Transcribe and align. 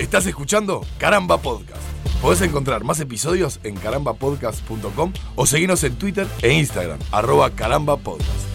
Estás 0.00 0.24
escuchando 0.24 0.80
Caramba 0.96 1.36
Podcast. 1.36 1.82
Podés 2.22 2.40
encontrar 2.40 2.84
más 2.84 2.98
episodios 3.00 3.60
en 3.64 3.76
carambapodcast.com 3.76 5.12
o 5.36 5.44
seguirnos 5.44 5.84
en 5.84 5.94
Twitter 5.96 6.26
e 6.40 6.54
Instagram, 6.54 6.98
arroba 7.12 7.50
carambapodcast. 7.50 8.46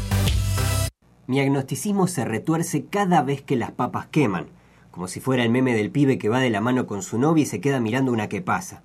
Mi 1.27 1.39
agnosticismo 1.39 2.07
se 2.07 2.25
retuerce 2.25 2.85
cada 2.85 3.21
vez 3.21 3.43
que 3.43 3.57
las 3.57 3.69
papas 3.69 4.07
queman, 4.07 4.47
como 4.89 5.07
si 5.07 5.19
fuera 5.19 5.43
el 5.43 5.51
meme 5.51 5.75
del 5.75 5.91
pibe 5.91 6.17
que 6.17 6.29
va 6.29 6.39
de 6.39 6.49
la 6.49 6.61
mano 6.61 6.87
con 6.87 7.03
su 7.03 7.19
novia 7.19 7.43
y 7.43 7.45
se 7.45 7.61
queda 7.61 7.79
mirando 7.79 8.11
una 8.11 8.27
que 8.27 8.41
pasa. 8.41 8.81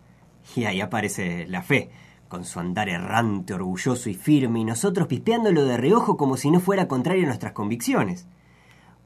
Y 0.55 0.65
ahí 0.65 0.83
aparece 0.83 1.47
la 1.49 1.63
fe, 1.63 1.89
con 2.29 2.45
su 2.45 2.61
andar 2.61 2.91
errante, 2.91 3.55
orgulloso 3.55 4.11
y 4.11 4.15
firme, 4.15 4.61
y 4.61 4.65
nosotros 4.65 5.07
pispeándolo 5.07 5.65
de 5.65 5.79
reojo 5.79 6.19
como 6.19 6.37
si 6.37 6.51
no 6.51 6.61
fuera 6.61 6.89
contrario 6.89 7.23
a 7.23 7.29
nuestras 7.29 7.53
convicciones. 7.53 8.27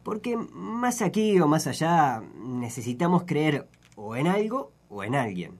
Porque 0.04 0.36
más 0.36 1.02
aquí 1.02 1.40
o 1.40 1.48
más 1.48 1.66
allá 1.66 2.22
necesitamos 2.44 3.24
creer 3.24 3.68
o 3.96 4.14
en 4.14 4.28
algo 4.28 4.70
o 4.90 5.02
en 5.02 5.14
alguien. 5.14 5.58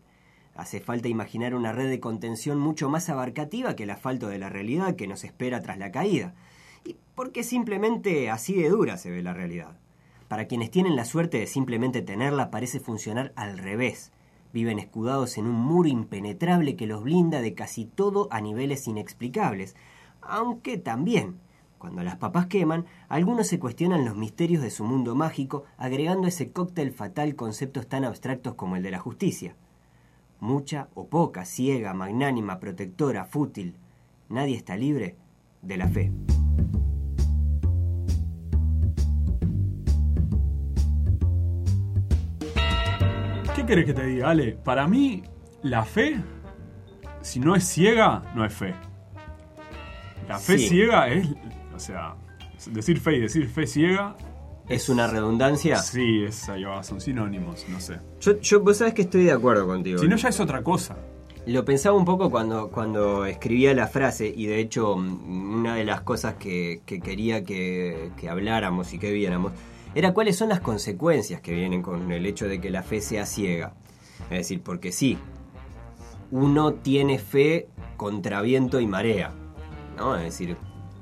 Hace 0.55 0.79
falta 0.79 1.09
imaginar 1.09 1.55
una 1.55 1.73
red 1.73 1.89
de 1.89 1.99
contención 1.99 2.61
mucho 2.61 2.89
más 2.89 3.09
abarcativa 3.09 3.75
que 3.75 3.83
el 3.85 3.91
asfalto 3.91 4.29
de 4.29 4.39
la 4.39 4.51
realidad 4.51 4.95
que 4.95 5.09
nos 5.09 5.25
espera 5.25 5.63
tras 5.63 5.79
la 5.79 5.91
caída. 5.91 6.35
Y 6.85 6.97
porque 7.15 7.43
simplemente 7.43 8.31
así 8.31 8.55
de 8.55 8.69
dura 8.69 8.99
se 8.99 9.11
ve 9.11 9.23
la 9.23 9.33
realidad. 9.33 9.79
Para 10.29 10.47
quienes 10.47 10.71
tienen 10.71 10.95
la 10.95 11.07
suerte 11.07 11.39
de 11.39 11.47
simplemente 11.47 12.03
tenerla 12.03 12.51
parece 12.51 12.81
funcionar 12.81 13.33
al 13.37 13.59
revés. 13.59 14.13
Viven 14.53 14.79
escudados 14.79 15.39
en 15.39 15.47
un 15.47 15.57
muro 15.57 15.89
impenetrable 15.89 16.77
que 16.77 16.87
los 16.87 17.03
blinda 17.03 17.41
de 17.41 17.55
casi 17.55 17.87
todo 17.87 18.29
a 18.31 18.41
niveles 18.41 18.87
inexplicables. 18.87 19.75
Aunque 20.21 20.77
también, 20.79 21.41
cuando 21.85 22.03
las 22.03 22.17
papas 22.17 22.47
queman, 22.47 22.87
algunos 23.11 23.47
se 23.47 23.59
cuestionan 23.59 24.07
los 24.07 24.17
misterios 24.17 24.63
de 24.63 24.71
su 24.71 24.85
mundo 24.85 25.15
mágico, 25.15 25.65
agregando 25.77 26.27
ese 26.27 26.51
cóctel 26.51 26.93
fatal 26.93 27.35
conceptos 27.37 27.87
tan 27.89 28.07
abstractos 28.07 28.55
como 28.55 28.77
el 28.77 28.83
de 28.83 28.91
la 28.91 28.99
justicia. 28.99 29.55
Mucha 30.41 30.89
o 30.95 31.09
poca, 31.09 31.45
ciega, 31.45 31.93
magnánima, 31.93 32.59
protectora, 32.59 33.27
fútil. 33.27 33.77
Nadie 34.31 34.57
está 34.57 34.79
libre 34.79 35.17
de 35.61 35.77
la 35.77 35.87
fe. 35.87 36.11
¿Qué 43.55 43.67
querés 43.67 43.85
que 43.85 43.93
te 43.93 44.07
diga, 44.07 44.31
Ale? 44.31 44.53
Para 44.53 44.89
mí, 44.89 45.23
la 45.63 45.85
fe, 45.85 46.17
si 47.21 47.41
no 47.41 47.55
es 47.55 47.65
ciega, 47.65 48.23
no 48.35 48.45
es 48.47 48.55
fe. 48.55 48.75
La 50.29 50.39
fe 50.39 50.59
Sí. 50.59 50.69
ciega 50.69 51.09
es, 51.09 51.29
o 51.75 51.79
sea, 51.79 52.15
decir 52.71 53.01
fe 53.01 53.17
y 53.17 53.21
decir 53.21 53.49
fe 53.49 53.67
ciega, 53.67 54.17
¿Es 54.69 54.89
una 54.89 55.07
redundancia? 55.07 55.77
sí, 55.77 56.25
es, 56.25 56.49
ahí 56.49 56.65
va, 56.65 56.83
son 56.83 57.01
sinónimos, 57.01 57.67
no 57.69 57.81
sé. 57.81 57.99
Yo, 58.21 58.41
yo, 58.41 58.61
vos 58.61 58.79
sabés 58.79 58.95
que 58.95 59.03
estoy 59.03 59.25
de 59.25 59.33
acuerdo 59.33 59.67
contigo. 59.67 59.99
Si 59.99 60.09
no, 60.09 60.17
ya 60.17 60.31
es 60.31 60.41
otra 60.41 60.63
cosa. 60.63 60.97
Lo 61.47 61.67
pensaba 61.67 61.95
un 61.95 62.07
poco 62.07 62.31
cuando, 62.31 62.71
cuando 62.71 63.27
escribía 63.27 63.75
la 63.75 63.87
frase 63.87 64.33
y 64.35 64.47
de 64.47 64.61
hecho 64.61 64.95
una 64.95 65.75
de 65.75 65.85
las 65.85 66.01
cosas 66.01 66.37
que, 66.37 66.81
que 66.87 67.01
quería 67.01 67.45
que, 67.45 68.13
que 68.17 68.31
habláramos 68.31 68.95
y 68.95 68.99
que 68.99 69.13
viéramos 69.13 69.53
era 69.95 70.15
cuáles 70.15 70.37
son 70.37 70.49
las 70.49 70.61
consecuencias 70.61 71.43
que 71.43 71.53
vienen 71.53 71.83
con 71.83 72.11
el 72.11 72.25
hecho 72.25 72.49
de 72.49 72.63
que 72.63 72.71
la 72.71 72.83
fe 72.83 73.03
sea 73.03 73.27
ciega. 73.27 73.75
Es 74.31 74.39
decir, 74.39 74.63
porque 74.63 74.91
sí, 74.91 75.19
uno 76.31 76.73
tiene 76.73 77.19
fe 77.19 77.69
contra 77.99 78.41
viento 78.41 78.81
y 78.81 78.87
marea, 78.87 79.33
¿no? 79.99 80.17
Es 80.17 80.25
decir, 80.25 80.57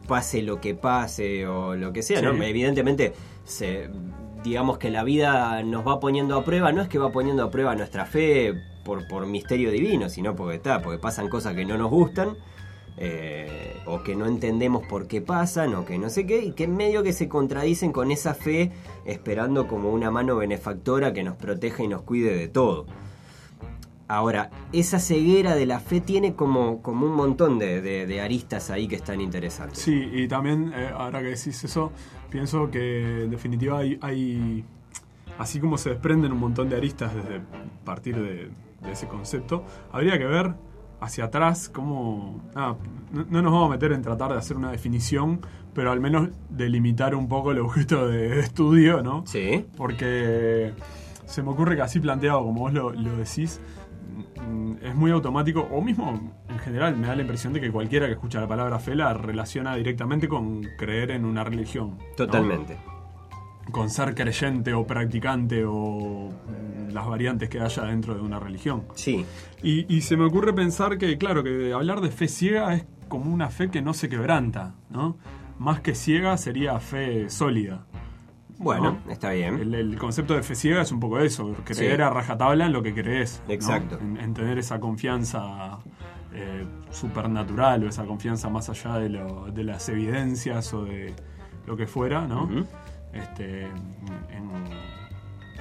pase 0.06 0.42
lo 0.42 0.60
que 0.60 0.74
pase 0.74 1.46
o 1.46 1.74
lo 1.76 1.92
que 1.92 2.02
sea, 2.02 2.20
¿no? 2.22 2.32
Evidentemente, 2.42 3.12
se, 3.44 3.88
digamos 4.44 4.78
que 4.78 4.90
la 4.90 5.04
vida 5.04 5.62
nos 5.62 5.86
va 5.86 6.00
poniendo 6.00 6.36
a 6.36 6.44
prueba, 6.44 6.72
no 6.72 6.82
es 6.82 6.88
que 6.88 6.98
va 6.98 7.10
poniendo 7.12 7.44
a 7.44 7.50
prueba 7.50 7.74
nuestra 7.74 8.04
fe 8.06 8.54
por, 8.84 9.06
por 9.08 9.26
misterio 9.26 9.70
divino, 9.70 10.08
sino 10.08 10.34
porque 10.36 10.56
está, 10.56 10.82
porque 10.82 10.98
pasan 10.98 11.28
cosas 11.28 11.54
que 11.54 11.64
no 11.64 11.76
nos 11.78 11.90
gustan. 11.90 12.36
eh, 12.98 13.80
o 13.86 14.02
que 14.02 14.14
no 14.14 14.26
entendemos 14.26 14.86
por 14.86 15.08
qué 15.08 15.20
pasan, 15.22 15.74
o 15.74 15.84
que 15.84 15.98
no 15.98 16.10
sé 16.10 16.26
qué, 16.26 16.44
y 16.44 16.52
que 16.52 16.68
medio 16.68 17.02
que 17.02 17.12
se 17.12 17.28
contradicen 17.28 17.90
con 17.90 18.10
esa 18.10 18.34
fe, 18.34 18.70
esperando 19.06 19.66
como 19.66 19.90
una 19.92 20.10
mano 20.10 20.36
benefactora 20.36 21.12
que 21.12 21.22
nos 21.24 21.36
proteja 21.36 21.82
y 21.82 21.88
nos 21.88 22.02
cuide 22.02 22.36
de 22.36 22.48
todo. 22.48 22.86
Ahora, 24.12 24.50
esa 24.72 24.98
ceguera 24.98 25.54
de 25.54 25.64
la 25.64 25.80
fe 25.80 26.00
tiene 26.02 26.34
como, 26.34 26.82
como 26.82 27.06
un 27.06 27.14
montón 27.14 27.58
de, 27.58 27.80
de- 27.80 28.06
de 28.06 28.20
aristas 28.20 28.68
ahí 28.70 28.86
que 28.86 28.96
están 28.96 29.20
interesantes. 29.22 29.78
Sí, 29.78 30.10
y 30.12 30.28
también, 30.28 30.70
eh, 30.76 30.90
ahora 30.94 31.20
que 31.20 31.28
decís 31.28 31.64
eso, 31.64 31.92
pienso 32.28 32.70
que 32.70 33.22
en 33.24 33.30
definitiva 33.30 33.78
hay, 33.78 33.98
hay- 34.02 34.64
así 35.38 35.60
como 35.60 35.78
se 35.78 35.88
desprenden 35.90 36.30
un 36.32 36.40
montón 36.40 36.68
de 36.68 36.76
aristas 36.76 37.14
desde 37.14 37.40
partir 37.86 38.16
de, 38.16 38.50
de 38.82 38.92
ese 38.92 39.08
concepto, 39.08 39.64
habría 39.92 40.18
que 40.18 40.26
ver 40.26 40.52
hacia 41.00 41.24
atrás 41.24 41.70
cómo... 41.70 42.42
ah, 42.54 42.76
no, 43.12 43.24
no 43.30 43.40
nos 43.42 43.50
vamos 43.52 43.68
a 43.68 43.70
meter 43.70 43.92
en 43.92 44.02
tratar 44.02 44.30
de 44.32 44.38
hacer 44.38 44.58
una 44.58 44.70
definición, 44.70 45.40
pero 45.74 45.90
al 45.90 46.00
menos 46.00 46.28
delimitar 46.50 47.14
un 47.14 47.28
poco 47.28 47.50
el 47.52 47.60
objeto 47.60 48.08
de, 48.08 48.40
estudio, 48.40 49.02
¿no? 49.02 49.24
Sí. 49.26 49.64
Porque 49.74 50.74
se 51.24 51.42
me 51.42 51.48
ocurre 51.50 51.76
que 51.76 51.82
así 51.82 51.98
planteado, 51.98 52.44
como 52.44 52.60
vos 52.60 52.72
lo, 52.74 52.92
lo 52.92 53.16
decís, 53.16 53.58
es 54.82 54.94
muy 54.94 55.10
automático, 55.10 55.68
o 55.70 55.80
mismo 55.80 56.32
en 56.48 56.58
general 56.58 56.96
me 56.96 57.06
da 57.06 57.16
la 57.16 57.22
impresión 57.22 57.52
de 57.52 57.60
que 57.60 57.70
cualquiera 57.70 58.06
que 58.06 58.12
escucha 58.12 58.40
la 58.40 58.48
palabra 58.48 58.78
fe 58.78 58.94
la 58.94 59.14
relaciona 59.14 59.74
directamente 59.76 60.28
con 60.28 60.62
creer 60.76 61.10
en 61.12 61.24
una 61.24 61.44
religión. 61.44 61.98
¿no? 61.98 62.04
Totalmente. 62.16 62.76
Con 63.70 63.90
ser 63.90 64.14
creyente 64.14 64.74
o 64.74 64.86
practicante 64.86 65.64
o 65.64 66.30
mm, 66.30 66.92
las 66.92 67.06
variantes 67.06 67.48
que 67.48 67.60
haya 67.60 67.84
dentro 67.84 68.14
de 68.14 68.20
una 68.20 68.38
religión. 68.40 68.84
Sí. 68.94 69.24
Y, 69.62 69.94
y 69.94 70.00
se 70.02 70.16
me 70.16 70.24
ocurre 70.24 70.52
pensar 70.52 70.98
que, 70.98 71.16
claro, 71.16 71.44
que 71.44 71.72
hablar 71.72 72.00
de 72.00 72.10
fe 72.10 72.28
ciega 72.28 72.74
es 72.74 72.84
como 73.08 73.32
una 73.32 73.50
fe 73.50 73.70
que 73.70 73.82
no 73.82 73.94
se 73.94 74.08
quebranta, 74.08 74.74
¿no? 74.90 75.16
Más 75.58 75.80
que 75.80 75.94
ciega 75.94 76.36
sería 76.38 76.80
fe 76.80 77.30
sólida. 77.30 77.86
Bueno, 78.62 78.98
¿no? 79.06 79.12
está 79.12 79.32
bien. 79.32 79.58
El, 79.60 79.74
el 79.74 79.98
concepto 79.98 80.34
de 80.34 80.42
fe 80.42 80.54
ciega 80.54 80.82
es 80.82 80.92
un 80.92 81.00
poco 81.00 81.18
eso, 81.18 81.52
creer 81.64 81.96
Sí. 81.96 82.02
a 82.02 82.10
rajatabla 82.10 82.66
en 82.66 82.72
lo 82.72 82.82
que 82.82 82.94
crees. 82.94 83.42
¿no? 83.48 83.52
Exacto. 83.54 83.98
En, 84.00 84.16
en 84.18 84.32
tener 84.34 84.58
esa 84.58 84.78
confianza 84.80 85.78
eh, 86.32 86.64
supernatural 86.90 87.84
o 87.84 87.88
esa 87.88 88.04
confianza 88.04 88.48
más 88.48 88.68
allá 88.68 88.98
de, 88.98 89.08
lo- 89.10 89.46
de 89.50 89.64
las 89.64 89.88
evidencias 89.88 90.72
o 90.74 90.84
de 90.84 91.14
lo 91.66 91.76
que 91.76 91.86
fuera, 91.86 92.26
¿no? 92.26 92.48
Este, 93.12 93.64
en, 93.64 94.50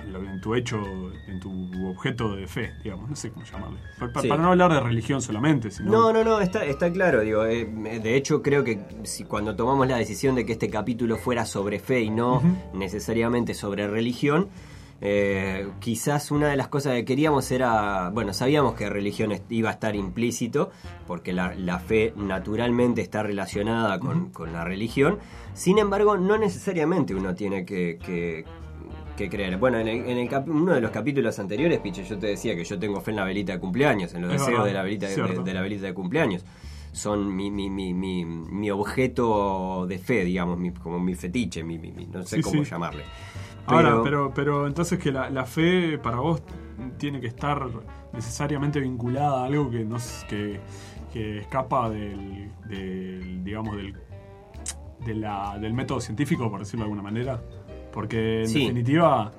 en 0.06 0.42
tu 0.42 0.56
hecho, 0.56 0.82
en 1.28 1.40
tu 1.40 1.88
objeto 1.88 2.36
de 2.36 2.48
fe, 2.48 2.74
digamos, 2.84 3.10
no 3.10 3.16
sé 3.16 3.32
cómo 3.32 3.46
llamarle. 3.46 3.80
Sí. 4.22 4.28
Para 4.28 4.42
no 4.42 4.50
hablar 4.50 4.74
de 4.74 4.80
religión 4.80 5.22
solamente, 5.22 5.72
sino... 5.72 5.92
No, 5.92 6.14
no, 6.14 6.24
no, 6.24 6.40
está, 6.42 6.66
está 6.66 6.92
claro. 6.92 7.22
Digo, 7.22 7.46
eh, 7.46 7.66
de 7.66 8.16
hecho, 8.16 8.42
creo 8.42 8.64
que 8.64 8.80
si 9.04 9.24
cuando 9.24 9.56
tomamos 9.56 9.88
la 9.88 9.98
decisión 9.98 10.36
de 10.36 10.46
que 10.46 10.54
este 10.54 10.70
capítulo 10.70 11.18
fuera 11.18 11.46
sobre 11.46 11.80
fe 11.80 12.02
y 12.02 12.10
no 12.10 12.42
necesariamente 12.74 13.54
sobre 13.54 13.88
religión, 13.88 14.50
eh, 15.04 15.68
quizás 15.80 16.30
una 16.30 16.50
de 16.50 16.56
las 16.58 16.68
cosas 16.68 16.94
que 16.94 17.06
queríamos 17.06 17.50
era, 17.52 18.10
bueno, 18.12 18.34
sabíamos 18.34 18.76
que 18.76 18.88
religión 18.88 19.34
iba 19.50 19.70
a 19.70 19.74
estar 19.74 19.96
implícito, 19.96 20.70
porque 21.08 21.34
la, 21.34 21.56
la 21.56 21.80
fe 21.80 22.14
naturalmente 22.16 23.02
está 23.02 23.24
relacionada 23.24 23.98
con, 24.00 24.30
con 24.30 24.54
la 24.54 24.64
religión, 24.64 25.18
sin 25.56 25.80
embargo, 25.80 26.18
no 26.18 26.38
necesariamente 26.38 27.16
uno 27.16 27.34
tiene 27.34 27.66
que, 27.66 27.98
que- 28.06 28.46
que 29.16 29.30
creer. 29.30 29.58
Bueno, 29.58 29.78
en, 29.80 29.88
el- 29.88 30.06
en 30.06 30.18
el 30.18 30.30
capi- 30.30 30.50
uno 30.50 30.74
de 30.74 30.82
los 30.82 30.92
capítulos 30.92 31.38
anteriores, 31.40 31.80
Piche, 31.80 32.04
yo 32.04 32.18
te 32.18 32.28
decía 32.28 32.56
que 32.56 32.64
yo 32.64 32.80
tengo 32.80 33.02
fe 33.02 33.12
en 33.12 33.18
la 33.18 33.24
velita 33.26 33.54
de 33.54 33.60
cumpleaños, 33.60 34.14
en 34.14 34.22
los 34.22 34.32
Es 34.34 34.40
deseos 34.40 34.52
verdad, 34.60 34.66
de 34.66 34.74
la 34.74 34.84
velita 34.84 35.08
de, 35.08 35.54
la 35.54 35.62
velita 35.62 35.86
de 35.86 35.94
cumpleaños. 35.94 36.46
Son 36.94 37.34
mi, 37.36 37.50
mi, 37.52 37.70
mi, 37.70 37.94
mi, 37.94 38.26
mi 38.26 38.70
objeto 38.72 39.86
de 39.88 39.98
fe, 40.00 40.26
digamos, 40.26 40.58
mi- 40.58 40.72
como 40.72 41.00
mi 41.00 41.16
fetiche, 41.16 41.64
mi, 41.64 41.78
no 41.78 42.24
sé 42.24 42.38
Sí, 42.38 42.42
cómo 42.42 42.64
sí. 42.64 42.70
llamarle. 42.72 43.04
Ahora, 43.68 44.02
pero, 44.04 44.32
pero 44.34 44.68
entonces 44.68 44.98
que 45.00 45.12
la, 45.12 45.30
la 45.30 45.46
fe 45.46 45.98
para 46.00 46.18
vos 46.18 46.42
tiene 46.98 47.22
que 47.22 47.28
estar 47.28 47.68
necesariamente 48.12 48.80
vinculada 48.80 49.44
a 49.44 49.46
algo 49.46 49.70
que 49.70 49.86
no 49.86 49.98
que, 50.28 50.60
que 51.14 51.38
escapa 51.40 51.90
del, 51.90 52.52
del, 52.68 53.44
digamos 53.44 53.78
del 53.78 53.96
de 55.06 55.16
la- 55.16 55.58
del 55.60 55.74
método 55.74 56.00
científico 56.02 56.50
por 56.50 56.60
decirlo 56.60 56.82
de 56.86 56.92
alguna 56.92 57.02
manera 57.04 57.42
porque 57.94 58.42
en 58.42 58.48
Sí. 58.50 58.60
definitiva 58.62 59.32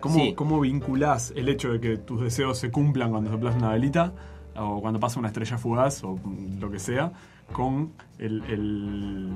¿cómo, 0.00 0.14
Sí. 0.16 0.34
cómo 0.34 0.60
vinculás 0.60 1.32
el 1.36 1.48
hecho 1.48 1.72
de 1.72 1.80
que 1.80 1.96
tus 1.96 2.20
deseos 2.20 2.58
se 2.58 2.70
cumplan 2.70 3.10
cuando 3.10 3.30
soplas 3.30 3.56
una 3.56 3.70
velita 3.70 4.12
o 4.56 4.80
cuando 4.80 5.00
pasa 5.00 5.18
una 5.18 5.28
estrella 5.28 5.58
fugaz 5.58 6.04
o 6.04 6.18
lo 6.60 6.70
que 6.70 6.78
sea 6.78 7.12
con 7.52 7.92
el, 8.18 8.42
el- 8.48 9.32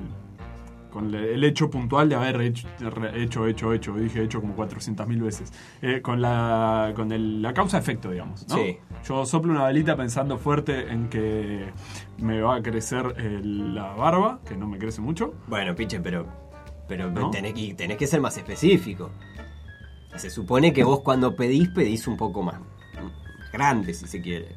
con 0.91 1.13
el 1.13 1.43
hecho 1.43 1.69
puntual 1.69 2.09
de 2.09 2.15
haber 2.15 2.41
hecho, 2.41 2.67
hecho, 3.15 3.45
hecho, 3.45 3.73
hecho, 3.73 3.93
dije 3.95 4.23
hecho 4.23 4.41
como 4.41 4.55
400.000 4.55 5.21
veces, 5.21 5.53
Eh, 5.83 6.01
con 6.01 6.19
la, 6.19 6.93
con 6.95 7.11
el- 7.11 7.43
la 7.43 7.53
causa-efecto, 7.53 8.09
digamos. 8.09 8.47
¿no? 8.49 8.55
Sí. 8.55 8.77
Yo 9.07 9.23
soplo 9.25 9.51
una 9.51 9.65
velita 9.67 9.95
pensando 9.95 10.39
fuerte 10.39 10.91
en 10.91 11.07
que 11.09 11.65
me 12.17 12.41
va 12.41 12.55
a 12.55 12.61
crecer 12.63 13.13
eh, 13.17 13.39
la 13.43 13.93
barba, 13.93 14.39
que 14.47 14.57
no 14.57 14.67
me 14.67 14.79
crece 14.79 14.99
mucho. 14.99 15.35
Bueno, 15.47 15.75
Piche, 15.75 15.99
pero, 15.99 16.25
pero 16.89 17.09
¿No? 17.09 17.29
tenés, 17.29 17.53
que, 17.53 17.73
tenés 17.75 17.97
que 17.97 18.07
ser 18.07 18.19
más 18.19 18.35
específico. 18.35 19.11
Se 20.17 20.29
supone 20.29 20.73
que 20.73 20.83
vos 20.83 21.01
cuando 21.01 21.35
pedís, 21.35 21.69
pedís 21.69 22.07
un 22.07 22.17
poco 22.17 22.41
más 22.41 22.55
grande, 23.53 23.93
si 23.93 24.07
se 24.07 24.21
quiere. 24.21 24.47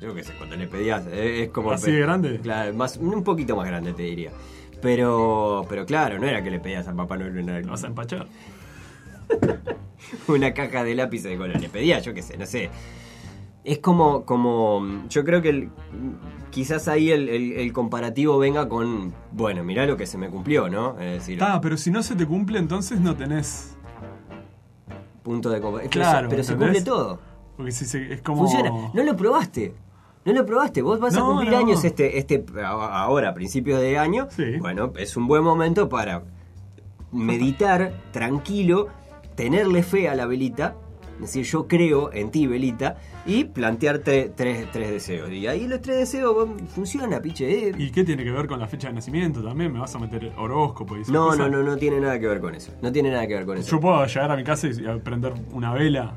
Yo 0.00 0.12
qué 0.14 0.24
sé, 0.24 0.32
cuando 0.36 0.56
le 0.56 0.66
pedías, 0.66 1.06
eh, 1.06 1.44
es 1.44 1.50
como... 1.50 1.70
¿Así 1.70 1.92
de 1.92 2.00
grande? 2.00 2.40
Claro, 2.40 2.74
más, 2.74 2.96
un 2.96 3.22
poquito 3.22 3.54
más 3.54 3.68
grande 3.68 3.92
te 3.92 4.02
diría. 4.02 4.32
Pero, 4.80 5.64
pero 5.68 5.86
claro, 5.86 6.18
no 6.18 6.26
era 6.26 6.42
que 6.42 6.50
le 6.50 6.58
pedías 6.58 6.88
a 6.88 6.94
Papá 6.94 7.16
Noel 7.16 7.38
una, 7.38 7.60
¿Vas 7.60 7.84
a 7.84 7.86
empachar? 7.86 8.26
una 10.26 10.52
caja 10.54 10.82
de 10.82 10.96
lápices 10.96 11.30
de 11.30 11.36
color. 11.36 11.60
Le 11.60 11.68
pedía, 11.68 12.00
yo 12.00 12.14
qué 12.14 12.22
sé, 12.22 12.36
no 12.36 12.46
sé. 12.46 12.70
Es 13.64 13.78
como, 13.78 14.24
como 14.24 15.04
yo 15.08 15.24
creo 15.24 15.40
que 15.40 15.50
el- 15.50 15.70
quizás 16.50 16.88
ahí 16.88 17.10
el, 17.10 17.28
el- 17.28 17.52
el 17.52 17.72
comparativo 17.72 18.38
venga 18.38 18.68
con, 18.68 19.14
bueno, 19.30 19.62
mirá 19.62 19.86
lo 19.86 19.96
que 19.96 20.06
se 20.06 20.18
me 20.18 20.28
cumplió, 20.30 20.68
¿no? 20.68 20.98
Es 21.00 21.12
decir, 21.20 21.34
Está, 21.34 21.60
pero 21.60 21.76
si 21.76 21.90
no 21.90 22.02
se 22.02 22.16
te 22.16 22.26
cumple, 22.26 22.58
entonces 22.58 23.00
no 23.00 23.14
tenés. 23.16 23.76
punto 25.22 25.50
de 25.50 25.60
comparación. 25.60 25.90
Claro, 25.92 26.28
pero 26.28 26.42
se 26.42 26.56
cumple 26.56 26.82
todo. 26.82 27.20
Porque 27.56 27.70
si 27.70 27.84
se, 27.84 28.12
es 28.14 28.22
como. 28.22 28.42
Funciona. 28.48 28.70
No 28.92 29.02
lo 29.04 29.16
probaste. 29.16 29.74
No 30.24 30.32
lo 30.32 30.44
probaste. 30.46 30.82
Vos 30.82 30.98
vas 31.00 31.16
a 31.16 31.20
cumplir 31.20 31.50
no. 31.52 31.58
años 31.58 31.84
este, 31.84 32.18
este 32.18 32.44
ahora, 32.64 33.28
a 33.30 33.34
principios 33.34 33.80
de 33.80 33.98
año. 33.98 34.26
Sí. 34.30 34.56
Bueno, 34.58 34.92
es 34.96 35.16
un 35.16 35.26
buen 35.28 35.44
momento 35.44 35.88
para 35.88 36.22
meditar 37.12 37.92
tranquilo, 38.12 38.88
tenerle 39.36 39.82
fe 39.82 40.08
a 40.08 40.14
la 40.14 40.26
velita. 40.26 40.74
Es 41.16 41.20
decir, 41.20 41.44
yo 41.44 41.68
creo 41.68 42.12
en 42.12 42.30
ti, 42.30 42.46
velita, 42.46 42.96
y 43.26 43.44
plantearte 43.44 44.32
tres, 44.34 44.66
tres 44.72 44.90
deseos. 44.90 45.30
Y 45.30 45.46
ahí 45.46 45.68
los 45.68 45.80
tres 45.80 45.98
deseos 45.98 46.34
bueno, 46.34 46.54
funciona, 46.74 47.20
piche. 47.20 47.68
eh. 47.68 47.72
¿Y 47.78 47.90
qué 47.92 48.02
tiene 48.02 48.24
que 48.24 48.30
ver 48.32 48.46
con 48.48 48.58
la 48.58 48.66
fecha 48.66 48.88
de 48.88 48.94
nacimiento 48.94 49.42
también? 49.42 49.72
¿Me 49.72 49.78
vas 49.78 49.94
a 49.94 49.98
meter 50.00 50.32
horóscopo 50.36 50.96
y 50.96 51.02
esas 51.02 51.12
No, 51.12 51.36
no, 51.36 51.48
no, 51.48 51.62
no 51.62 51.76
tiene 51.76 52.00
nada 52.00 52.18
que 52.18 52.26
ver 52.26 52.40
con 52.40 52.54
eso. 52.54 52.72
No 52.82 52.90
tiene 52.90 53.10
nada 53.10 53.26
que 53.26 53.34
ver 53.34 53.46
con 53.46 53.56
eso. 53.58 53.70
Yo 53.70 53.80
puedo 53.80 54.04
llegar 54.04 54.32
a 54.32 54.36
mi 54.36 54.42
casa 54.44 54.66
y 54.66 54.70
y 54.70 54.98
prender 55.00 55.32
una 55.52 55.72
vela. 55.72 56.14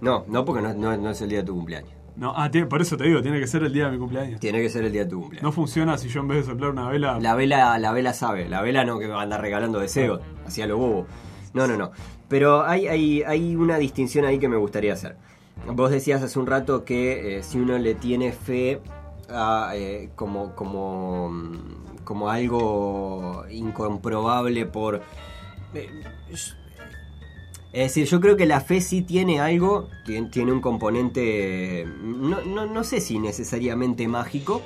No, 0.00 0.24
no, 0.28 0.44
porque 0.44 0.62
no, 0.62 0.74
no- 0.74 0.96
no 0.96 1.10
es 1.10 1.20
el 1.22 1.28
día 1.28 1.38
de 1.38 1.44
tu 1.44 1.54
cumpleaños. 1.54 1.90
No, 2.16 2.34
ah, 2.36 2.50
tiene- 2.50 2.66
por 2.66 2.82
eso 2.82 2.96
te 2.98 3.04
digo, 3.04 3.22
tiene 3.22 3.40
que 3.40 3.46
ser 3.46 3.62
el 3.62 3.72
día 3.72 3.86
de 3.86 3.92
mi 3.92 3.98
cumpleaños. 3.98 4.38
Tiene 4.40 4.60
que 4.60 4.68
ser 4.68 4.84
el 4.84 4.92
día 4.92 5.04
de 5.04 5.10
tu 5.10 5.20
cumpleaños. 5.20 5.44
No 5.44 5.52
funciona 5.52 5.96
si 5.96 6.08
yo 6.08 6.20
en 6.20 6.28
vez 6.28 6.38
de 6.44 6.52
soplar 6.52 6.70
una 6.70 6.88
vela. 6.88 7.18
La 7.20 7.34
vela, 7.34 7.78
la 7.78 7.92
vela 7.92 8.12
sabe, 8.12 8.48
la 8.48 8.60
vela 8.60 8.84
no 8.84 8.98
que 8.98 9.06
va 9.06 9.20
a 9.20 9.22
andar 9.22 9.40
regalando 9.40 9.78
deseos, 9.78 10.20
hacia 10.44 10.66
lo 10.66 10.76
bobo. 10.76 11.06
No, 11.54 11.66
no, 11.66 11.76
no. 11.76 11.90
Pero 12.32 12.64
hay, 12.64 12.86
hay, 13.26 13.54
una 13.56 13.76
distinción 13.76 14.24
ahí 14.24 14.38
que 14.38 14.48
me 14.48 14.56
gustaría 14.56 14.94
hacer. 14.94 15.16
Vos 15.66 15.90
decías 15.90 16.22
hace 16.22 16.38
un 16.38 16.46
rato 16.46 16.82
que 16.82 17.36
eh, 17.36 17.42
si 17.42 17.58
uno 17.58 17.76
le 17.76 17.94
tiene 17.94 18.32
fe 18.32 18.80
a, 19.28 19.72
eh, 19.74 20.08
como, 20.16 20.54
como, 20.54 21.28
mm, 21.28 22.04
como 22.04 22.30
algo 22.30 23.44
incomprobable 23.50 24.64
por... 24.64 25.02
eh, 25.74 25.90
es 26.30 26.54
decir, 27.74 28.06
yo 28.06 28.18
creo 28.18 28.38
que 28.38 28.46
la 28.46 28.62
fe 28.62 28.80
sí 28.80 29.02
tiene 29.02 29.38
algo, 29.38 29.90
tien- 30.06 30.30
tiene 30.30 30.52
un 30.52 30.62
componente, 30.62 31.86
no, 32.02 32.40
no, 32.40 32.64
no 32.64 32.82
sé 32.82 33.02
si 33.02 33.18
necesariamente 33.18 34.08
mágico, 34.08 34.62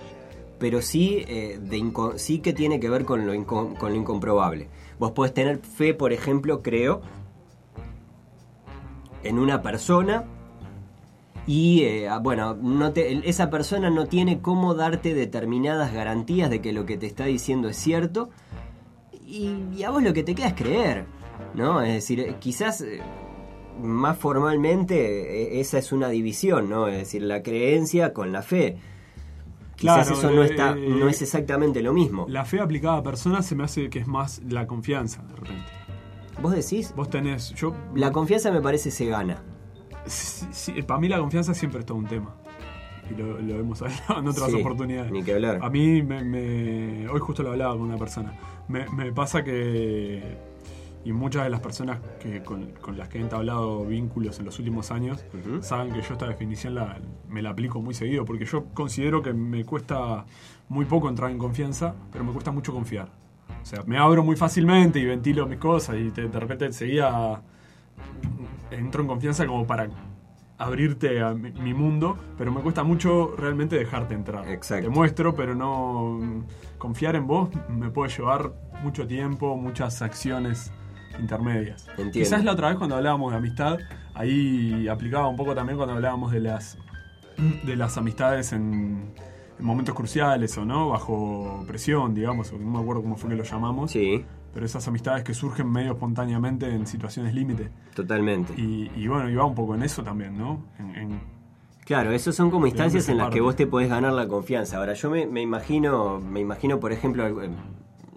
pero 0.61 0.83
sí, 0.83 1.25
de 1.27 1.93
sí 2.15 2.39
que 2.39 2.53
tiene 2.53 2.79
que 2.79 2.89
ver 2.89 3.05
con 3.05 3.27
lo, 3.27 3.45
con 3.45 3.77
lo 3.81 3.95
incomprobable. 3.95 4.69
Vos 5.01 5.11
podés 5.11 5.35
tener 5.35 5.59
fe, 5.59 5.95
por 5.95 6.13
ejemplo, 6.13 6.63
creo, 6.63 7.03
en 9.29 9.39
una 9.39 9.63
persona 9.63 10.25
y, 11.47 11.83
eh, 11.83 12.09
ah, 12.09 12.19
bueno, 12.19 12.55
no 12.55 12.93
te- 12.93 13.29
esa 13.29 13.51
persona 13.51 13.89
no 13.91 14.07
tiene 14.07 14.41
cómo 14.41 14.75
darte 14.75 15.15
determinadas 15.15 15.93
garantías 15.93 16.51
de 16.51 16.61
que 16.61 16.73
lo 16.73 16.87
que 16.87 16.97
te 16.97 17.07
está 17.07 17.25
diciendo 17.27 17.69
es 17.69 17.77
cierto 17.77 18.31
y, 19.27 19.53
y 19.77 19.83
a 19.85 19.91
vos 19.91 20.03
lo 20.03 20.13
que 20.13 20.23
te 20.25 20.35
queda 20.35 20.49
es 20.49 20.55
creer, 20.55 21.05
¿no? 21.55 21.83
Es 21.83 21.93
decir, 21.95 22.21
eh, 22.21 22.37
quizás... 22.41 22.81
eh, 22.81 23.01
más 23.79 24.17
formalmente, 24.17 25.61
esa 25.61 25.77
es 25.77 25.93
una 25.93 26.09
división, 26.09 26.71
¿no? 26.71 26.89
Es 26.89 26.97
decir, 26.97 27.21
la 27.21 27.43
creencia 27.43 28.15
con 28.15 28.33
la 28.33 28.41
fe. 28.41 28.79
Quizás 29.77 30.07
Claro, 30.09 30.19
eso 30.19 30.31
no 30.31 30.43
eh, 30.43 30.47
está, 30.47 30.75
no 30.75 31.11
es 31.11 31.21
exactamente 31.21 31.83
lo 31.83 31.93
mismo. 31.93 32.25
La 32.31 32.47
fe 32.47 32.59
aplicada 32.61 32.97
a 32.97 33.03
personas 33.03 33.45
se 33.45 33.55
me 33.55 33.65
hace 33.65 33.91
que 33.91 33.99
es 33.99 34.07
más 34.07 34.41
la 34.49 34.67
confianza, 34.67 35.23
de 35.25 35.37
repente. 35.37 35.73
Vos 36.43 36.53
decís, 36.55 36.93
Vos 36.95 37.09
tenés. 37.11 37.51
Yo. 37.55 37.75
la 37.95 38.13
confianza 38.13 38.51
me 38.51 38.61
parece 38.61 38.91
se 38.91 39.07
gana. 39.07 39.43
Sí, 40.07 40.47
sí, 40.53 40.83
para 40.83 41.01
mí 41.01 41.09
la 41.09 41.19
confianza 41.19 41.55
siempre 41.55 41.81
es 41.81 41.87
todo 41.87 41.99
un 41.99 42.07
tema. 42.07 42.35
Y 43.11 43.15
lo, 43.15 43.41
lo 43.41 43.55
hemos 43.61 43.81
hablado 43.83 44.19
en 44.21 44.29
otras 44.29 44.51
Sí, 44.51 44.61
oportunidades. 44.61 45.11
ni 45.13 45.23
que 45.23 45.35
hablar. 45.35 45.61
A 45.63 45.71
mí, 45.71 46.03
me, 46.03 46.23
me- 46.25 47.09
hoy 47.09 47.21
justo 47.21 47.43
lo 47.43 47.51
hablaba 47.53 47.73
con 47.75 47.83
una 47.83 47.97
persona. 47.97 48.35
Me, 48.69 48.89
me 48.91 49.13
pasa 49.13 49.43
que. 49.45 50.37
Y 51.05 51.13
muchas 51.13 51.45
de 51.45 51.51
las 51.51 51.61
personas 51.61 52.01
que, 52.21 52.43
con, 52.43 52.73
con 52.81 52.99
las 52.99 53.09
que 53.09 53.19
he 53.19 53.21
entablado 53.21 53.85
vínculos 53.87 54.41
en 54.41 54.45
los 54.45 54.59
últimos 54.59 54.91
años 54.91 55.25
Ujú. 55.33 55.63
saben 55.63 55.93
que 55.93 56.03
yo 56.03 56.15
esta 56.15 56.27
definición 56.27 56.75
la, 56.75 56.99
me 57.29 57.43
la 57.43 57.51
aplico 57.51 57.81
muy 57.81 57.95
seguido. 57.95 58.25
Porque 58.25 58.45
yo 58.45 58.65
considero 58.75 59.23
que 59.23 59.33
me 59.33 59.65
cuesta 59.65 60.25
muy 60.69 60.85
poco 60.85 61.09
entrar 61.09 61.31
en 61.31 61.39
confianza, 61.39 61.95
pero 62.11 62.25
me 62.25 62.33
cuesta 62.33 62.51
mucho 62.51 62.73
confiar. 62.73 63.09
O 63.63 63.65
sea, 63.67 63.83
me 63.87 63.99
abro 63.99 64.23
muy 64.23 64.37
fácilmente 64.37 64.99
y 65.01 65.05
ventilo 65.05 65.47
mis 65.47 65.59
cosas 65.59 65.97
y 65.99 66.11
te- 66.11 66.29
de 66.29 66.41
repente 66.41 66.65
enseguida 66.67 67.43
entro 68.71 69.03
en 69.03 69.09
confianza 69.09 69.47
como 69.47 69.67
para 69.67 69.89
abrirte 70.59 71.21
a 71.21 71.35
mi, 71.35 71.51
mi 71.53 71.75
mundo, 71.75 72.17
pero 72.39 72.51
me 72.53 72.61
cuesta 72.63 72.83
mucho 72.83 73.35
realmente 73.37 73.77
dejarte 73.77 74.15
entrar. 74.15 74.49
Exacto. 74.49 74.89
Te 74.89 74.95
muestro, 74.95 75.35
pero 75.35 75.55
no 75.55 76.19
confiar 76.79 77.17
en 77.17 77.27
vos 77.27 77.51
me 77.69 77.91
puede 77.91 78.11
llevar 78.17 78.53
mucho 78.83 79.07
tiempo, 79.07 79.57
muchas 79.57 80.01
acciones 80.03 80.73
intermedias. 81.21 81.89
Entiendo. 81.91 82.13
Quizás 82.13 82.45
la 82.45 82.53
otra 82.53 82.69
vez 82.69 82.77
cuando 82.79 82.97
hablábamos 82.97 83.33
de 83.33 83.39
amistad, 83.39 83.79
ahí 84.15 84.87
aplicaba 84.89 85.29
un 85.29 85.37
poco 85.37 85.55
también 85.55 85.77
cuando 85.77 85.95
hablábamos 85.95 86.33
de 86.33 86.41
las 86.41 86.79
de 87.65 87.77
las 87.77 87.99
amistades 87.99 88.53
en, 88.53 89.13
en 89.59 89.65
momentos 89.65 89.95
cruciales 89.95 90.57
o 90.59 90.65
no, 90.65 90.91
bajo 90.91 91.65
presión, 91.67 92.15
digamos, 92.15 92.53
no 92.53 92.59
me 92.71 92.79
acuerdo 92.79 93.03
cómo 93.03 93.17
fue 93.17 93.31
que 93.31 93.37
lo 93.37 93.45
llamamos, 93.45 93.91
Sí, 93.91 94.25
pero 94.53 94.65
esas 94.67 94.87
amistades 94.89 95.23
que 95.25 95.35
surgen 95.35 95.71
medio 95.71 95.93
espontáneamente 95.93 96.69
en 96.69 96.87
situaciones 96.87 97.35
límite. 97.35 97.71
totalmente. 97.95 98.53
Y, 98.57 98.91
y 98.97 99.07
bueno, 99.09 99.29
y 99.31 99.35
va 99.35 99.45
un 99.45 99.55
poco 99.55 99.75
en 99.75 99.83
eso 99.83 100.03
también, 100.03 100.37
¿no? 100.37 100.61
En, 100.79 100.95
en- 100.97 101.37
Claro, 101.85 102.11
esos 102.11 102.35
son 102.35 102.51
como 102.51 102.67
instancias 102.67 103.09
en 103.09 103.17
las 103.19 103.31
que 103.31 103.41
vos 103.41 103.55
te 103.55 103.65
podés 103.69 103.89
ganar 103.89 104.13
la 104.13 104.27
confianza. 104.27 104.79
Ahora, 104.79 104.95
yo 104.95 105.09
me, 105.09 105.25
me 105.25 105.41
imagino, 105.41 106.19
me 106.21 106.41
imagino, 106.41 106.81
por 106.81 106.91
ejemplo, 106.93 107.25
eh, 107.41 107.49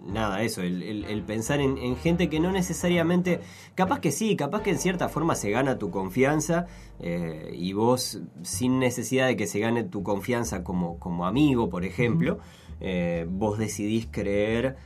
nada, 0.06 0.42
eso, 0.42 0.62
el, 0.62 0.82
el- 0.82 1.04
el 1.04 1.22
pensar 1.22 1.60
en, 1.60 1.76
en 1.78 1.96
gente 1.96 2.28
que 2.28 2.40
no 2.40 2.50
necesariamente, 2.52 3.40
capaz 3.74 4.00
que 4.00 4.10
sí, 4.12 4.36
capaz 4.36 4.62
que 4.62 4.70
en 4.70 4.78
cierta 4.78 5.08
forma 5.08 5.34
se 5.34 5.50
gana 5.50 5.78
tu 5.78 5.90
confianza 5.90 6.66
eh, 7.00 7.50
y 7.56 7.72
vos, 7.72 8.20
sin 8.42 8.78
necesidad 8.78 9.26
de 9.26 9.36
que 9.36 9.46
se 9.46 9.60
gane 9.60 9.84
tu 9.84 10.02
confianza 10.02 10.64
como, 10.64 10.98
como 10.98 11.26
amigo, 11.26 11.68
por 11.70 11.84
ejemplo, 11.84 12.38
eh, 12.80 13.26
vos 13.28 13.58
decidís 13.58 14.06
creer 14.10 14.76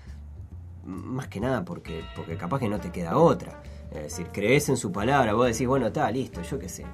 más 0.84 1.28
que 1.28 1.40
nada 1.40 1.64
porque, 1.64 2.00
porque 2.16 2.36
capaz 2.36 2.58
que 2.60 2.68
no 2.68 2.78
te 2.80 2.90
queda 2.90 3.16
otra. 3.16 3.62
Es 3.92 4.02
decir, 4.02 4.26
crees 4.32 4.68
en 4.68 4.76
su 4.76 4.90
palabra, 4.92 5.32
vos 5.34 5.46
decís, 5.46 5.66
bueno, 5.66 5.86
está, 5.86 6.10
listo, 6.10 6.42
yo 6.42 6.58
qué 6.58 6.68
sé. 6.68 6.84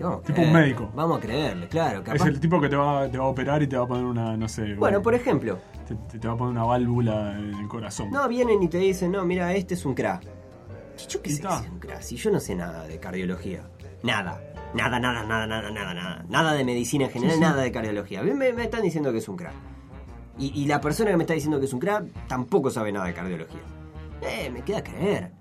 Vamos 0.00 0.22
Tipo 0.22 0.42
un 0.42 0.52
médico. 0.52 0.90
Vamos 0.94 1.18
a 1.18 1.20
creerle, 1.20 1.66
claro. 1.68 2.02
es 2.12 2.20
el 2.24 2.38
tipo 2.38 2.60
que 2.60 2.68
te 2.68 2.76
va, 2.76 3.08
te 3.08 3.18
va 3.18 3.24
a 3.24 3.28
operar 3.28 3.62
y 3.62 3.66
te 3.66 3.76
va 3.76 3.84
a 3.84 3.88
poner 3.88 4.04
una, 4.04 4.36
no 4.36 4.48
sé, 4.48 4.74
bueno, 4.74 5.02
por 5.02 5.14
ejemplo, 5.14 5.58
te, 5.88 5.94
te- 5.94 6.18
te 6.18 6.28
va 6.28 6.34
a 6.34 6.36
poner 6.36 6.52
una 6.52 6.64
válvula 6.64 7.32
en 7.38 7.54
el 7.54 7.68
corazón. 7.68 8.10
no 8.10 8.28
vienen 8.28 8.62
y 8.62 8.68
te 8.68 8.78
dicen, 8.78 9.10
no, 9.12 9.24
mira, 9.24 9.52
este 9.54 9.74
es 9.74 9.84
un 9.86 9.94
crack. 9.94 10.22
Yo 11.08 11.22
qué 11.22 11.30
sé 11.30 11.42
es 11.42 11.70
un 11.70 11.78
crack, 11.78 12.00
si 12.02 12.16
yo 12.16 12.30
no 12.30 12.40
sé 12.40 12.54
nada 12.54 12.84
de 12.86 12.98
cardiología. 12.98 13.68
Nada. 14.02 14.40
Nada, 14.74 15.00
nada, 15.00 15.24
nada, 15.24 15.46
nada, 15.46 15.70
nada, 15.70 15.94
nada. 15.94 16.24
Nada 16.28 16.52
de 16.52 16.64
medicina 16.64 17.06
en 17.06 17.10
general, 17.10 17.34
Sí, 17.36 17.38
sí. 17.40 17.44
nada 17.48 17.62
de 17.62 17.72
cardiología. 17.72 18.22
Me 18.22 18.48
están 18.62 18.82
diciendo 18.82 19.10
que 19.12 19.18
es 19.18 19.28
un 19.28 19.36
crack. 19.36 19.54
Y, 20.38 20.52
y 20.62 20.66
la 20.66 20.80
persona 20.80 21.10
que 21.10 21.16
me 21.16 21.22
está 21.24 21.34
diciendo 21.34 21.58
que 21.58 21.66
es 21.66 21.72
un 21.72 21.80
crack 21.80 22.04
tampoco 22.28 22.70
sabe 22.70 22.92
nada 22.92 23.06
de 23.06 23.14
cardiología. 23.14 23.60
Eh, 24.22 24.50
me 24.50 24.62
queda 24.62 24.82
creer. 24.82 25.32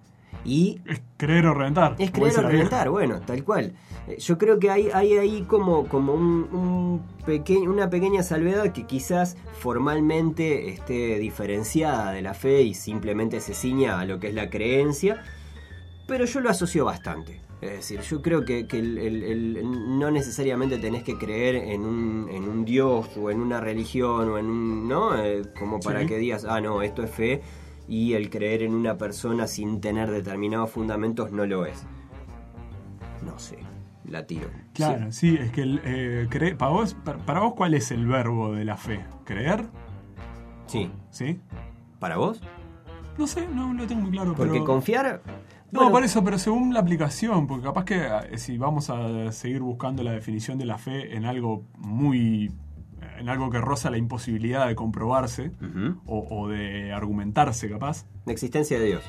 Y 0.47 0.79
Es 0.85 1.01
creer 1.17 1.45
o 1.45 1.53
reventar. 1.53 1.95
Es 1.99 2.09
creer 2.11 2.39
o 2.39 2.41
reventar, 2.41 2.89
bueno, 2.89 3.19
tal 3.19 3.43
cual. 3.43 3.73
Eh, 4.07 4.15
Yo 4.17 4.37
creo 4.37 4.57
que 4.59 4.71
hay, 4.71 4.87
hay 4.93 5.17
ahí 5.17 5.41
como, 5.47 5.87
como 5.87 6.13
un, 6.13 6.47
un 6.53 7.01
peque- 7.25 7.67
una 7.67 7.89
pequeña 7.89 8.23
salvedad 8.23 8.71
que 8.71 8.85
quizás 8.85 9.35
formalmente 9.59 10.69
esté 10.69 11.19
diferenciada 11.19 12.11
de 12.13 12.21
la 12.21 12.33
fe 12.33 12.61
y 12.63 12.73
simplemente 12.73 13.41
se 13.41 13.53
ciña 13.53 13.99
a 13.99 14.05
lo 14.05 14.19
que 14.19 14.27
es 14.29 14.33
la 14.33 14.49
creencia, 14.49 15.21
pero 16.07 16.25
yo 16.25 16.39
lo 16.39 16.49
asocio 16.49 16.85
bastante. 16.85 17.41
Es 17.59 17.71
decir, 17.71 18.01
yo 18.01 18.21
creo 18.21 18.45
que, 18.45 18.67
que 18.67 18.79
el- 18.79 18.97
el- 18.99 19.23
el- 19.23 19.99
no 19.99 20.11
necesariamente 20.11 20.77
tenés 20.77 21.03
que 21.03 21.17
creer 21.17 21.55
en 21.55 21.81
un, 21.81 22.29
en 22.31 22.43
un 22.47 22.63
dios 22.65 23.09
o 23.17 23.31
en 23.31 23.39
una 23.41 23.59
religión 23.59 24.29
o 24.29 24.37
en 24.37 24.45
un... 24.45 24.87
¿no? 24.87 25.17
Eh, 25.21 25.41
como 25.59 25.79
para 25.79 26.01
Sí. 26.01 26.05
que 26.05 26.17
digas, 26.19 26.45
ah, 26.47 26.61
no, 26.61 26.81
esto 26.83 27.03
es 27.03 27.09
fe 27.11 27.41
y 27.87 28.13
el 28.13 28.29
creer 28.29 28.63
en 28.63 28.73
una 28.73 28.97
persona 28.97 29.47
sin 29.47 29.79
tener 29.81 30.11
determinados 30.11 30.69
fundamentos 30.71 31.31
no 31.31 31.45
lo 31.45 31.65
es. 31.65 31.85
No 33.25 33.37
sé, 33.39 33.57
la 34.05 34.25
tiro. 34.27 34.49
Claro, 34.73 35.11
sí, 35.11 35.35
es 35.39 35.51
que 35.51 35.61
el, 35.61 35.81
eh, 35.83 36.27
cre- 36.29 36.55
para, 36.55 36.71
vos, 36.71 36.93
para, 36.93 37.17
para 37.19 37.39
vos, 37.41 37.53
¿cuál 37.55 37.73
es 37.73 37.91
el 37.91 38.05
verbo 38.05 38.53
de 38.53 38.65
la 38.65 38.77
fe? 38.77 39.05
¿Creer? 39.25 39.65
Sí. 40.67 40.91
¿Sí? 41.09 41.39
¿Para 41.99 42.17
vos? 42.17 42.41
No 43.17 43.25
sé, 43.25 43.47
no 43.47 43.73
lo 43.73 43.87
tengo 43.87 44.01
muy 44.03 44.11
claro. 44.11 44.35
Porque 44.35 44.53
pero... 44.53 44.65
confiar, 44.65 45.21
No, 45.71 45.79
Bueno. 45.79 45.91
por 45.91 46.03
eso, 46.03 46.23
pero 46.23 46.37
según 46.37 46.73
la 46.73 46.79
aplicación, 46.81 47.47
porque 47.47 47.63
capaz 47.65 47.85
que 47.85 48.05
eh, 48.31 48.37
si 48.37 48.57
vamos 48.57 48.89
a 48.89 49.31
seguir 49.31 49.61
buscando 49.61 50.03
la 50.03 50.11
definición 50.11 50.57
de 50.59 50.65
la 50.65 50.77
fe 50.77 51.15
en 51.15 51.25
algo 51.25 51.63
muy. 51.77 52.51
En 53.17 53.29
algo 53.29 53.49
que 53.49 53.59
roza 53.59 53.89
la 53.89 53.97
imposibilidad 53.97 54.67
de 54.67 54.75
comprobarse 54.75 55.51
o, 56.05 56.27
o 56.29 56.47
de 56.49 56.91
argumentarse, 56.93 57.69
capaz. 57.69 58.05
La 58.25 58.33
existencia 58.33 58.79
de 58.79 58.85
Dios. 58.85 59.03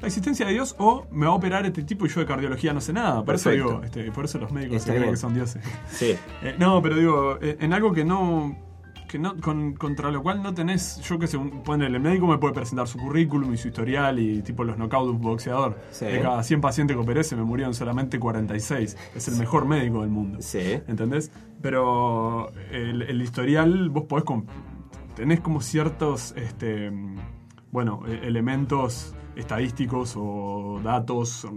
La 0.00 0.08
existencia 0.08 0.44
de 0.46 0.52
Dios 0.52 0.74
o 0.78 1.06
me 1.12 1.24
va 1.26 1.32
a 1.32 1.34
operar 1.36 1.64
este 1.64 1.82
tipo 1.82 2.04
y 2.04 2.08
yo 2.10 2.20
de 2.20 2.26
cardiología 2.26 2.72
no 2.74 2.80
sé 2.80 2.92
nada. 2.92 3.24
Por 3.24 3.36
eso 3.36 3.50
digo, 3.50 3.80
este, 3.84 4.10
por 4.12 4.26
eso 4.26 4.38
los 4.38 4.52
médicos 4.52 4.76
Está 4.78 4.86
se 4.88 4.92
creen 4.92 5.02
bien. 5.04 5.14
que 5.14 5.20
son 5.20 5.34
dioses. 5.34 5.62
Sí. 5.88 6.14
Eh, 6.42 6.56
no, 6.58 6.82
pero 6.82 6.96
digo, 6.96 7.38
eh, 7.40 7.56
en 7.60 7.72
algo 7.72 7.92
que 7.92 8.04
no. 8.04 8.56
Que 9.08 9.18
no 9.20 9.40
con- 9.40 9.74
contra 9.74 10.10
lo 10.10 10.22
cual 10.24 10.42
no 10.42 10.52
tenés. 10.52 11.00
Yo 11.02 11.18
que 11.20 11.28
sé, 11.28 11.36
un- 11.36 11.62
el 11.82 12.00
médico 12.00 12.26
me 12.26 12.36
puede 12.38 12.52
presentar 12.52 12.88
su 12.88 12.98
currículum 12.98 13.54
y 13.54 13.56
su 13.56 13.68
historial 13.68 14.18
y 14.18 14.42
tipo 14.42 14.64
los 14.64 14.76
knockouts 14.76 15.06
de 15.06 15.10
un 15.12 15.20
boxeador. 15.22 15.78
Sí. 15.92 16.06
De 16.06 16.20
cada 16.20 16.42
100 16.42 16.60
pacientes 16.60 16.96
que 16.96 17.02
operé 17.02 17.22
se 17.22 17.36
me 17.36 17.44
murieron 17.44 17.74
solamente 17.74 18.18
46. 18.18 18.96
Es 19.14 19.28
el 19.28 19.36
mejor 19.36 19.66
médico 19.66 20.00
del 20.00 20.10
mundo. 20.10 20.38
Sí. 20.42 20.80
¿Entendés? 20.88 21.30
Pero 21.64 22.52
el, 22.70 23.00
el 23.00 23.22
historial, 23.22 23.88
vos 23.88 24.04
podés. 24.04 24.26
tenés 25.16 25.40
como 25.40 25.62
ciertos. 25.62 26.34
Este, 26.36 26.92
bueno, 27.72 28.02
e- 28.06 28.28
elementos 28.28 29.16
estadísticos 29.34 30.12
o 30.14 30.78
datos 30.84 31.48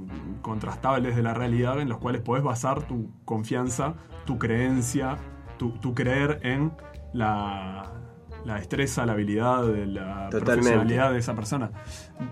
contrastables 0.41 1.13
de 1.17 1.23
la 1.23 1.33
realidad 1.33 1.81
en 1.81 1.89
los 1.89 1.97
cuales 1.97 2.21
podés 2.21 2.41
basar 2.41 2.83
tu 2.83 3.11
confianza, 3.25 3.95
tu 4.25 4.39
creencia, 4.39 5.17
tu, 5.57 5.71
tu 5.71 5.93
creer 5.93 6.39
en 6.41 6.71
la, 7.11 7.91
la 8.45 8.55
destreza, 8.55 9.05
la 9.05 9.11
habilidad, 9.11 9.65
la 9.87 10.29
Totalmente. 10.29 10.39
profesionalidad 10.53 11.11
de 11.11 11.19
esa 11.19 11.35
persona. 11.35 11.71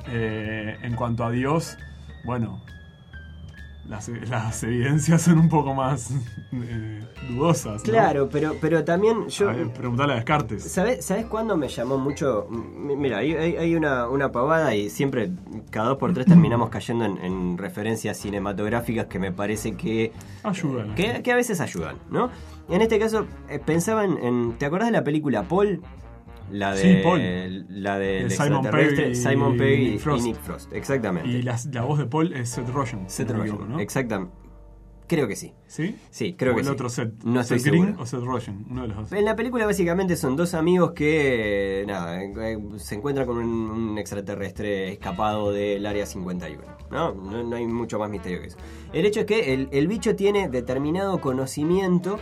Eh, 0.08 0.77
en 0.82 0.96
cuanto 0.96 1.25
a 1.25 1.29
Dios, 1.29 1.77
bueno, 2.24 2.63
las, 3.87 4.09
las 4.09 4.63
evidencias 4.63 5.21
son 5.21 5.37
un 5.39 5.49
poco 5.49 5.73
más 5.73 6.11
eh, 6.53 7.01
dudosas. 7.29 7.83
¿no? 7.85 7.91
Claro, 7.91 8.29
pero, 8.31 8.55
pero 8.59 8.83
también 8.83 9.27
yo. 9.27 9.49
A 9.49 9.53
ver, 9.53 9.69
preguntale 9.71 10.13
a 10.13 10.15
Descartes. 10.17 10.63
¿Sabes, 10.63 11.05
¿Sabes 11.05 11.25
cuándo 11.25 11.55
me 11.57 11.67
llamó 11.67 11.97
mucho? 11.97 12.47
Mira, 12.49 13.17
hay, 13.19 13.33
hay- 13.33 13.75
una, 13.75 14.07
una 14.07 14.31
pavada 14.31 14.73
y 14.75 14.89
siempre, 14.89 15.31
cada 15.69 15.89
dos 15.89 15.97
por 15.97 16.13
tres, 16.13 16.25
terminamos 16.25 16.69
cayendo 16.69 17.05
en, 17.05 17.17
en 17.19 17.57
referencias 17.57 18.17
cinematográficas 18.17 19.05
que 19.07 19.19
me 19.19 19.31
parece 19.31 19.75
que, 19.75 20.11
Ayudan. 20.43 20.95
que, 20.95 21.21
que 21.21 21.31
a 21.31 21.35
veces 21.35 21.59
ayudan, 21.61 21.97
¿no? 22.09 22.29
En 22.69 22.81
este 22.81 22.97
caso, 22.97 23.27
eh, 23.49 23.59
pensaba 23.63 24.03
en, 24.05 24.17
en- 24.17 24.57
¿Te 24.57 24.65
acordás 24.65 24.87
de 24.87 24.93
la 24.93 25.03
película 25.03 25.43
Paul? 25.43 25.81
La 26.51 26.73
de, 26.75 26.81
Sí, 26.81 26.99
Paul. 27.03 27.65
La 27.69 27.97
de 27.97 28.29
Simon 28.29 28.63
Pegg 28.69 29.09
y 29.09 29.15
Simon 29.15 29.57
Pegg 29.57 29.79
y, 29.79 29.89
Nick 29.91 29.99
Frost. 29.99 30.21
y 30.25 30.27
Nick 30.29 30.39
Frost. 30.41 30.73
Exactamente. 30.73 31.29
Y 31.29 31.41
la, 31.41 31.57
la 31.71 31.81
voz 31.81 31.97
de 31.99 32.05
Paul 32.05 32.33
es 32.33 32.49
Seth 32.49 32.69
Rogen. 32.69 33.09
Seth 33.09 33.31
Rogen, 33.31 33.69
¿no? 33.69 33.79
Exactamente. 33.79 34.33
Creo 35.07 35.27
que 35.27 35.35
sí. 35.35 35.53
¿Sí? 35.67 35.95
Sí, 36.09 36.33
creo 36.35 36.53
o 36.53 36.55
que 36.55 36.61
el 36.61 36.65
sí. 36.67 36.73
otro 36.73 36.89
Seth. 36.89 37.23
No 37.23 37.39
estoy 37.41 37.59
Seth 37.59 37.67
Green 37.67 37.83
seguro. 37.85 38.01
o 38.03 38.05
Seth 38.07 38.21
Rogen, 38.23 38.65
uno 38.71 38.81
de 38.83 38.87
los 38.87 38.97
dos. 38.97 39.11
En 39.11 39.23
la 39.25 39.35
película 39.35 39.65
básicamente 39.67 40.15
son 40.15 40.35
dos 40.35 40.55
amigos 40.55 40.93
que 40.93 41.83
nada, 41.85 42.23
eh, 42.23 42.57
se 42.77 42.95
encuentran 42.95 43.27
con 43.27 43.37
un, 43.37 43.45
un 43.69 43.97
extraterrestre 43.99 44.91
escapado 44.91 45.51
del 45.51 45.85
área 45.85 46.07
51. 46.07 46.63
¿no? 46.89 47.13
No, 47.13 47.43
no 47.43 47.55
hay 47.55 47.67
mucho 47.67 47.99
más 47.99 48.09
misterio 48.09 48.41
que 48.41 48.47
eso. 48.47 48.57
El 48.93 49.05
hecho 49.05 49.19
es 49.19 49.25
que 49.27 49.53
el, 49.53 49.69
el 49.71 49.87
bicho 49.87 50.15
tiene 50.15 50.49
determinado 50.49 51.21
conocimiento, 51.21 52.17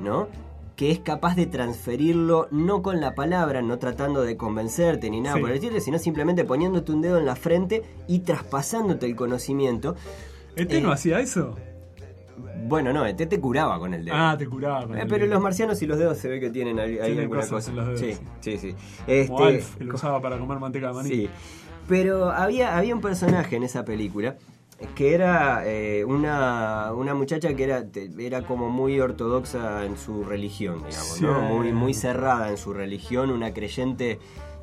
¿no? 0.00 0.28
Que 0.76 0.90
es 0.90 1.00
capaz 1.00 1.36
de 1.36 1.46
transferirlo 1.46 2.48
no 2.50 2.82
con 2.82 3.00
la 3.00 3.14
palabra, 3.14 3.60
no 3.62 3.78
tratando 3.78 4.22
de 4.22 4.36
convencerte 4.36 5.10
ni 5.10 5.20
nada 5.20 5.36
Sí. 5.36 5.40
por 5.42 5.50
el 5.50 5.56
estilo, 5.56 5.80
sino 5.80 5.98
simplemente 5.98 6.44
poniéndote 6.44 6.92
un 6.92 7.02
dedo 7.02 7.18
en 7.18 7.26
la 7.26 7.36
frente 7.36 7.82
y 8.08 8.20
traspasándote 8.20 9.06
el 9.06 9.14
conocimiento. 9.14 9.94
¿ET 10.56 10.72
Eh, 10.72 10.80
no 10.80 10.90
hacía 10.92 11.20
eso? 11.20 11.54
Bueno, 12.66 12.92
no, 12.92 13.02
te, 13.14 13.26
te 13.26 13.38
curaba 13.40 13.78
con 13.78 13.92
el 13.92 14.04
dedo. 14.04 14.14
Ah, 14.16 14.34
te 14.38 14.46
curaba. 14.46 14.86
con 14.86 14.96
Eh, 14.96 15.02
el 15.02 15.08
pero 15.08 15.24
dedo. 15.24 15.34
los 15.34 15.42
marcianos 15.42 15.82
y 15.82 15.86
los 15.86 15.98
dedos 15.98 16.16
se 16.18 16.28
ve 16.28 16.40
que 16.40 16.48
tienen 16.50 16.78
ahí, 16.78 16.96
Tienen 16.96 17.20
alguna 17.20 17.46
cosa. 17.46 17.70
en 17.70 17.76
los 17.76 17.86
dedos, 17.86 18.00
sí, 18.00 18.14
sí, 18.40 18.58
sí. 18.58 18.74
Este, 19.06 19.26
Como 19.28 19.44
Alf, 19.44 19.76
que 19.76 19.84
lo 19.84 19.94
usaba 19.94 20.20
para 20.22 20.38
comer 20.38 20.58
manteca 20.58 20.88
de 20.88 20.94
maní. 20.94 21.08
sí. 21.08 21.28
Pero 21.88 22.30
había, 22.30 22.76
había 22.78 22.94
un 22.94 23.00
personaje 23.00 23.56
en 23.56 23.64
esa 23.64 23.84
película 23.84 24.36
que 24.94 25.14
era 25.14 25.62
eh, 25.66 26.04
una, 26.04 26.92
una 26.92 27.14
muchacha 27.14 27.54
que 27.54 27.64
era, 27.64 27.84
era 28.18 28.42
como 28.42 28.70
muy 28.70 29.00
ortodoxa 29.00 29.84
en 29.84 29.96
su 29.96 30.24
religión, 30.24 30.78
digamos, 30.86 31.20
¿no? 31.20 31.40
Sí. 31.48 31.54
Muy, 31.54 31.72
muy 31.72 31.94
cerrada 31.94 32.50
en 32.50 32.56
su 32.56 32.72
religión, 32.72 33.30
una 33.30 33.52
creyente 33.52 34.18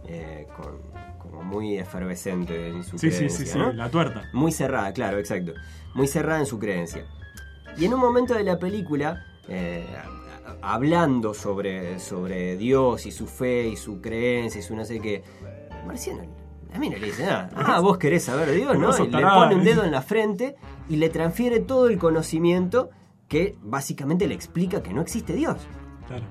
eh, 0.07 0.47
con, 0.55 0.77
como 1.19 1.43
muy 1.43 1.77
efervescente 1.77 2.69
en 2.69 2.83
su 2.83 2.97
Sí, 2.97 3.11
sí, 3.11 3.17
creencia, 3.17 3.45
sí, 3.45 3.51
sí, 3.51 3.57
¿no? 3.57 3.71
la 3.73 3.89
tuerta. 3.89 4.29
Muy 4.33 4.51
cerrada, 4.51 4.91
claro, 4.93 5.19
exacto. 5.19 5.53
Muy 5.93 6.07
cerrada 6.07 6.39
en 6.39 6.45
su 6.45 6.59
creencia. 6.59 7.05
Y 7.77 7.85
en 7.85 7.93
un 7.93 7.99
momento 7.99 8.33
de 8.33 8.43
la 8.43 8.57
película, 8.59 9.25
eh, 9.47 9.85
hablando 10.61 11.33
sobre, 11.33 11.99
sobre 11.99 12.57
Dios 12.57 13.05
y 13.05 13.11
su 13.11 13.27
fe 13.27 13.67
y 13.67 13.77
su 13.77 14.01
creencia 14.01 14.59
y 14.59 14.63
su 14.63 14.75
no 14.75 14.83
sé 14.85 14.99
qué, 14.99 15.23
Marciano 15.85 16.23
a 16.73 16.79
mí 16.79 16.89
no 16.89 16.97
le 16.97 17.07
dice 17.07 17.23
nada. 17.25 17.49
Ah, 17.55 17.79
vos 17.79 17.97
querés 17.97 18.23
saber 18.23 18.47
de 18.49 18.55
Dios, 18.55 18.77
¿no? 18.77 18.89
Y 18.97 19.07
le 19.09 19.21
pone 19.21 19.55
un 19.55 19.63
dedo 19.63 19.83
en 19.83 19.91
la 19.91 20.01
frente 20.01 20.55
y 20.89 20.97
le 20.97 21.09
transfiere 21.09 21.59
todo 21.59 21.87
el 21.89 21.97
conocimiento 21.97 22.89
que 23.27 23.55
básicamente 23.61 24.27
le 24.27 24.35
explica 24.35 24.81
que 24.83 24.93
no 24.93 25.01
existe 25.01 25.33
Dios. 25.33 25.57
Claro. 26.07 26.25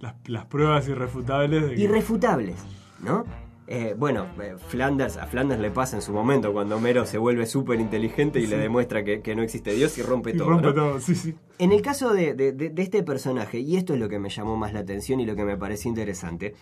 Las, 0.00 0.14
las 0.26 0.46
pruebas 0.46 0.86
irrefutables 0.88 1.62
de 1.68 1.74
que. 1.74 1.80
irrefutables, 1.80 2.56
¿no? 3.00 3.24
Eh, 3.70 3.94
bueno, 3.98 4.26
eh, 4.40 4.54
Flanders, 4.68 5.18
a 5.18 5.26
Flanders 5.26 5.60
le 5.60 5.70
pasa 5.70 5.96
en 5.96 6.00
su 6.02 6.10
momento 6.12 6.54
cuando 6.54 6.76
Homero 6.76 7.04
se 7.04 7.18
vuelve 7.18 7.44
súper 7.44 7.78
inteligente 7.80 8.40
y 8.40 8.46
le 8.46 8.56
demuestra 8.56 9.04
que, 9.04 9.20
que 9.20 9.36
no 9.36 9.42
existe 9.42 9.74
Dios 9.74 9.98
y 9.98 10.02
rompe 10.02 10.30
y 10.30 10.36
todo. 10.38 10.48
rompe 10.48 10.68
¿no? 10.68 10.74
todo, 10.74 11.00
sí, 11.00 11.14
sí. 11.14 11.34
En 11.58 11.72
el 11.72 11.82
caso 11.82 12.14
de, 12.14 12.32
de- 12.32 12.52
de- 12.52 12.70
de 12.70 12.82
este 12.82 13.02
personaje, 13.02 13.58
y 13.58 13.76
esto 13.76 13.92
es 13.92 14.00
lo 14.00 14.08
que 14.08 14.18
me 14.18 14.30
llamó 14.30 14.56
más 14.56 14.72
la 14.72 14.80
atención 14.80 15.20
y 15.20 15.26
lo 15.26 15.36
que 15.36 15.44
me 15.44 15.58
pareció 15.58 15.90
interesante, 15.90 16.54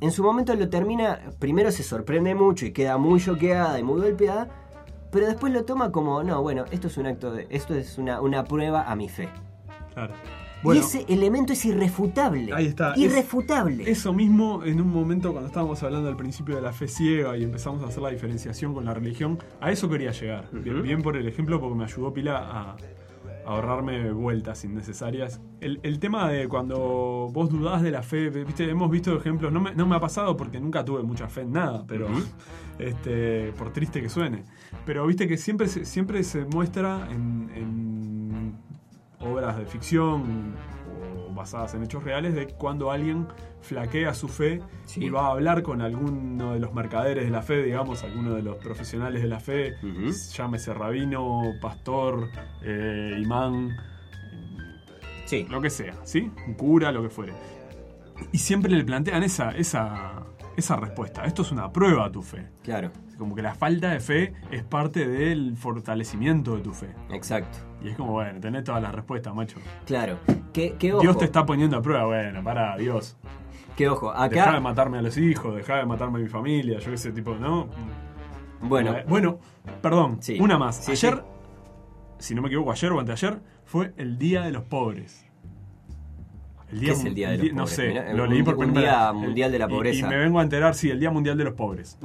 en 0.00 0.10
su 0.10 0.22
momento 0.22 0.54
lo 0.54 0.68
termina, 0.68 1.20
primero 1.38 1.70
se 1.70 1.82
sorprende 1.82 2.34
mucho 2.34 2.66
y 2.66 2.72
queda 2.72 2.96
muy 2.98 3.20
choqueada 3.20 3.78
y 3.78 3.82
muy 3.82 4.00
golpeada, 4.00 4.48
pero 5.10 5.26
después 5.26 5.52
lo 5.52 5.64
toma 5.64 5.92
como, 5.92 6.22
no, 6.22 6.42
bueno, 6.42 6.64
esto 6.72 6.88
es 6.88 6.96
un 6.96 7.06
acto 7.06 7.32
de, 7.32 7.46
esto 7.50 7.74
es 7.74 7.98
una, 7.98 8.20
una 8.20 8.44
prueba 8.44 8.90
a 8.90 8.96
mi 8.96 9.08
fe. 9.08 9.28
Claro. 9.94 10.12
y 10.64 10.78
ese 10.78 11.04
elemento 11.08 11.52
es 11.52 11.64
irrefutable. 11.66 12.52
Ahí 12.52 12.66
está. 12.66 12.94
Es- 12.94 12.98
Irrefutable. 12.98 13.88
Eso 13.88 14.12
mismo 14.12 14.64
en 14.64 14.80
un 14.80 14.88
momento 14.92 15.30
cuando 15.30 15.46
estábamos 15.46 15.80
hablando 15.84 16.08
al 16.08 16.16
principio 16.16 16.56
de 16.56 16.62
la 16.62 16.72
fe 16.72 16.88
ciega 16.88 17.36
y 17.36 17.44
empezamos 17.44 17.82
a 17.84 17.86
hacer 17.86 18.02
la 18.02 18.08
diferenciación 18.10 18.74
con 18.74 18.84
la 18.86 18.92
religión, 18.94 19.38
a 19.60 19.70
eso 19.70 19.88
quería 19.88 20.10
llegar. 20.10 20.48
bien, 20.52 20.82
bien 20.82 21.02
por 21.02 21.16
el 21.16 21.28
ejemplo 21.28 21.60
porque 21.60 21.76
me 21.76 21.84
ayudó 21.84 22.12
Pila 22.12 22.38
a 22.38 22.76
ahorrarme 23.46 24.12
vueltas 24.12 24.64
innecesarias. 24.64 25.40
El, 25.60 25.80
el 25.82 25.98
tema 25.98 26.28
de 26.28 26.48
cuando 26.48 27.28
vos 27.32 27.50
dudás 27.50 27.82
de 27.82 27.90
la 27.90 28.02
fe, 28.02 28.30
viste, 28.30 28.68
hemos 28.68 28.90
visto 28.90 29.16
ejemplos, 29.16 29.52
no 29.52 29.60
me, 29.60 29.74
no 29.74 29.86
me 29.86 29.96
ha 29.96 30.00
pasado 30.00 30.36
porque 30.36 30.60
nunca 30.60 30.84
tuve 30.84 31.02
mucha 31.02 31.28
fe 31.28 31.42
en 31.42 31.52
nada, 31.52 31.84
pero 31.86 32.08
este, 32.78 33.52
por 33.52 33.72
triste 33.72 34.00
que 34.00 34.08
suene. 34.08 34.44
Pero 34.84 35.06
viste 35.06 35.28
que 35.28 35.36
siempre 35.36 35.68
se, 35.68 35.84
siempre 35.84 36.22
se 36.24 36.44
muestra 36.44 37.08
en, 37.10 37.50
en 37.54 38.54
obras 39.20 39.56
de 39.56 39.66
ficción 39.66 40.54
basadas 41.34 41.74
en 41.74 41.82
hechos 41.82 42.04
reales 42.04 42.34
de 42.34 42.46
cuando 42.48 42.90
alguien 42.90 43.26
flaquea 43.60 44.12
su 44.14 44.28
fe 44.28 44.60
Sí. 44.84 45.04
y 45.04 45.08
va 45.10 45.26
a 45.26 45.30
hablar 45.32 45.62
con 45.62 45.80
alguno 45.80 46.52
de 46.52 46.60
los 46.60 46.72
mercaderes 46.74 47.24
de 47.24 47.30
la 47.30 47.42
fe, 47.42 47.62
digamos, 47.62 48.02
alguno 48.04 48.34
de 48.34 48.42
los 48.42 48.56
profesionales 48.56 49.22
de 49.22 49.28
la 49.28 49.40
fe, 49.40 49.74
Ujú. 49.82 50.10
llámese 50.36 50.74
rabino, 50.74 51.42
pastor, 51.62 52.28
eh, 52.62 53.16
imán, 53.20 53.70
Sí. 55.26 55.46
lo 55.48 55.60
que 55.60 55.70
sea, 55.70 55.94
¿sí? 56.04 56.30
Un 56.46 56.54
cura, 56.54 56.92
lo 56.92 57.02
que 57.02 57.08
fuere. 57.08 57.32
Y 58.32 58.38
siempre 58.38 58.70
le 58.74 58.84
plantean 58.84 59.22
esa, 59.22 59.50
esa, 59.52 60.22
esa 60.56 60.76
respuesta. 60.76 61.24
Esto 61.24 61.42
es 61.42 61.50
una 61.50 61.72
prueba 61.72 62.06
a 62.06 62.12
tu 62.12 62.22
fe. 62.22 62.46
Claro, 62.62 62.90
Como 63.18 63.34
que 63.36 63.42
la 63.42 63.54
falta 63.54 63.90
de 63.92 64.00
fe 64.00 64.32
es 64.50 64.64
parte 64.64 65.06
del 65.08 65.56
fortalecimiento 65.56 66.56
de 66.56 66.62
tu 66.62 66.72
fe. 66.74 66.88
exacto. 67.10 67.58
Y 67.84 67.88
es 67.90 67.96
como, 67.96 68.12
bueno, 68.12 68.40
tenés 68.40 68.64
todas 68.64 68.82
las 68.82 68.92
respuestas, 68.94 69.34
macho. 69.34 69.58
Claro. 69.86 70.18
Ojo, 70.26 71.00
Dios 71.00 71.18
te 71.18 71.26
está 71.26 71.44
poniendo 71.44 71.76
a 71.76 71.82
prueba, 71.82 72.06
bueno, 72.06 72.42
para, 72.42 72.76
Dios. 72.78 73.16
que 73.76 73.88
ojo, 73.88 74.10
Dejá 74.12 74.28
de 74.28 74.40
acá, 74.40 74.60
matarme 74.60 74.98
a 74.98 75.02
los 75.02 75.16
hijos, 75.18 75.54
dejá 75.54 75.76
de 75.76 75.84
matarme 75.86 76.18
a 76.18 76.22
mi 76.22 76.28
familia, 76.28 76.78
yo 76.78 76.90
qué 76.90 76.96
sé, 76.96 77.12
tipo, 77.12 77.34
¿no? 77.36 77.68
bueno, 78.62 78.94
Eh, 78.96 79.04
bueno, 79.06 79.38
perdón, 79.82 80.18
Sí. 80.22 80.38
una 80.40 80.56
más. 80.58 80.76
Sí, 80.76 80.92
ayer, 80.92 81.16
sí. 82.18 82.26
si 82.28 82.34
no 82.34 82.40
me 82.42 82.48
equivoco, 82.48 82.72
ayer 82.72 82.90
o 82.92 82.98
anteayer, 83.00 83.38
fue 83.64 83.92
el 83.98 84.16
Día 84.18 84.42
de 84.42 84.52
los 84.52 84.62
Pobres. 84.64 85.23
El 86.74 86.80
¿Qué 86.80 86.90
es 86.90 87.04
el 87.04 87.14
Día 87.14 87.30
de 87.30 87.38
los 87.38 87.46
No 87.52 87.62
Pobres? 87.62 87.70
sé, 87.76 87.88
Mirá, 87.88 88.12
lo 88.14 88.24
un- 88.24 88.30
leí 88.30 88.42
por 88.42 88.54
un 88.56 88.60
primera 88.60 88.90
Día. 88.90 89.12
Mundial 89.12 89.52
de 89.52 89.58
la 89.58 89.68
Pobreza. 89.68 89.98
Y, 90.06 90.10
me 90.10 90.16
vengo 90.16 90.40
a 90.40 90.42
enterar, 90.42 90.74
sí, 90.74 90.90
el 90.90 90.98
Día 91.00 91.10
Mundial 91.10 91.38
de 91.38 91.44
los 91.44 91.54
Pobres. 91.54 91.98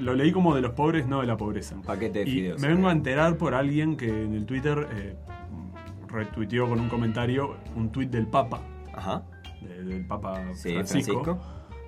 Lo 0.00 0.14
leí 0.14 0.32
como 0.32 0.54
de 0.54 0.60
los 0.60 0.72
pobres, 0.72 1.06
no 1.06 1.20
de 1.20 1.26
la 1.26 1.36
pobreza. 1.36 1.74
un 1.76 1.82
paquete 1.82 2.20
de 2.24 2.28
Y 2.28 2.32
fideos. 2.32 2.60
me 2.60 2.68
vengo 2.68 2.88
a 2.88 2.92
enterar 2.92 3.36
por 3.36 3.54
alguien 3.54 3.96
que 3.96 4.08
en 4.08 4.34
el 4.34 4.44
Twitter 4.44 4.88
eh, 4.92 5.14
retuiteó 6.08 6.68
con 6.68 6.80
un 6.80 6.88
comentario 6.88 7.56
un 7.76 7.90
tuit 7.90 8.10
del 8.10 8.26
Papa, 8.26 8.60
Ajá. 8.94 9.22
de- 9.60 9.84
del 9.84 10.06
Papa 10.06 10.42
Sí, 10.54 10.72
Francisco, 10.72 11.22
Francisco. 11.24 11.38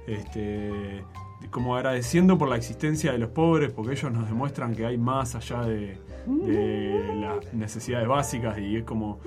Este, 0.07 1.05
como 1.51 1.75
agradeciendo 1.77 2.37
por 2.39 2.49
la 2.49 2.57
existencia 2.57 3.13
de 3.13 3.19
los 3.19 3.31
pobres, 3.31 3.73
porque 3.73 3.93
ellos 3.93 4.13
nos 4.13 4.29
demuestran 4.29 4.75
que 4.75 4.87
hay 4.87 4.99
más 4.99 5.35
allá 5.35 5.63
de, 5.63 5.99
de 6.27 7.15
las 7.21 7.53
necesidades 7.55 8.07
básicas 8.07 8.59
y 8.59 8.77
es 8.77 8.85
como... 8.85 9.21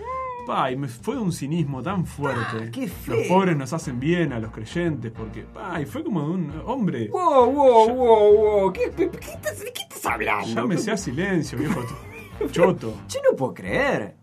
Pa, 0.45 0.71
y 0.71 0.75
me 0.75 0.87
fue 0.87 1.17
un 1.17 1.31
cinismo 1.31 1.81
tan 1.81 2.05
fuerte. 2.05 2.65
Ah, 2.67 2.69
qué 2.71 2.87
feo. 2.87 3.15
los 3.15 3.27
pobres 3.27 3.55
nos 3.55 3.71
hacen 3.73 3.99
bien 3.99 4.33
a 4.33 4.39
los 4.39 4.51
creyentes, 4.51 5.11
porque... 5.11 5.43
Pa, 5.43 5.79
y 5.81 5.85
fue 5.85 6.03
como 6.03 6.21
de 6.21 6.31
un 6.31 6.61
hombre... 6.65 7.07
Wow, 7.07 7.51
wow, 7.51 7.89
wow, 7.89 8.33
wow. 8.35 8.73
¿Qué, 8.73 8.91
qué, 8.95 9.09
qué 9.09 9.31
estás, 9.31 9.59
¿De 9.59 9.71
qué 9.71 9.81
estás 9.81 10.05
hablando? 10.05 10.53
Llámese 10.53 10.91
a 10.91 10.97
silencio, 10.97 11.57
viejo 11.57 11.81
choto. 12.51 12.93
Yo 13.07 13.19
no 13.29 13.37
puedo 13.37 13.53
creer. 13.53 14.15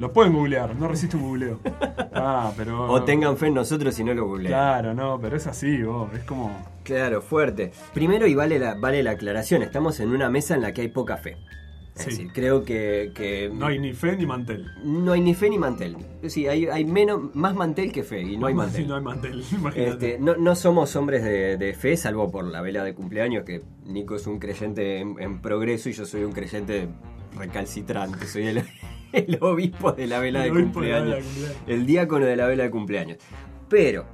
Lo 0.00 0.12
pueden 0.12 0.32
googlear, 0.32 0.74
no 0.74 0.88
resisto 0.88 1.16
un 1.16 1.22
googleo. 1.22 1.60
Ah, 2.12 2.52
pero. 2.56 2.84
O 2.92 3.04
tengan 3.04 3.36
fe 3.36 3.46
en 3.46 3.54
nosotros 3.54 3.94
si 3.94 4.02
no 4.02 4.12
lo 4.12 4.26
googlean. 4.26 4.52
Claro, 4.52 4.94
no, 4.94 5.20
pero 5.20 5.36
es 5.36 5.46
así, 5.46 5.82
vos. 5.82 6.12
Es 6.14 6.24
como. 6.24 6.50
Claro, 6.82 7.22
fuerte. 7.22 7.72
Primero, 7.92 8.26
y 8.26 8.34
vale 8.34 8.58
la, 8.58 8.74
vale 8.74 9.02
la 9.02 9.12
aclaración, 9.12 9.62
estamos 9.62 10.00
en 10.00 10.10
una 10.10 10.28
mesa 10.28 10.54
en 10.54 10.62
la 10.62 10.72
que 10.72 10.80
hay 10.82 10.88
poca 10.88 11.16
fe. 11.16 11.36
Es 11.94 12.02
Sí. 12.02 12.10
decir, 12.10 12.32
creo 12.32 12.64
que, 12.64 13.12
que 13.14 13.48
No 13.54 13.66
hay 13.66 13.78
ni 13.78 13.92
fe 13.92 14.16
ni 14.16 14.26
mantel. 14.26 14.66
no 14.84 15.12
hay 15.12 15.20
ni 15.20 15.32
fe 15.34 15.48
ni 15.48 15.58
mantel. 15.58 15.96
Sí, 16.26 16.48
hay, 16.48 16.66
hay 16.66 16.84
menos, 16.84 17.32
más 17.36 17.54
mantel 17.54 17.92
que 17.92 18.02
fe 18.02 18.20
y 18.22 18.36
no 18.36 18.48
hay 18.48 18.54
mantel. 18.54 18.86
No 18.88 18.96
hay 18.96 19.02
mantel. 19.02 19.44
Este, 19.76 20.18
no, 20.18 20.34
no 20.36 20.56
somos 20.56 20.96
hombres 20.96 21.22
de, 21.22 21.56
de 21.56 21.72
fe, 21.74 21.96
salvo 21.96 22.30
por 22.32 22.44
la 22.46 22.60
vela 22.62 22.82
de 22.82 22.94
cumpleaños, 22.94 23.44
que 23.44 23.62
Nico 23.86 24.16
es 24.16 24.26
un 24.26 24.40
creyente 24.40 24.98
en, 24.98 25.14
en 25.20 25.40
progreso 25.40 25.88
y 25.88 25.92
yo 25.92 26.04
soy 26.04 26.24
un 26.24 26.32
creyente 26.32 26.88
recalcitrante. 27.38 28.26
Soy 28.26 28.46
el, 28.48 28.64
el 29.12 29.38
obispo 29.40 29.92
de 29.92 30.06
la 30.06 30.18
vela 30.18 30.40
de 30.42 30.48
la 30.48 30.60
cumpleaños. 30.60 31.04
vela 31.04 31.16
de 31.16 31.22
cumpleaños. 31.22 31.56
El 31.66 31.86
diácono 31.86 32.26
de 32.26 32.36
la 32.36 32.46
vela 32.46 32.62
de 32.64 32.70
cumpleaños. 32.70 33.18
Pero, 33.68 34.04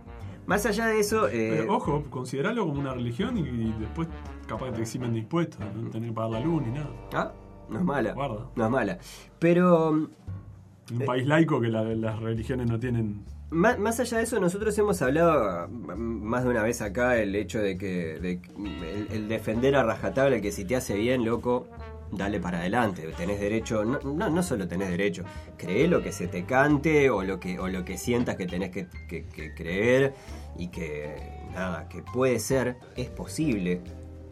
más 0.47 0.67
allá 0.67 0.87
de 0.87 1.01
eso... 1.01 1.29
eh, 1.29 1.57
Pero, 1.61 1.75
ojo, 1.77 2.05
consideralo 2.11 2.67
como 2.67 2.81
una 2.81 2.93
religión 2.95 3.39
y, 3.39 3.41
y 3.43 3.75
después 3.79 4.09
capaz 4.47 4.67
que 4.67 4.73
te 4.73 4.83
eximen 4.83 5.13
de 5.13 5.21
impuestos, 5.21 5.61
no 5.77 5.91
tener 5.91 6.11
que 6.11 6.15
pagar 6.15 6.33
la 6.33 6.41
luz 6.41 6.63
ni 6.67 6.73
nada. 6.73 6.91
ah, 7.15 7.33
no 7.71 7.79
es 7.79 7.85
mala. 7.85 8.13
Guarda. 8.13 8.51
No 8.57 8.65
es 8.65 8.71
mala. 8.71 8.99
Pero... 9.39 9.91
Un 9.91 11.05
país 11.07 11.27
laico 11.27 11.61
que 11.61 11.69
la- 11.69 11.85
las 11.85 12.19
religiones 12.21 12.67
no 12.69 12.79
tienen. 12.81 13.25
Má- 13.51 13.77
Más 13.77 13.99
allá 14.01 14.19
de 14.19 14.25
eso, 14.25 14.39
nosotros 14.41 14.77
hemos 14.79 15.01
hablado 15.03 15.69
mm, 15.69 15.93
más 15.97 16.45
de 16.45 16.51
una 16.51 16.63
vez 16.63 16.83
acá 16.83 17.17
el 17.19 17.35
hecho 17.37 17.61
de 17.61 17.79
que 17.79 18.19
de- 18.21 18.41
el, 18.59 19.09
el 19.13 19.29
defender 19.29 19.77
a 19.77 19.83
rajatabla 19.85 20.41
que 20.41 20.51
si 20.53 20.65
te 20.65 20.75
hace 20.77 20.95
bien, 20.97 21.25
loco, 21.25 21.67
dale 22.13 22.41
para 22.41 22.59
adelante. 22.59 23.09
Tenés 23.17 23.39
derecho, 23.41 23.85
no, 23.85 24.01
no, 24.03 24.31
no 24.31 24.43
solo 24.43 24.67
tenés 24.67 24.89
derecho, 24.91 25.23
cree 25.57 25.87
lo 25.87 26.03
que 26.03 26.11
se 26.13 26.27
te 26.27 26.45
cante 26.45 27.09
o 27.11 27.23
lo 27.23 27.39
que, 27.39 27.59
o 27.61 27.69
lo 27.69 27.85
que 27.85 27.97
sientas 27.97 28.35
que 28.37 28.47
tenés 28.47 28.71
que, 28.71 28.89
que- 29.09 29.27
que 29.27 29.55
creer 29.55 30.15
y 30.59 30.69
que 30.69 31.15
nada, 31.55 31.89
que 31.89 32.03
puede 32.03 32.39
ser, 32.41 32.77
es 32.97 33.09
posible, 33.11 33.81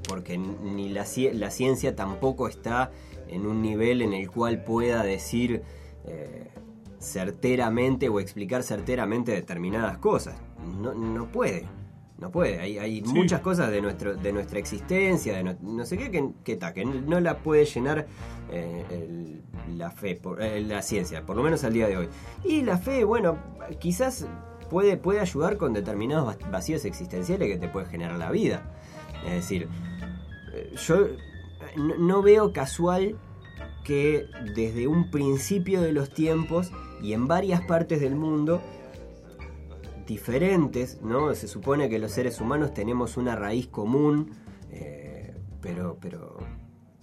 porque 0.09 0.39
ni 0.39 0.89
la, 0.89 1.05
la 1.35 1.51
ciencia 1.51 1.95
tampoco 1.95 2.49
está 2.49 2.91
en 3.29 3.47
un 3.47 3.63
nivel 3.63 4.03
en 4.03 4.13
el 4.13 4.31
cual 4.31 4.63
pueda 4.65 5.03
decir 5.03 5.63
eh, 6.07 6.49
certeramente 6.99 8.09
o 8.09 8.21
explicar 8.21 8.63
certeramente 8.63 9.33
determinadas 9.33 9.99
cosas. 9.99 10.37
No, 10.81 10.95
no 10.95 11.27
puede. 11.31 11.67
No 12.19 12.33
puede. 12.33 12.59
Hay, 12.59 12.79
hay 12.79 13.03
Sí. 13.05 13.15
muchas 13.15 13.41
cosas 13.41 13.71
de, 13.71 13.81
nuestro, 13.81 14.17
de 14.17 14.33
nuestra 14.33 14.59
existencia, 14.59 15.37
de 15.37 15.45
no, 15.45 15.55
no 15.63 15.87
sé 15.87 15.97
qué, 15.97 16.11
que, 16.11 16.29
que, 16.43 16.57
ta, 16.57 16.73
que 16.75 16.85
no 16.85 17.21
la 17.21 17.39
puede 17.39 17.65
llenar 17.65 18.07
eh, 18.51 18.85
el- 18.91 19.43
la 19.79 19.91
fe, 19.93 20.17
por- 20.17 20.43
eh, 20.43 20.61
la 20.63 20.83
ciencia, 20.83 21.25
por 21.25 21.37
lo 21.37 21.43
menos 21.45 21.63
al 21.63 21.73
día 21.75 21.87
de 21.87 21.97
hoy. 21.97 22.09
Y 22.45 22.63
la 22.63 22.77
fe, 22.79 23.05
bueno, 23.05 23.39
quizás 23.79 24.27
puede, 24.69 24.97
puede 24.97 25.21
ayudar 25.21 25.57
con 25.59 25.73
determinados 25.73 26.27
va- 26.27 26.51
vacíos 26.51 26.85
existenciales 26.85 27.49
que 27.49 27.57
te 27.59 27.69
puede 27.69 27.87
generar 27.87 28.19
la 28.19 28.33
vida. 28.33 28.63
Es 29.25 29.33
decir, 29.35 29.69
yo 30.89 31.07
no, 31.77 32.23
veo 32.23 32.53
casual 32.53 33.17
que 33.85 34.27
desde 34.55 34.87
un 34.87 35.11
principio 35.11 35.81
de 35.81 35.93
los 35.93 36.11
tiempos 36.11 36.71
y 37.03 37.13
en 37.13 37.27
varias 37.27 37.63
partes 37.63 38.01
del 38.01 38.15
mundo 38.17 38.61
diferentes, 40.07 41.01
¿no? 41.03 41.35
Se 41.35 41.49
supone 41.49 41.89
que 41.89 41.99
los 41.99 42.13
seres 42.13 42.41
humanos 42.41 42.73
tenemos 42.73 43.17
una 43.17 43.37
raíz 43.37 43.67
común, 43.69 44.31
eh, 44.71 45.35
pero, 45.61 45.99
pero, 46.01 46.39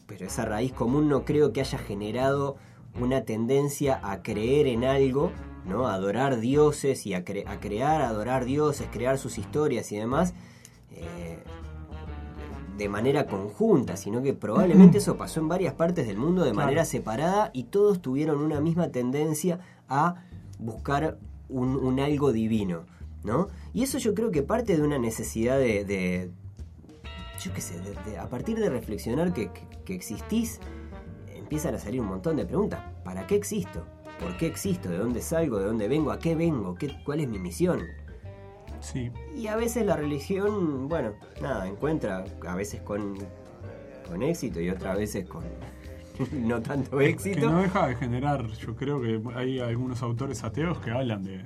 pero 0.08 0.25
esa 0.25 0.45
raíz 0.45 0.73
común 0.73 1.08
no 1.08 1.23
creo 1.23 1.54
que 1.54 1.62
haya 1.62 1.78
generado 1.78 2.56
una 2.99 3.23
tendencia 3.25 3.99
a 4.04 4.23
creer 4.23 4.67
en 4.67 4.86
algo, 4.86 5.32
¿no? 5.65 5.88
A 5.88 5.93
adorar 5.95 6.39
dioses 6.39 7.06
y 7.06 7.13
a, 7.13 7.23
cre- 7.23 7.47
a 7.47 7.60
crear, 7.60 8.01
adorar 8.01 8.45
dioses, 8.45 8.88
crear 8.91 9.17
sus 9.19 9.38
historias 9.38 9.91
y 9.91 9.97
demás. 9.97 10.34
eh, 10.91 11.39
de 12.78 12.90
manera 12.90 13.26
conjunta, 13.28 13.96
sino 13.96 14.22
que 14.22 14.34
probablemente 14.34 14.98
eso 14.98 15.16
pasó 15.18 15.40
en 15.40 15.48
varias 15.48 15.74
partes 15.74 16.08
del 16.08 16.18
mundo 16.18 16.44
de 16.44 16.52
Claro. 16.52 16.66
manera 16.66 16.86
separada 16.86 17.50
y 17.54 17.64
todos 17.66 18.02
tuvieron 18.02 18.40
una 18.42 18.60
misma 18.60 18.90
tendencia 18.90 19.60
a 19.88 20.16
buscar 20.60 21.18
un, 21.48 21.76
un 21.76 22.00
algo 22.00 22.32
divino, 22.34 22.84
¿no? 23.24 23.48
Y 23.74 23.84
eso 23.84 23.98
yo 23.98 24.14
creo 24.14 24.32
que 24.32 24.44
parte 24.44 24.76
de 24.76 24.82
una 24.84 24.98
necesidad 25.00 25.58
de, 25.58 25.86
de- 25.86 26.32
yo 27.42 27.54
qué 27.54 27.62
sé, 27.62 27.80
de- 27.80 28.12
de- 28.12 28.18
a 28.18 28.28
partir 28.30 28.58
de 28.60 28.70
reflexionar 28.70 29.32
que, 29.34 29.52
que- 29.52 29.68
que 29.86 29.96
existís, 29.96 30.60
empiezan 31.34 31.76
a 31.76 31.80
salir 31.80 32.02
un 32.02 32.08
montón 32.08 32.36
de 32.36 32.46
preguntas. 32.46 32.82
¿Para 33.04 33.26
qué 33.28 33.36
existo? 33.36 33.86
¿Por 34.20 34.36
qué 34.38 34.48
existo? 34.48 34.90
¿De 34.90 34.98
dónde 34.98 35.22
salgo? 35.22 35.60
¿De 35.60 35.66
dónde 35.66 35.88
vengo? 35.88 36.12
¿A 36.12 36.20
qué 36.20 36.36
vengo? 36.36 36.76
¿Qué, 36.76 36.92
¿Cuál 37.06 37.20
es 37.20 37.28
mi 37.30 37.38
misión? 37.40 37.82
Sí. 38.86 39.12
Y 39.36 39.48
a 39.48 39.56
veces 39.56 39.86
la 39.86 39.95
religión, 39.95 40.88
bueno, 40.88 41.13
nada, 41.41 41.67
encuentra, 41.67 42.24
a 42.48 42.56
veces 42.56 42.82
con, 42.82 43.15
con 44.08 44.21
éxito 44.21 44.62
y 44.62 44.69
otras 44.69 44.98
veces 44.98 45.26
con 45.28 45.43
no 46.34 46.62
tanto 46.62 46.98
Que 46.98 47.10
éxito. 47.10 47.50
no 47.50 47.62
deja 47.62 47.88
de 47.88 47.95
generar, 47.95 48.48
yo 48.48 48.76
creo 48.76 49.02
que 49.02 49.19
hay 49.36 49.60
algunos 49.60 50.02
autores 50.04 50.43
ateos 50.43 50.78
que 50.80 50.91
hablan 50.91 51.24
de... 51.24 51.41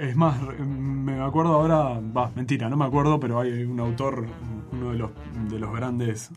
Es 0.00 0.16
más, 0.16 0.36
me 0.58 1.20
acuerdo 1.22 1.54
ahora, 1.54 2.00
va, 2.00 2.30
mentira, 2.34 2.68
no 2.68 2.76
me 2.76 2.84
acuerdo, 2.84 3.18
pero 3.20 3.40
hay 3.40 3.62
un 3.62 3.78
autor, 3.78 4.26
uno 4.72 4.90
de 4.90 4.98
los, 4.98 5.10
de 5.48 5.58
los 5.58 5.72
grandes 5.72 6.30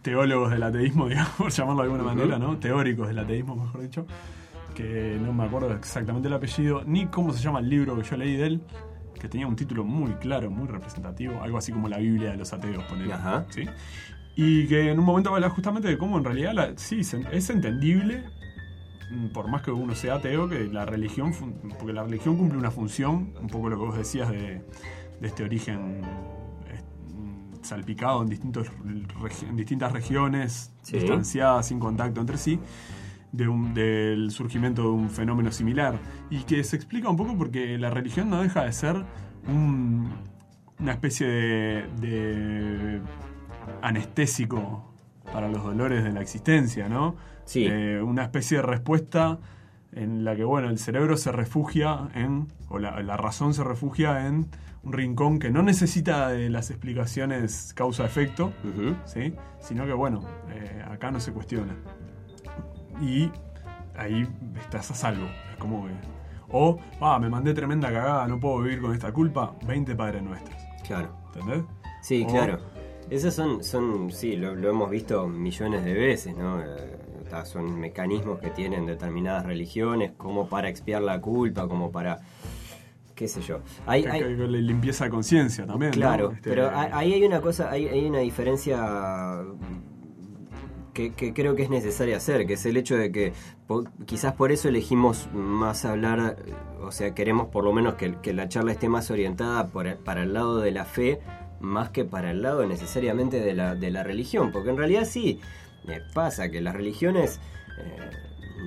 teólogos 0.00 0.50
del 0.50 0.62
ateísmo, 0.62 1.06
digamos, 1.08 1.30
por 1.32 1.50
llamarlo 1.50 1.82
de 1.82 1.90
alguna 1.92 2.14
manera, 2.14 2.38
¿no? 2.38 2.56
Teóricos 2.58 3.08
del 3.08 3.18
ateísmo, 3.18 3.56
mejor 3.56 3.82
dicho, 3.82 4.06
que 4.74 5.18
no 5.22 5.32
me 5.34 5.44
acuerdo 5.44 5.72
exactamente 5.74 6.28
el 6.28 6.34
apellido, 6.34 6.82
ni 6.86 7.06
cómo 7.06 7.32
se 7.32 7.42
llama 7.42 7.58
el 7.60 7.68
libro 7.68 7.94
que 7.94 8.02
yo 8.04 8.16
leí 8.16 8.36
de 8.36 8.46
él, 8.46 8.62
que 9.18 9.28
tenía 9.28 9.46
un 9.46 9.56
título 9.56 9.84
muy 9.84 10.12
claro, 10.14 10.50
muy 10.50 10.66
representativo, 10.68 11.42
algo 11.42 11.58
así 11.58 11.72
como 11.72 11.88
la 11.88 11.98
Biblia 11.98 12.30
de 12.30 12.36
los 12.36 12.52
ateos, 12.52 12.84
ponele, 12.84 13.12
Ajá. 13.12 13.46
¿sí? 13.50 13.64
Y 14.36 14.66
que 14.68 14.90
en 14.90 14.98
un 14.98 15.04
momento 15.04 15.34
habla 15.34 15.50
justamente 15.50 15.88
de 15.88 15.98
cómo 15.98 16.18
en 16.18 16.24
realidad 16.24 16.52
la- 16.54 16.72
sí, 16.76 17.00
es 17.00 17.50
entendible, 17.50 18.22
mm, 19.10 19.26
por 19.28 19.48
más 19.48 19.62
que 19.62 19.70
uno 19.72 19.94
sea 19.94 20.14
ateo, 20.16 20.48
que 20.48 20.64
la 20.68 20.84
religión, 20.86 21.32
porque 21.78 21.92
la 21.92 22.04
religión 22.04 22.36
cumple 22.36 22.58
una 22.58 22.70
función, 22.70 23.34
un 23.40 23.48
poco 23.48 23.68
lo 23.68 23.76
que 23.78 23.84
vos 23.86 23.96
decías 23.98 24.30
de, 24.30 24.62
de 25.20 25.26
este 25.26 25.42
origen 25.42 26.02
eh, 26.68 26.80
salpicado 27.62 28.22
en, 28.22 28.28
distintos, 28.28 28.68
en 29.48 29.56
distintas 29.56 29.92
regiones, 29.92 30.72
Sí. 30.82 30.98
distanciadas, 30.98 31.66
sin 31.66 31.80
contacto 31.80 32.20
entre 32.20 32.38
sí, 32.38 32.58
de 33.32 33.46
un- 33.48 33.74
del 33.74 34.30
surgimiento 34.30 34.82
de 34.82 34.88
un 34.88 35.10
fenómeno 35.10 35.50
similar. 35.52 35.98
Y 36.30 36.44
que 36.44 36.62
se 36.64 36.76
explica 36.76 37.08
un 37.08 37.16
poco 37.16 37.36
porque 37.36 37.76
la 37.78 37.90
religión 37.90 38.30
no 38.30 38.42
deja 38.42 38.64
de 38.64 38.72
ser 38.72 39.04
un- 39.46 40.10
una 40.78 40.92
especie 40.92 41.26
de, 41.26 41.82
de 42.00 43.00
anestésico 43.82 44.92
para 45.32 45.48
los 45.48 45.62
dolores 45.62 46.04
de 46.04 46.12
la 46.12 46.20
existencia, 46.20 46.88
¿no? 46.88 47.16
Sí. 47.44 47.66
Eh, 47.68 48.00
una 48.02 48.22
especie 48.24 48.58
de 48.58 48.62
respuesta 48.62 49.38
en 49.92 50.24
la 50.24 50.36
que, 50.36 50.44
bueno, 50.44 50.68
el 50.68 50.78
cerebro 50.78 51.16
se 51.16 51.32
refugia 51.32 52.08
en, 52.14 52.46
o 52.68 52.78
la, 52.78 53.02
la 53.02 53.16
razón 53.16 53.54
se 53.54 53.64
refugia 53.64 54.26
en 54.26 54.46
un 54.84 54.92
rincón 54.92 55.38
que 55.38 55.50
no 55.50 55.62
necesita 55.62 56.28
de 56.28 56.50
las 56.50 56.70
explicaciones 56.70 57.72
causa-efecto. 57.74 58.52
¿sí? 59.06 59.34
Sino 59.60 59.86
que, 59.86 59.92
bueno, 59.92 60.20
eh, 60.50 60.82
acá 60.90 61.10
no 61.10 61.20
se 61.20 61.32
cuestiona. 61.32 61.74
Y 63.00 63.30
ahí 63.96 64.26
estás 64.60 64.90
a 64.90 64.94
salvo. 64.94 65.26
Es 65.52 65.56
como 65.58 65.86
que... 65.86 65.92
O, 66.50 66.78
ah, 67.00 67.18
me 67.18 67.28
mandé 67.28 67.52
tremenda 67.52 67.92
cagada, 67.92 68.26
no 68.26 68.40
puedo 68.40 68.60
vivir 68.62 68.80
con 68.80 68.94
esta 68.94 69.12
culpa, 69.12 69.54
20 69.66 69.94
padres 69.94 70.22
nuestros. 70.22 70.56
Claro. 70.86 71.10
¿Entendés? 71.34 71.64
Sí, 72.02 72.24
O- 72.26 72.32
claro. 72.32 72.58
Esos 73.10 73.34
son, 73.34 73.62
son 73.64 74.10
sí, 74.10 74.36
lo, 74.36 74.54
lo 74.54 74.68
hemos 74.70 74.90
visto 74.90 75.26
millones 75.28 75.84
de 75.84 75.94
veces, 75.94 76.36
¿no? 76.36 76.60
Eh, 76.60 76.98
son 77.44 77.78
mecanismos 77.78 78.38
que 78.38 78.48
tienen 78.50 78.86
determinadas 78.86 79.44
religiones, 79.46 80.12
como 80.16 80.48
para 80.48 80.68
expiar 80.68 81.02
la 81.02 81.20
culpa, 81.20 81.68
como 81.68 81.90
para, 81.90 82.18
qué 83.14 83.28
sé 83.28 83.40
yo. 83.42 83.60
Hay, 83.86 84.02
Que- 84.02 84.10
hay- 84.10 84.36
limpieza 84.62 85.04
de 85.04 85.10
conciencia 85.10 85.66
también. 85.66 85.90
¿no? 85.92 85.96
Claro, 85.96 86.32
Este, 86.32 86.48
pero 86.50 86.70
ahí 86.74 87.12
hay 87.14 87.24
una 87.24 87.40
cosa, 87.42 87.70
hay, 87.70 87.86
hay 87.88 88.06
una 88.06 88.18
diferencia 88.20 89.42
que, 90.98 91.12
que 91.12 91.32
creo 91.32 91.54
que 91.54 91.62
es 91.62 91.70
necesaria 91.70 92.16
hacer, 92.16 92.44
que 92.44 92.54
es 92.54 92.66
el 92.66 92.76
hecho 92.76 92.96
de 92.96 93.12
que 93.12 93.32
po- 93.68 93.84
quizás 94.04 94.32
por 94.32 94.50
eso 94.50 94.68
elegimos 94.68 95.28
más 95.32 95.84
hablar, 95.84 96.38
eh, 96.44 96.52
o 96.82 96.90
sea, 96.90 97.14
queremos 97.14 97.46
por 97.48 97.62
lo 97.62 97.72
menos 97.72 97.94
que, 97.94 98.16
que 98.20 98.32
la 98.32 98.48
charla 98.48 98.72
esté 98.72 98.88
más 98.88 99.08
orientada 99.12 99.68
por- 99.68 99.96
para 99.98 100.24
el 100.24 100.32
lado 100.32 100.58
de 100.58 100.72
la 100.72 100.84
fe, 100.84 101.20
más 101.60 101.90
que 101.90 102.04
para 102.04 102.32
el 102.32 102.42
lado 102.42 102.66
necesariamente 102.66 103.38
de 103.38 103.54
la, 103.54 103.76
de 103.76 103.92
la 103.92 104.02
religión, 104.02 104.50
porque 104.50 104.70
en 104.70 104.76
realidad 104.76 105.04
sí, 105.04 105.38
eh, 105.86 106.00
pasa 106.14 106.50
que 106.50 106.60
las 106.60 106.74
religiones 106.74 107.38
eh, 107.78 108.10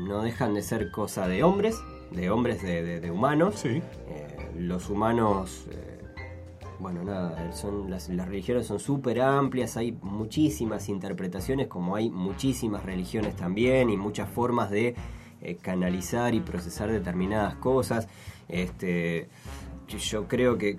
no 0.07 0.21
dejan 0.23 0.53
de 0.53 0.61
ser 0.61 0.89
cosa 0.89 1.27
de 1.27 1.43
hombres, 1.43 1.81
de 2.11 2.29
hombres, 2.29 2.63
de, 2.63 3.11
humanos. 3.11 3.55
Sí. 3.57 3.81
Eh, 4.07 4.51
los 4.57 4.89
humanos, 4.89 5.65
bueno, 6.81 7.03
nada, 7.03 7.51
son, 7.53 7.89
las, 7.89 8.09
religiones 8.09 8.67
son 8.67 8.79
súper 8.79 9.21
amplias, 9.21 9.77
hay 9.77 9.91
muchísimas 10.01 10.89
interpretaciones, 10.89 11.67
como 11.67 11.95
hay 11.95 12.09
muchísimas 12.09 12.83
religiones 12.83 13.35
también, 13.35 13.89
y 13.89 13.97
muchas 13.97 14.29
formas 14.29 14.69
de 14.69 14.95
canalizar 15.61 16.33
y 16.35 16.39
procesar 16.39 16.91
determinadas 16.91 17.55
cosas. 17.55 18.07
Este, 18.47 19.29
yo 19.87 20.27
creo 20.27 20.57
que 20.57 20.77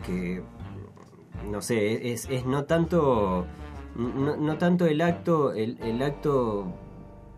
no 1.51 1.61
sé, 1.61 2.13
es, 2.13 2.29
no 2.47 2.65
tanto 2.65 3.47
no, 3.95 4.59
tanto 4.59 4.87
el 4.87 5.01
acto 5.01 5.53
el 5.53 6.03
acto 6.03 6.73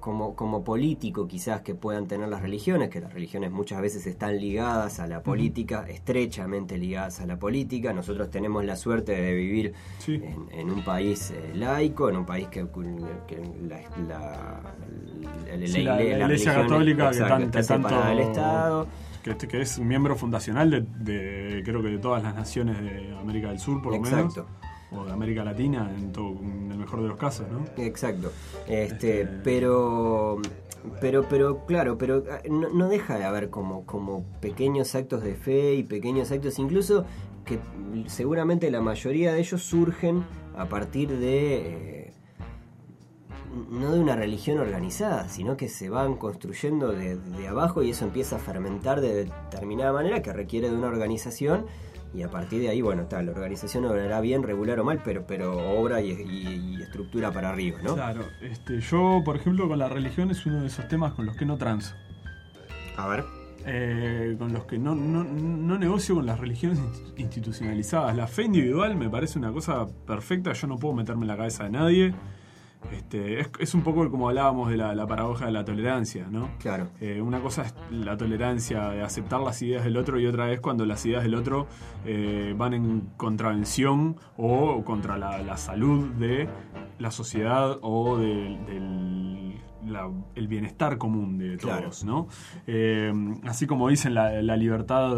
como, 0.05 0.37
como, 0.37 0.63
político 0.65 1.27
quizás 1.27 1.63
que 1.63 1.75
puedan 1.75 2.07
tener 2.07 2.29
las 2.29 2.43
religiones, 2.43 2.91
que 2.91 3.01
las 3.01 3.15
religiones 3.15 3.51
muchas 3.51 3.81
veces 3.81 4.07
están 4.07 4.39
ligadas 4.39 5.01
a 5.01 5.07
la 5.07 5.23
política, 5.23 5.87
estrechamente 5.89 6.77
ligadas 6.77 7.21
a 7.21 7.27
la 7.27 7.39
política. 7.39 7.95
Nosotros 7.95 8.31
tenemos 8.31 8.67
la 8.67 8.77
suerte 8.77 9.13
de 9.13 9.33
vivir 9.33 9.73
en, 10.07 10.71
un 10.71 10.85
país 10.85 11.31
eh, 11.31 11.53
laico, 11.55 12.11
en 12.11 12.19
un 12.19 12.27
país 12.27 12.49
que, 12.49 12.67
la, 13.67 13.81
Iglesia 15.57 16.55
Católica 16.55 17.11
que, 17.11 17.59
está 17.59 17.81
tanto, 17.81 18.05
del 18.05 18.19
Estado 18.19 18.87
que, 19.23 19.35
que 19.49 19.63
es 19.63 19.79
miembro 19.79 20.17
fundacional 20.17 20.71
de, 20.71 21.63
creo 21.65 21.81
que 21.81 21.89
de 21.89 21.99
todas 21.99 22.23
las 22.23 22.35
naciones 22.35 22.79
de 22.79 23.17
América 23.19 23.49
del 23.49 23.59
Sur, 23.59 23.81
por 23.81 23.95
lo 23.95 24.01
menos. 24.01 24.39
O 24.97 25.05
de 25.05 25.13
América 25.13 25.45
Latina, 25.45 25.93
en, 25.97 26.13
todo, 26.13 26.31
en 26.41 26.71
el 26.71 26.79
mejor 26.79 27.03
de 27.03 27.09
los 27.09 27.19
casos, 27.19 27.47
¿no? 27.51 27.65
Exacto. 27.83 28.33
Este, 28.67 29.23
este, 29.23 29.27
pero 29.43 30.41
pero 31.01 31.27
pero 31.29 31.65
claro 31.65 31.97
pero 31.97 32.25
ah, 32.31 32.41
no, 32.49 32.89
deja 32.89 33.17
de 33.19 33.25
haber 33.25 33.49
como 33.49 33.87
como 33.87 34.23
pequeños 34.41 34.95
actos 34.95 35.23
de 35.23 35.35
fe 35.35 35.75
y 35.77 35.83
pequeños 35.83 36.31
actos 36.31 36.59
incluso 36.59 37.07
que 37.47 37.59
seguramente 38.07 38.71
la 38.71 38.83
mayoría 38.83 39.33
de 39.33 39.41
ellos 39.41 39.63
surgen 39.63 40.25
a 40.57 40.67
partir 40.67 41.09
de 41.09 41.57
eh, 41.57 42.13
no 43.71 43.93
de 43.93 44.01
una 44.01 44.17
religión 44.17 44.59
organizada, 44.59 45.29
sino 45.29 45.57
que 45.57 45.69
se 45.69 45.89
van 45.89 46.17
construyendo 46.17 46.93
de, 46.93 47.19
abajo 47.49 47.83
y 47.83 47.91
eso 47.91 48.05
empieza 48.05 48.37
a 48.37 48.39
fermentar 48.39 49.01
de 49.01 49.27
determinada 49.27 49.93
manera 49.93 50.23
que 50.23 50.33
requiere 50.33 50.71
de 50.71 50.77
una 50.77 50.89
organización 50.89 51.67
y 52.15 52.23
a 52.23 52.31
partir 52.31 52.61
de 52.61 52.69
ahí, 52.69 52.81
bueno, 52.81 53.03
está, 53.03 53.23
la 53.23 53.33
organización 53.33 53.85
obrará 53.85 54.21
bien, 54.21 54.43
regular 54.43 54.79
o 54.79 54.85
mal, 54.85 55.01
pero, 55.05 55.27
pero 55.27 55.59
obra 55.79 56.01
y, 56.01 56.81
estructura 56.81 57.33
para 57.33 57.51
arriba, 57.51 57.79
¿no? 57.83 57.95
Claro, 57.95 58.25
este, 58.41 58.81
yo, 58.81 59.23
por 59.25 59.37
ejemplo, 59.37 59.67
con 59.67 59.79
la 59.79 59.89
religión 59.89 60.31
es 60.31 60.47
uno 60.47 60.61
de 60.61 60.69
esos 60.69 60.87
temas 60.87 61.15
con 61.15 61.27
los 61.27 61.37
que 61.37 61.45
no 61.45 61.57
transo. 61.57 61.95
A 62.97 63.09
ver. 63.09 63.25
Eh, 63.67 64.37
con 64.39 64.53
los 64.53 64.65
que 64.67 64.79
no, 64.79 64.95
no, 64.95 65.25
no, 65.25 65.79
negocio 65.79 66.15
con 66.15 66.27
las 66.27 66.39
religiones 66.39 66.79
institucionalizadas. 67.17 68.15
La 68.15 68.29
fe 68.29 68.45
individual 68.45 68.95
me 68.95 69.09
parece 69.09 69.39
una 69.39 69.51
cosa 69.53 69.87
perfecta, 70.07 70.53
yo 70.53 70.67
no 70.67 70.77
puedo 70.77 70.95
meterme 70.95 71.23
en 71.23 71.29
la 71.29 71.37
cabeza 71.37 71.65
de 71.65 71.71
nadie. 71.71 72.15
Este, 72.93 73.41
es, 73.59 73.75
un 73.75 73.83
poco 73.83 74.11
como 74.11 74.29
hablábamos 74.29 74.71
de 74.71 74.77
la, 74.77 75.07
paradoja 75.07 75.47
de 75.47 75.53
la 75.53 75.65
tolerancia, 75.65 76.27
¿no? 76.31 76.51
Claro. 76.59 76.89
Eh, 77.01 77.21
una 77.21 77.41
cosa 77.41 77.63
es 77.63 77.75
la 77.91 78.17
tolerancia 78.17 78.91
de 78.91 79.03
aceptar 79.03 79.41
las 79.41 79.61
ideas 79.63 79.85
del 79.85 79.97
otro 79.97 80.19
y 80.19 80.27
otra 80.27 80.53
es 80.53 80.61
cuando 80.61 80.87
las 80.87 81.05
ideas 81.07 81.23
del 81.23 81.35
otro 81.35 81.67
eh, 82.05 82.55
van 82.57 82.75
en 82.75 83.01
contravención 83.17 84.17
o 84.37 84.83
contra 84.85 85.19
la, 85.19 85.57
salud 85.57 86.11
de 86.15 86.49
la 86.99 87.11
sociedad 87.11 87.79
o 87.83 88.19
del, 88.19 89.61
el 90.35 90.49
bienestar 90.49 90.99
común 90.99 91.39
de 91.39 91.57
todos, 91.57 92.05
¿no? 92.05 92.29
Eh, 92.67 93.13
así 93.45 93.67
como 93.67 93.89
dicen 93.89 94.15
la, 94.15 94.43
la 94.43 94.57
libertad 94.57 95.17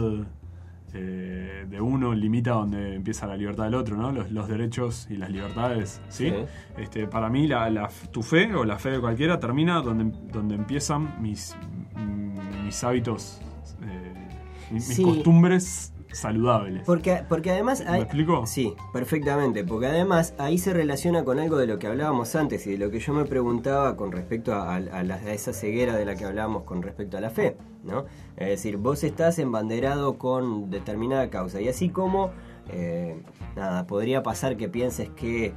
eh, 0.94 1.66
de 1.68 1.80
uno 1.80 2.14
limita 2.14 2.52
donde 2.52 2.94
empieza 2.94 3.26
la 3.26 3.36
libertad 3.36 3.64
del 3.64 3.74
otro, 3.74 3.96
¿no? 3.96 4.12
Los, 4.12 4.48
derechos 4.48 5.06
y 5.10 5.16
las 5.16 5.30
libertades, 5.30 6.00
¿sí? 6.08 6.32
Este, 6.78 7.06
para 7.06 7.28
mí 7.28 7.46
la, 7.46 7.90
tu 8.10 8.22
fe 8.22 8.54
o 8.54 8.64
la 8.64 8.78
fe 8.78 8.90
de 8.90 9.00
cualquiera 9.00 9.40
termina 9.40 9.80
donde, 9.82 10.16
donde 10.32 10.54
empiezan 10.54 11.20
mis, 11.20 11.56
mis 12.64 12.84
hábitos, 12.84 13.40
eh, 13.82 14.72
mis 14.72 15.00
costumbres 15.00 15.92
saludables. 16.12 16.82
Porque, 16.84 17.22
porque 17.28 17.50
además... 17.50 17.84
¿Me 17.88 17.98
explico? 17.98 18.46
Sí, 18.46 18.74
perfectamente. 18.92 19.64
Porque 19.64 19.86
además 19.86 20.34
ahí 20.38 20.58
se 20.58 20.72
relaciona 20.72 21.24
con 21.24 21.38
algo 21.38 21.56
de 21.56 21.66
lo 21.66 21.78
que 21.78 21.86
hablábamos 21.86 22.34
antes 22.36 22.66
y 22.66 22.72
de 22.72 22.78
lo 22.78 22.90
que 22.90 23.00
yo 23.00 23.12
me 23.12 23.24
preguntaba 23.24 23.96
con 23.96 24.12
respecto 24.12 24.54
a, 24.54 24.78
esa 25.28 25.52
ceguera 25.52 25.96
de 25.96 26.04
la 26.04 26.14
que 26.14 26.24
hablábamos 26.24 26.64
con 26.64 26.82
respecto 26.82 27.16
a 27.16 27.20
la 27.20 27.30
fe. 27.30 27.56
¿no? 27.84 28.06
Es 28.36 28.48
decir, 28.48 28.76
vos 28.76 29.04
estás 29.04 29.38
embanderado 29.38 30.18
con 30.18 30.70
determinada 30.70 31.30
causa. 31.30 31.60
Y 31.60 31.68
así 31.68 31.88
como, 31.88 32.30
eh, 32.70 33.20
nada, 33.54 33.86
podría 33.86 34.22
pasar 34.22 34.56
que 34.56 34.68
pienses 34.68 35.10
que, 35.10 35.46
eh, 35.46 35.54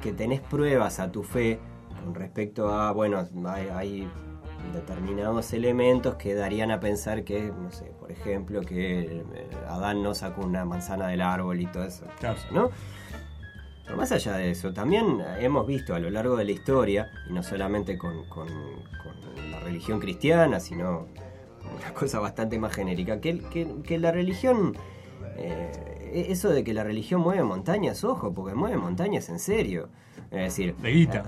que 0.00 0.12
tenés 0.12 0.40
pruebas 0.40 0.98
a 0.98 1.12
tu 1.12 1.22
fe 1.22 1.58
con 2.04 2.14
respecto 2.14 2.68
a, 2.68 2.92
bueno, 2.92 3.26
hay 3.46 4.08
determinados 4.72 5.52
elementos 5.52 6.14
que 6.16 6.34
darían 6.34 6.70
a 6.70 6.80
pensar 6.80 7.24
que, 7.24 7.42
no 7.44 7.70
sé, 7.70 7.92
por 7.98 8.10
ejemplo, 8.10 8.60
que 8.62 9.00
eh, 9.00 9.24
Adán 9.68 10.02
no 10.02 10.14
sacó 10.14 10.42
una 10.42 10.64
manzana 10.64 11.08
del 11.08 11.20
árbol 11.20 11.60
y 11.60 11.66
todo 11.66 11.84
eso, 11.84 12.06
¿no? 12.50 12.70
Pero 13.84 13.96
más 13.98 14.12
allá 14.12 14.36
de 14.36 14.50
eso, 14.50 14.72
también 14.72 15.22
hemos 15.38 15.66
visto 15.66 15.94
a 15.94 15.98
lo 15.98 16.08
largo 16.10 16.36
de 16.36 16.44
la 16.44 16.52
historia, 16.52 17.10
y 17.28 17.32
no 17.32 17.42
solamente 17.42 17.98
con, 17.98 18.24
la 19.50 19.60
religión 19.60 20.00
cristiana, 20.00 20.58
sino 20.58 21.06
una 21.76 21.94
cosa 21.98 22.18
bastante 22.18 22.58
más 22.58 22.74
genérica, 22.74 23.20
que, 23.20 23.40
que, 23.84 23.98
la 23.98 24.10
religión, 24.10 24.74
eh, 25.36 26.26
eso 26.28 26.48
de 26.50 26.64
que 26.64 26.72
la 26.72 26.82
religión 26.84 27.20
mueve 27.20 27.42
montañas, 27.42 28.04
ojo, 28.04 28.32
porque 28.32 28.54
mueve 28.54 28.78
montañas 28.78 29.28
en 29.28 29.38
serio. 29.38 29.88
Es 30.30 30.56
decir, 30.56 30.74
de 30.76 30.90
guita. 30.90 31.24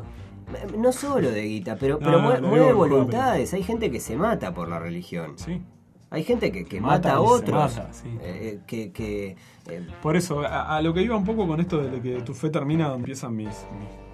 No 0.76 0.92
solo 0.92 1.30
de 1.30 1.42
guita, 1.42 1.76
pero, 1.76 1.98
pero 1.98 2.20
mueve, 2.20 2.72
voluntades. 2.72 3.52
Hay 3.54 3.62
gente 3.62 3.90
que 3.90 4.00
se 4.00 4.16
mata 4.16 4.54
por 4.54 4.68
la 4.68 4.78
religión. 4.78 5.32
Sí. 5.36 5.60
Hay 6.10 6.22
gente 6.22 6.52
que, 6.52 6.64
que 6.64 6.80
mata, 6.80 7.14
a 7.14 7.20
otros. 7.20 7.80
Eh, 8.22 8.60
que, 8.66 8.92
que 8.92 9.36
eh, 9.68 9.86
Por 10.00 10.16
eso, 10.16 10.40
a, 10.40 10.80
lo 10.80 10.94
que 10.94 11.02
iba 11.02 11.16
un 11.16 11.24
poco 11.24 11.46
con 11.46 11.60
esto 11.60 11.78
de 11.82 12.00
que 12.00 12.22
tu 12.22 12.32
fe 12.32 12.48
termina 12.48 12.84
donde 12.84 13.00
empiezan 13.00 13.34
mis 13.34 13.48
mis 13.48 14.05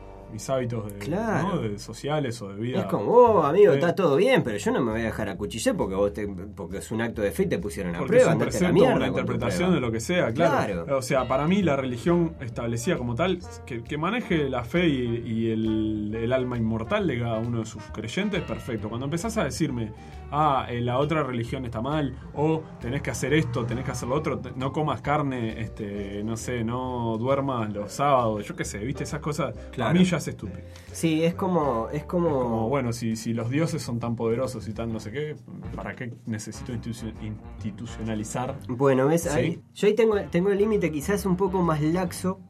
hábitos 0.49 0.93
de, 0.99 1.79
sociales 1.79 2.41
o 2.43 2.49
de 2.49 2.61
vida. 2.61 2.81
Es 2.81 2.87
como, 2.87 3.13
oh, 3.13 3.43
amigo, 3.43 3.73
está 3.73 3.95
todo 3.95 4.17
bien, 4.17 4.43
pero 4.43 4.57
yo 4.57 4.73
no 4.73 4.81
me 4.81 4.93
voy 4.93 5.01
a 5.03 5.05
dejar 5.05 5.29
acuchillar 5.29 5.77
porque 5.77 5.95
vos 5.95 6.13
porque 6.55 6.79
es 6.79 6.91
un 6.91 7.01
acto 7.01 7.23
de 7.23 7.31
fe 7.33 7.45
y 7.45 7.47
te 7.47 7.59
pusieron 7.59 7.95
a 7.95 7.99
porque 7.99 8.17
prueba. 8.17 8.31
Es 8.31 8.35
un 8.35 8.41
precepto, 8.41 8.85
una 8.85 9.07
interpretación 9.09 9.73
de 9.73 9.81
lo 9.81 9.93
que 9.93 10.01
sea, 10.01 10.33
claro. 10.33 10.97
O 10.97 11.03
sea, 11.03 11.27
para 11.27 11.47
mí 11.47 11.63
la 11.63 11.77
religión 11.77 12.35
establecida 12.41 12.99
como 12.99 13.15
tal, 13.15 13.39
que, 13.67 13.83
que 13.83 13.99
maneje 13.99 14.49
la 14.49 14.65
fe 14.65 14.89
y, 14.89 15.51
el, 15.51 16.15
el, 16.15 16.33
alma 16.33 16.57
inmortal 16.57 17.07
de 17.07 17.19
cada 17.19 17.39
uno 17.39 17.61
de 17.61 17.67
sus 17.67 17.83
creyentes, 17.85 18.43
perfecto. 18.43 18.89
Cuando 18.89 19.07
empezás 19.07 19.37
a 19.37 19.45
decirme, 19.45 19.93
ah, 20.33 20.67
eh, 20.69 20.81
la 20.81 20.99
otra 20.99 21.23
religión 21.23 21.65
está 21.65 21.81
mal, 21.81 22.17
o 22.35 22.63
tenés 22.81 23.03
que 23.03 23.11
hacer 23.11 23.33
esto, 23.35 23.65
tenés 23.65 23.85
que 23.85 23.93
hacer 23.93 24.09
lo 24.09 24.17
otro, 24.17 24.41
no 24.57 24.73
comas 24.73 25.01
carne, 25.01 25.61
este, 25.61 26.25
no 26.25 26.37
sé, 26.37 26.65
no 26.65 27.17
duermas 27.19 27.73
los 27.73 27.93
sábados, 27.93 28.47
yo 28.47 28.57
qué 28.57 28.65
sé, 28.65 28.79
viste, 28.79 29.05
esas 29.05 29.21
cosas, 29.21 29.55
a 29.79 29.93
mí 29.93 30.05
ya 30.05 30.19
estúpido. 30.31 30.61
Sí, 30.93 31.25
es 31.25 31.35
como. 31.35 31.89
Es 31.91 32.05
como... 32.05 32.69
bueno, 32.69 32.93
si, 32.93 33.17
si 33.17 33.33
los 33.35 33.51
dioses 33.51 33.83
son 33.83 33.99
tan 33.99 34.17
poderosos 34.17 34.69
y 34.69 34.73
tan 34.73 34.93
no 34.93 35.01
sé 35.01 35.11
qué, 35.13 35.37
¿para 35.75 35.95
qué 35.95 36.13
necesito 36.27 36.73
institucionalizar? 36.73 38.59
Bueno, 38.69 39.07
ves, 39.07 39.29
yo 39.75 39.87
ahí 39.87 39.95
tengo, 39.95 40.21
tengo 40.31 40.51
el 40.51 40.59
límite 40.59 40.91
quizás 40.91 41.27
un 41.27 41.37
poco 41.37 41.63
más 41.63 41.81
laxo, 41.81 42.41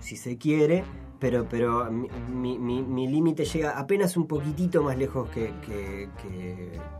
si 0.00 0.16
se 0.16 0.38
quiere, 0.38 0.84
pero, 1.18 1.46
pero 1.48 1.90
mi, 1.90 2.58
mi, 2.58 3.08
límite 3.08 3.44
llega 3.44 3.78
apenas 3.78 4.16
un 4.16 4.26
poquitito 4.26 4.82
más 4.82 4.96
lejos 4.96 5.28
que, 5.30 6.08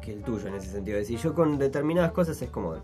el 0.06 0.22
tuyo 0.22 0.48
en 0.48 0.54
ese 0.54 0.70
sentido. 0.70 0.98
Es 0.98 1.08
decir, 1.08 1.20
yo 1.20 1.34
con 1.34 1.58
determinadas 1.58 2.12
cosas 2.12 2.40
es 2.42 2.50
como, 2.50 2.74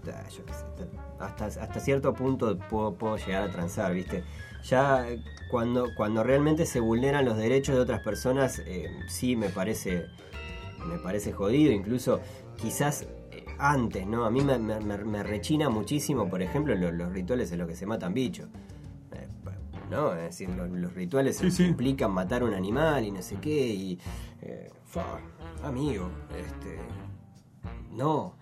hasta, 1.18 1.46
hasta 1.46 1.80
cierto 1.80 2.14
punto 2.14 2.58
puedo, 2.58 2.94
puedo 2.94 3.16
llegar 3.16 3.42
a 3.42 3.50
transar, 3.50 3.92
¿viste? 3.94 4.22
ya 4.64 5.06
cuando, 5.50 5.94
cuando 5.94 6.24
realmente 6.24 6.66
se 6.66 6.80
vulneran 6.80 7.24
los 7.24 7.36
derechos 7.36 7.76
de 7.76 7.82
otras 7.82 8.00
personas, 8.02 8.60
eh, 8.66 8.90
sí 9.08 9.36
me 9.36 9.50
parece, 9.50 10.06
me 10.86 10.98
parece 10.98 11.32
jodido, 11.32 11.70
incluso 11.70 12.20
quizás 12.56 13.06
eh, 13.30 13.44
antes, 13.58 14.06
¿no? 14.06 14.24
A 14.24 14.30
mí 14.30 14.40
me, 14.40 15.22
rechina 15.22 15.68
muchísimo, 15.68 16.28
por 16.28 16.42
ejemplo, 16.42 16.74
los, 16.74 17.12
rituales 17.12 17.52
en 17.52 17.58
los 17.58 17.68
que 17.68 17.76
se 17.76 17.86
matan 17.86 18.14
bichos. 18.14 18.48
Eh, 19.84 19.90
¿no? 19.90 20.12
Es 20.14 20.22
decir, 20.22 20.48
los, 20.50 20.94
rituales 20.94 21.60
implican 21.60 22.10
matar 22.12 22.42
un 22.42 22.54
animal 22.54 23.04
y 23.04 23.10
no 23.10 23.22
sé 23.22 23.36
qué, 23.36 23.68
y. 23.68 23.98
amigo, 25.62 26.08
este. 26.36 26.78
No, 27.92 28.34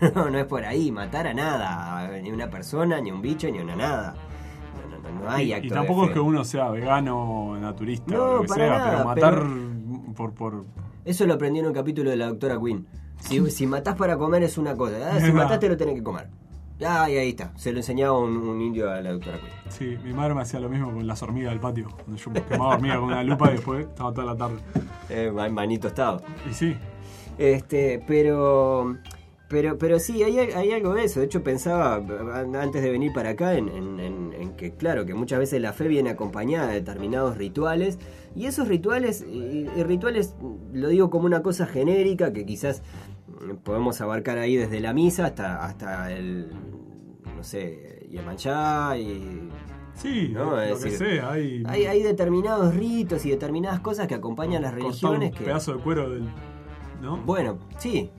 no, 0.14 0.30
no 0.30 0.38
es 0.38 0.46
por 0.46 0.64
ahí, 0.64 0.90
matar 0.90 1.28
a 1.28 1.34
nada, 1.34 2.08
ni 2.20 2.30
una 2.30 2.50
persona, 2.50 3.00
ni 3.00 3.12
un 3.12 3.22
bicho, 3.22 3.48
ni 3.50 3.60
una 3.60 3.76
nada. 3.76 4.14
No, 4.90 5.20
no 5.20 5.30
hay 5.30 5.50
y, 5.50 5.52
acto 5.52 5.66
y 5.66 5.68
de 5.70 5.74
tampoco 5.74 6.02
fe. 6.02 6.06
es 6.08 6.12
que 6.14 6.20
uno 6.20 6.44
sea 6.44 6.68
vegano, 6.70 7.56
naturista 7.60 8.12
No, 8.12 8.22
o 8.22 8.34
lo 8.34 8.42
que 8.42 8.48
para 8.48 8.64
sea, 8.66 8.78
nada, 8.78 8.90
pero 8.90 9.04
matar 9.04 9.34
pero- 9.34 10.14
por, 10.14 10.34
por 10.34 10.64
Eso 11.04 11.26
lo 11.26 11.34
aprendí 11.34 11.60
en 11.60 11.66
un 11.66 11.72
capítulo 11.72 12.10
de 12.10 12.16
la 12.16 12.26
doctora 12.26 12.58
Quinn. 12.58 12.86
Si, 13.20 13.50
si 13.50 13.66
matás 13.66 13.94
para 13.94 14.16
comer 14.18 14.42
es 14.42 14.58
una 14.58 14.76
cosa, 14.76 14.96
ah, 15.12 15.20
si 15.20 15.32
mataste 15.32 15.68
lo 15.68 15.76
tenés 15.76 15.94
que 15.94 16.02
comer. 16.02 16.28
Ah, 16.84 17.08
y 17.10 17.16
ahí 17.16 17.30
está. 17.30 17.52
Se 17.56 17.72
lo 17.72 17.78
enseñaba 17.78 18.18
un, 18.18 18.36
un 18.36 18.60
indio 18.60 18.90
a 18.90 19.00
la 19.00 19.12
doctora 19.12 19.38
Quinn. 19.38 19.48
Sí, 19.70 19.96
mi 20.04 20.12
madre 20.12 20.34
me 20.34 20.42
hacía 20.42 20.60
lo 20.60 20.68
mismo 20.68 20.92
con 20.92 21.06
las 21.06 21.22
hormigas 21.22 21.52
del 21.52 21.60
patio. 21.60 21.88
Donde 22.06 22.20
yo 22.20 22.32
quemaba 22.32 22.74
hormigas 22.74 22.98
con 22.98 23.06
una 23.06 23.22
lupa 23.22 23.48
y 23.48 23.52
después 23.52 23.86
estaba 23.86 24.12
toda 24.12 24.26
la 24.26 24.36
tarde. 24.36 24.56
Eh, 25.08 25.30
ma- 25.34 25.48
manito 25.48 25.88
estado. 25.88 26.22
Y 26.50 26.52
sí, 26.52 26.76
Este, 27.38 28.02
pero. 28.06 28.96
Pero, 29.48 29.78
pero 29.78 30.00
sí, 30.00 30.24
hay, 30.24 30.36
hay 30.40 30.72
algo 30.72 30.92
de 30.94 31.04
eso. 31.04 31.20
De 31.20 31.26
hecho, 31.26 31.44
pensaba 31.44 31.94
antes 32.60 32.82
de 32.82 32.90
venir 32.90 33.12
para 33.12 33.30
acá 33.30 33.54
en, 33.54 33.68
en- 33.68 34.56
que, 34.56 34.72
claro, 34.74 35.04
que 35.06 35.14
muchas 35.14 35.38
veces 35.38 35.60
la 35.60 35.72
fe 35.72 35.86
viene 35.86 36.10
acompañada 36.10 36.68
de 36.68 36.74
determinados 36.74 37.36
rituales. 37.36 37.98
Y 38.34 38.46
esos 38.46 38.66
rituales, 38.68 39.24
y, 39.28 39.68
y 39.76 39.82
rituales, 39.84 40.34
lo 40.72 40.88
digo 40.88 41.10
como 41.10 41.26
una 41.26 41.42
cosa 41.42 41.66
genérica 41.66 42.32
que 42.32 42.44
quizás 42.44 42.82
podemos 43.54 44.00
abarcar 44.00 44.38
ahí 44.38 44.56
desde 44.56 44.80
la 44.80 44.92
misa 44.92 45.26
hasta, 45.26 45.64
hasta 45.64 46.12
el, 46.12 46.50
no 47.36 47.42
sé, 47.42 48.06
Yemanjá 48.10 48.96
y 48.96 49.48
sí, 49.94 50.28
No, 50.32 50.52
lo 50.52 50.62
es 50.62 50.78
que 50.82 50.90
decir, 50.90 51.08
sea. 51.08 51.32
Hay, 51.32 51.62
hay, 51.66 51.86
hay 51.86 52.02
determinados 52.02 52.74
ritos 52.74 53.24
y 53.26 53.30
determinadas 53.30 53.80
cosas 53.80 54.06
que 54.06 54.14
acompañan 54.14 54.62
las 54.62 54.74
religiones 54.74 55.32
un 55.32 55.38
que... 55.38 55.44
pedazo 55.44 55.74
de 55.74 55.82
cuero 55.82 56.10
del. 56.10 56.28
¿No? 57.00 57.18
Bueno, 57.18 57.58
sí, 57.78 58.10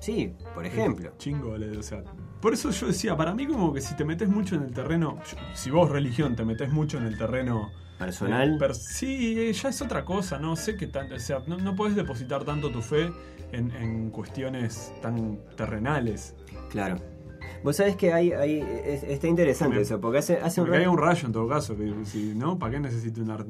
sí, 0.00 0.34
por 0.54 0.64
ejemplo. 0.64 1.12
Chingo, 1.18 1.52
o 1.52 1.82
sea. 1.82 2.04
Por 2.40 2.54
eso 2.54 2.70
yo 2.70 2.86
decía, 2.86 3.16
para 3.16 3.34
mí 3.34 3.46
como 3.46 3.72
que 3.72 3.80
si 3.80 3.94
te 3.96 4.04
metes 4.04 4.28
mucho 4.28 4.54
en 4.54 4.62
el 4.62 4.72
terreno, 4.72 5.18
si 5.54 5.70
vos 5.70 5.90
religión 5.90 6.36
te 6.36 6.44
metes 6.44 6.72
mucho 6.72 6.96
en 6.98 7.04
el 7.04 7.18
terreno 7.18 7.70
Personal. 7.98 8.54
eh, 8.54 8.58
per- 8.58 8.74
sí, 8.74 9.38
eh, 9.38 9.52
ya 9.52 9.68
es 9.68 9.82
otra 9.82 10.04
cosa, 10.06 10.38
no 10.38 10.56
sé 10.56 10.74
qué 10.76 10.86
tanto, 10.86 11.16
o 11.16 11.18
sea, 11.18 11.42
no, 11.46 11.58
no 11.58 11.76
puedes 11.76 11.94
depositar 11.96 12.44
tanto 12.44 12.70
tu 12.70 12.80
fe 12.80 13.12
en, 13.52 13.70
en 13.72 14.10
cuestiones 14.10 14.92
tan 15.02 15.38
terrenales. 15.56 16.34
Claro. 16.70 16.96
Vos 17.62 17.76
sabés 17.76 17.96
que 17.96 18.12
hay, 18.14 18.32
hay 18.32 18.60
es- 18.86 19.02
está 19.02 19.26
interesante 19.26 19.76
Me- 19.76 19.82
eso, 19.82 20.00
porque 20.00 20.18
hace, 20.18 20.38
hace 20.38 20.62
un 20.62 20.68
rato... 20.68 20.90
un 20.90 20.96
rayo 20.98 21.26
en 21.26 21.32
todo 21.32 21.46
caso, 21.46 21.76
si 22.04 22.32
no, 22.34 22.58
¿para 22.58 22.72
qué 22.72 22.80
necesito 22.80 23.20
un 23.20 23.30
art- 23.32 23.46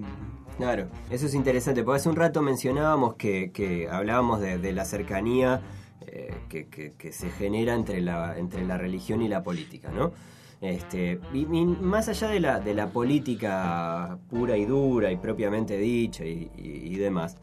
Claro, 0.58 0.88
eso 1.10 1.26
es 1.26 1.34
interesante, 1.34 1.84
porque 1.84 1.98
hace 2.00 2.08
un 2.08 2.16
rato 2.16 2.42
mencionábamos 2.42 3.14
que, 3.14 3.52
que 3.52 3.88
hablábamos 3.88 4.40
de, 4.40 4.58
de 4.58 4.72
la 4.72 4.84
cercanía 4.84 5.60
eh, 6.12 6.34
que, 6.48 6.66
que- 6.68 6.92
que 6.98 7.12
se 7.12 7.30
genera 7.30 7.74
entre 7.74 8.00
la, 8.00 8.36
entre 8.38 8.64
la 8.66 8.76
religión 8.76 9.22
y 9.22 9.28
la 9.28 9.42
política, 9.42 9.90
¿no? 9.90 10.12
Este, 10.60 11.20
y, 11.32 11.40
y 11.40 11.64
más 11.64 12.08
allá 12.08 12.28
de 12.28 12.40
la, 12.40 12.60
de 12.60 12.74
la 12.74 12.88
política 12.88 14.18
pura 14.28 14.56
y 14.58 14.64
dura 14.66 15.10
y 15.10 15.16
propiamente 15.16 15.78
dicha 15.78 16.24
y, 16.24 16.50
y- 16.58 16.94
y 16.94 16.96
demás, 16.96 17.36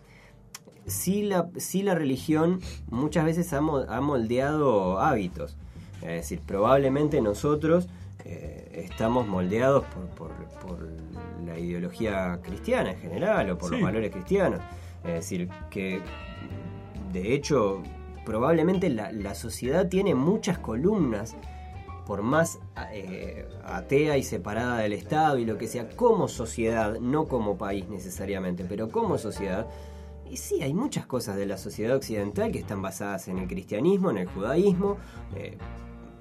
sí 0.86 1.24
la, 1.24 1.48
sí 1.58 1.82
la 1.84 1.96
religión 1.96 2.60
muchas 2.90 3.26
veces 3.26 3.52
ha, 3.54 3.62
mo- 3.62 3.86
ha 3.88 4.02
moldeado 4.02 5.00
hábitos. 5.00 5.58
Es 6.02 6.08
decir, 6.10 6.42
probablemente 6.46 7.22
nosotros 7.22 7.88
eh, 8.24 8.84
estamos 8.90 9.28
moldeados 9.28 9.84
por, 9.86 10.06
por- 10.10 10.48
por 10.62 10.88
la 11.46 11.58
ideología 11.58 12.40
cristiana 12.44 12.92
en 12.92 13.00
general 13.00 13.50
o 13.50 13.58
por 13.58 13.72
los 13.72 13.82
valores 13.82 14.12
cristianos. 14.12 14.60
Es 15.04 15.14
decir, 15.14 15.50
que 15.72 16.02
de 17.14 17.34
hecho 17.34 17.82
probablemente 18.28 18.90
la, 18.90 19.14
la 19.14 19.36
sociedad 19.36 19.88
tiene 19.88 20.14
muchas 20.14 20.60
columnas 20.60 21.38
por 22.06 22.24
más 22.24 22.60
eh, 22.92 23.48
atea 23.64 24.18
y 24.18 24.24
separada 24.24 24.80
del 24.80 24.92
Estado 24.92 25.38
y 25.38 25.46
lo 25.46 25.58
que 25.58 25.70
sea, 25.70 25.88
como 25.90 26.28
sociedad, 26.28 27.00
no 27.00 27.30
como 27.30 27.58
país 27.58 27.88
necesariamente, 27.88 28.66
pero 28.68 28.90
como 28.90 29.18
sociedad. 29.18 29.66
Y 30.30 30.36
sí, 30.36 30.62
hay 30.62 30.74
muchas 30.74 31.06
cosas 31.06 31.38
de 31.38 31.46
la 31.46 31.58
sociedad 31.58 31.96
occidental 31.96 32.52
que 32.52 32.60
están 32.60 32.82
basadas 32.82 33.30
en 33.30 33.38
el 33.38 33.48
cristianismo, 33.48 34.12
en 34.12 34.18
el 34.18 34.28
judaísmo, 34.28 34.98
eh, 35.38 35.58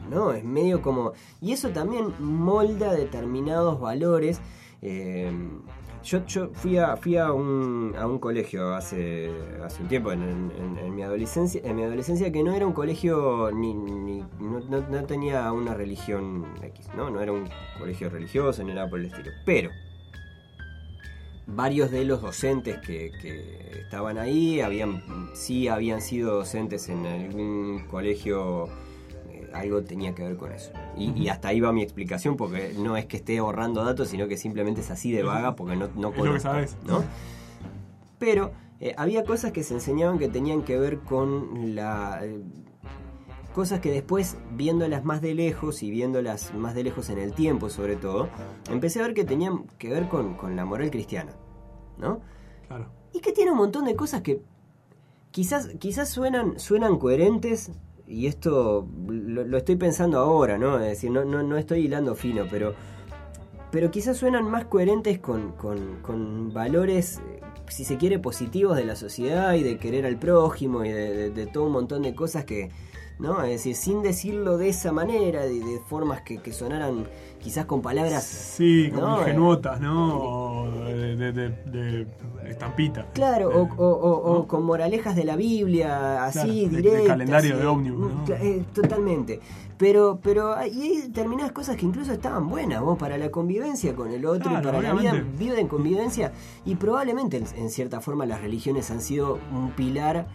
¿no? 0.09 0.33
Es 0.33 0.45
medio 0.45 0.83
como... 0.83 1.13
Y 1.41 1.51
eso 1.51 1.71
también 1.71 2.15
molda 2.21 2.93
determinados 2.93 3.81
valores. 3.81 4.41
eh, 4.81 5.33
yo, 6.07 6.25
yo 6.27 6.49
fui 6.55 6.79
a, 6.79 6.97
fui 6.97 7.17
a, 7.17 7.33
un, 7.33 7.95
a 7.99 8.07
un 8.07 8.19
colegio 8.19 8.75
hace, 8.75 9.31
hace 9.65 9.83
un 9.83 9.89
tiempo, 9.89 10.13
en, 10.13 10.95
mi 10.95 11.03
adolescencia, 11.03 11.61
en 11.65 11.77
mi 11.77 11.83
adolescencia, 11.83 12.31
que 12.33 12.43
no 12.43 12.53
era 12.55 12.67
un 12.67 12.73
colegio 12.73 13.51
ni, 13.53 13.75
ni- 13.75 14.25
no, 14.41 14.61
no- 14.61 14.87
no 14.89 15.05
tenía 15.05 15.51
una 15.53 15.75
religión 15.75 16.47
X, 16.63 16.89
¿no? 16.97 17.11
No 17.11 17.21
era 17.21 17.33
un 17.33 17.49
colegio 17.79 18.09
religioso 18.09 18.63
ni 18.63 18.73
nada 18.73 18.89
por 18.89 19.01
el 19.01 19.07
estilo. 19.07 19.31
Pero 19.45 19.71
varios 21.47 21.91
de 21.91 22.05
los 22.05 22.23
docentes 22.23 22.79
que, 22.79 23.11
que 23.21 23.81
estaban 23.83 24.19
ahí 24.19 24.61
habían 24.61 25.03
sí 25.35 25.69
habían 25.69 26.01
sido 26.01 26.37
docentes 26.37 26.89
en 26.89 27.07
algún 27.07 27.87
colegio 27.89 28.69
eh, 29.47 29.51
algo 29.55 29.83
tenía 29.83 30.15
que 30.15 30.23
ver 30.23 30.37
con 30.37 30.53
eso 30.53 30.73
y, 30.97 31.11
y 31.13 31.29
hasta 31.29 31.49
ahí 31.49 31.61
va 31.61 31.73
mi 31.73 31.83
explicación 31.83 32.37
porque 32.37 32.75
no 32.79 32.97
es 32.97 33.07
que 33.07 33.17
esté 33.19 33.39
ahorrando 33.39 33.85
datos 33.85 34.09
sino 34.09 34.29
que 34.29 34.37
simplemente 34.37 34.81
es 34.81 34.91
así 34.91 35.13
de 35.13 35.23
vaga 35.23 35.57
porque 35.57 35.77
no, 35.77 35.89
no 35.95 36.11
Es 36.11 36.17
lo 36.19 36.33
que 36.35 36.41
sabes. 36.41 36.77
¿no? 36.87 37.05
pero 38.19 38.53
eh, 38.81 38.95
había 38.97 39.25
cosas 39.25 39.53
que 39.53 39.63
se 39.63 39.75
enseñaban 39.75 40.19
que 40.19 40.29
tenían 40.29 40.63
que 40.63 40.79
ver 40.79 40.99
con 40.99 41.75
la 41.75 42.21
eh, 42.23 42.43
cosas 43.55 43.81
que 43.81 43.91
después 43.91 44.37
viéndolas 44.53 45.05
más 45.05 45.23
de 45.23 45.35
lejos 45.35 45.83
y 45.83 45.91
viéndolas 45.91 46.55
más 46.55 46.75
de 46.75 46.85
lejos 46.85 47.09
en 47.11 47.19
el 47.19 47.33
tiempo 47.33 47.71
sobre 47.71 47.97
todo 47.97 48.29
empecé 48.71 49.01
a 49.01 49.03
ver 49.03 49.15
que 49.15 49.25
tenían 49.25 49.65
que 49.79 49.89
ver 49.89 50.09
con, 50.09 50.35
con 50.35 50.57
la 50.57 50.65
moral 50.65 50.91
cristiana 50.91 51.33
¿no? 51.99 52.21
Claro. 52.67 52.89
Y 53.13 53.21
que 53.21 53.33
tiene 53.33 53.51
un 53.53 53.57
montón 53.59 53.85
de 53.85 53.97
cosas 53.97 54.23
que 54.23 54.43
quizás, 55.31 55.69
quizás 55.79 56.09
suenan, 56.09 56.59
suenan 56.59 56.99
coherentes, 56.99 57.71
y 58.07 58.27
esto 58.27 58.87
lo, 59.09 59.57
estoy 59.57 59.77
pensando 59.77 60.19
ahora, 60.19 60.59
¿no? 60.59 60.79
Es 60.79 60.87
decir, 60.89 61.11
no, 61.11 61.25
no, 61.25 61.43
no 61.43 61.57
estoy 61.57 61.81
hilando 61.81 62.15
fino, 62.15 62.45
pero, 62.51 62.75
pero 63.71 63.91
quizás 63.91 64.17
suenan 64.17 64.49
más 64.51 64.67
coherentes 64.67 65.19
con, 65.19 65.53
con- 65.53 66.01
con 66.03 66.53
valores, 66.53 67.21
si 67.69 67.85
se 67.85 67.97
quiere, 67.97 68.19
positivos 68.19 68.77
de 68.77 68.85
la 68.85 68.97
sociedad 68.97 69.55
y 69.55 69.63
de 69.63 69.79
querer 69.79 70.07
al 70.07 70.19
prójimo 70.19 70.85
y 70.85 70.91
de 70.91 71.47
todo 71.53 71.65
un 71.65 71.73
montón 71.73 72.03
de 72.03 72.15
cosas 72.15 72.45
que, 72.45 72.71
¿no? 73.19 73.43
Es 73.43 73.51
decir, 73.51 73.75
sin 73.75 74.03
decirlo 74.03 74.57
de 74.59 74.69
esa 74.69 74.93
manera, 74.93 75.43
de, 75.43 75.61
de 75.61 75.81
formas 75.87 76.23
que, 76.23 76.39
que 76.39 76.53
sonaran 76.53 77.07
quizás 77.47 77.65
con 77.67 77.81
palabras 77.81 78.25
Sí, 78.25 78.91
como 78.93 79.07
No, 79.07 79.19
eh. 79.19 79.21
ingenuotas, 79.21 79.81
¿no? 79.81 80.19
O 80.19 80.71
de, 80.85 81.15
de- 81.15 81.33
de- 81.33 81.49
de 81.65 82.07
estampita. 82.51 83.07
Claro, 83.13 83.53
Eh, 83.53 83.69
o, 83.79 84.47
con 84.49 84.65
moralejas 84.65 85.15
de 85.15 85.23
la 85.25 85.37
Biblia, 85.37 86.25
así, 86.25 86.39
Claro, 86.41 86.53
de- 86.53 86.69
de 86.69 86.77
directas. 86.83 87.07
calendario 87.07 87.57
de 87.57 87.63
eh, 87.63 87.67
ómnibus, 87.67 88.13
¿no? 88.13 88.35
eh, 88.35 88.65
totalmente. 88.75 89.39
Pero, 89.79 90.19
pero 90.21 90.55
hay, 90.57 91.03
determinadas 91.03 91.53
cosas 91.53 91.77
que 91.77 91.87
incluso 91.87 92.13
estaban 92.13 92.49
buenas, 92.49 92.81
vos, 92.83 92.99
para 92.99 93.17
la 93.17 93.31
convivencia 93.31 93.95
con 93.95 94.11
el 94.11 94.27
otro 94.27 94.51
y 94.51 94.63
para 94.63 94.83
la 94.83 94.93
vida, 94.95 95.13
vida 95.39 95.61
en 95.61 95.69
convivencia. 95.69 96.33
Y 96.65 96.75
probablemente, 96.75 97.37
en, 97.37 97.45
en 97.57 97.71
cierta 97.71 98.01
forma, 98.01 98.27
las 98.27 98.41
religiones 98.41 98.91
han 98.91 99.01
sido 99.01 99.39
un 99.55 99.71
pilar 99.71 100.27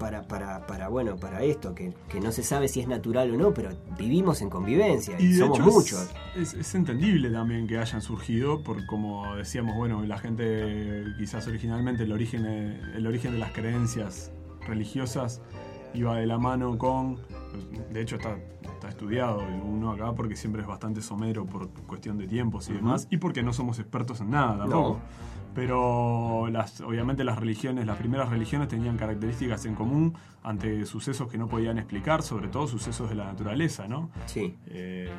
para, 0.00 0.22
para, 0.22 0.66
para 0.66 0.88
bueno, 0.88 1.14
para 1.16 1.44
esto, 1.44 1.74
que, 1.74 1.92
que 2.08 2.20
no 2.20 2.32
se 2.32 2.42
sabe 2.42 2.66
si 2.68 2.80
es 2.80 2.88
natural 2.88 3.30
o 3.32 3.36
no, 3.36 3.54
pero 3.54 3.70
vivimos 3.98 4.40
en 4.40 4.48
convivencia 4.50 5.20
y, 5.20 5.34
somos 5.34 5.58
hecho 5.60 5.70
muchos. 5.70 6.10
Es, 6.34 6.54
es 6.54 6.74
entendible 6.74 7.30
también 7.30 7.66
que 7.68 7.78
hayan 7.78 8.00
surgido, 8.00 8.62
por 8.64 8.84
como 8.86 9.36
decíamos, 9.36 9.76
bueno, 9.76 10.02
la 10.04 10.18
gente 10.18 11.04
quizás 11.18 11.46
originalmente 11.46 12.04
el 12.04 12.12
origen, 12.12 12.42
de- 12.44 12.80
el 12.96 13.06
origen 13.06 13.32
de 13.32 13.38
las 13.38 13.52
creencias 13.52 14.32
religiosas 14.66 15.42
iba 15.92 16.16
de 16.16 16.26
la 16.26 16.38
mano 16.38 16.78
con, 16.78 17.18
de 17.92 18.00
hecho 18.00 18.16
está, 18.16 18.38
está 18.62 18.88
estudiado 18.88 19.42
uno 19.64 19.90
acá 19.92 20.12
porque 20.14 20.34
siempre 20.36 20.62
es 20.62 20.68
bastante 20.68 21.02
somero 21.02 21.44
por 21.44 21.68
cuestión 21.86 22.16
de 22.16 22.26
tiempos 22.26 22.68
y 22.70 22.72
demás, 22.72 23.06
y 23.10 23.18
porque 23.18 23.42
no 23.42 23.52
somos 23.52 23.78
expertos 23.78 24.20
en 24.20 24.30
nada 24.30 24.58
tampoco. 24.58 24.94
No. 24.94 25.39
Pero 25.54 26.48
las, 26.50 26.80
obviamente 26.80 27.24
las 27.24 27.38
religiones, 27.38 27.86
las 27.86 27.96
primeras 27.96 28.28
religiones 28.28 28.68
tenían 28.68 28.96
características 28.96 29.66
en 29.66 29.74
común 29.74 30.14
ante 30.42 30.86
sucesos 30.86 31.28
que 31.28 31.38
no 31.38 31.48
podían 31.48 31.78
explicar, 31.78 32.22
sobre 32.22 32.48
todo 32.48 32.66
sucesos 32.68 33.08
de 33.08 33.16
la 33.16 33.24
naturaleza, 33.24 33.88
¿no? 33.88 34.10
Sí. 34.26 34.56
Eh, 34.66 35.10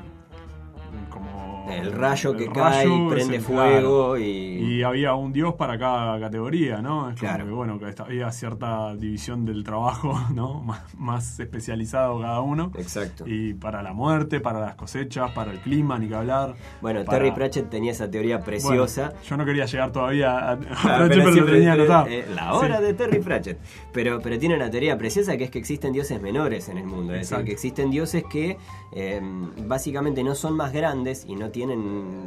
como 1.09 1.65
El 1.69 1.91
rayo 1.91 2.31
el 2.31 2.37
que 2.37 2.45
rayo 2.47 2.53
cae, 2.53 2.83
es 3.07 3.13
prende 3.13 3.39
fuego 3.39 4.09
claro. 4.11 4.17
y... 4.17 4.61
Y 4.81 4.83
había 4.83 5.13
un 5.15 5.31
dios 5.33 5.53
para 5.55 5.77
cada 5.77 6.19
categoría, 6.19 6.81
¿no? 6.81 7.09
Es 7.09 7.19
como 7.19 7.29
Claro. 7.31 7.45
que, 7.45 7.51
bueno, 7.51 7.79
que 7.79 7.93
había 8.01 8.31
cierta 8.31 8.95
división 8.95 9.45
del 9.45 9.63
trabajo, 9.63 10.19
¿no? 10.33 10.61
Más, 10.61 10.81
más 10.97 11.39
especializado 11.39 12.19
cada 12.21 12.41
uno. 12.41 12.71
Exacto. 12.77 13.25
Y 13.27 13.53
para 13.53 13.83
la 13.83 13.93
muerte, 13.93 14.39
para 14.39 14.59
las 14.59 14.75
cosechas, 14.75 15.31
para 15.31 15.51
el 15.51 15.59
clima, 15.59 15.99
ni 15.99 16.07
que 16.07 16.15
hablar. 16.15 16.55
Bueno, 16.81 17.03
para- 17.05 17.17
Terry 17.19 17.31
Pratchett 17.31 17.69
tenía 17.69 17.91
esa 17.91 18.09
teoría 18.09 18.39
preciosa. 18.41 19.07
Bueno, 19.09 19.21
yo 19.23 19.37
no 19.37 19.45
quería 19.45 19.65
llegar 19.65 19.91
todavía 19.91 20.51
a, 20.51 20.57
Pratchett, 20.57 21.09
pero 21.09 21.09
pero 21.31 21.31
lo 21.45 21.45
tenía 21.45 21.73
anotado. 21.73 22.07
eh, 22.07 22.25
la 22.33 22.77
Sí. 22.77 22.83
de 22.83 22.93
Terry 22.93 23.19
Pratchett. 23.19 23.59
Pero, 23.93 24.19
pero 24.21 24.39
tiene 24.39 24.55
una 24.55 24.69
teoría 24.69 24.97
preciosa 24.97 25.37
que 25.37 25.45
es 25.45 25.51
que 25.51 25.59
existen 25.59 25.93
dioses 25.93 26.21
menores 26.21 26.69
en 26.69 26.77
el 26.77 26.85
mundo. 26.85 27.13
Es 27.13 27.29
decir, 27.29 27.45
que 27.45 27.51
existen 27.51 27.91
dioses 27.91 28.23
que 28.29 28.57
eh, 28.93 29.21
básicamente 29.67 30.23
no 30.23 30.35
son 30.35 30.55
más 30.55 30.71
grandes 30.71 30.80
y 31.27 31.35
no 31.35 31.49
tienen 31.51 32.23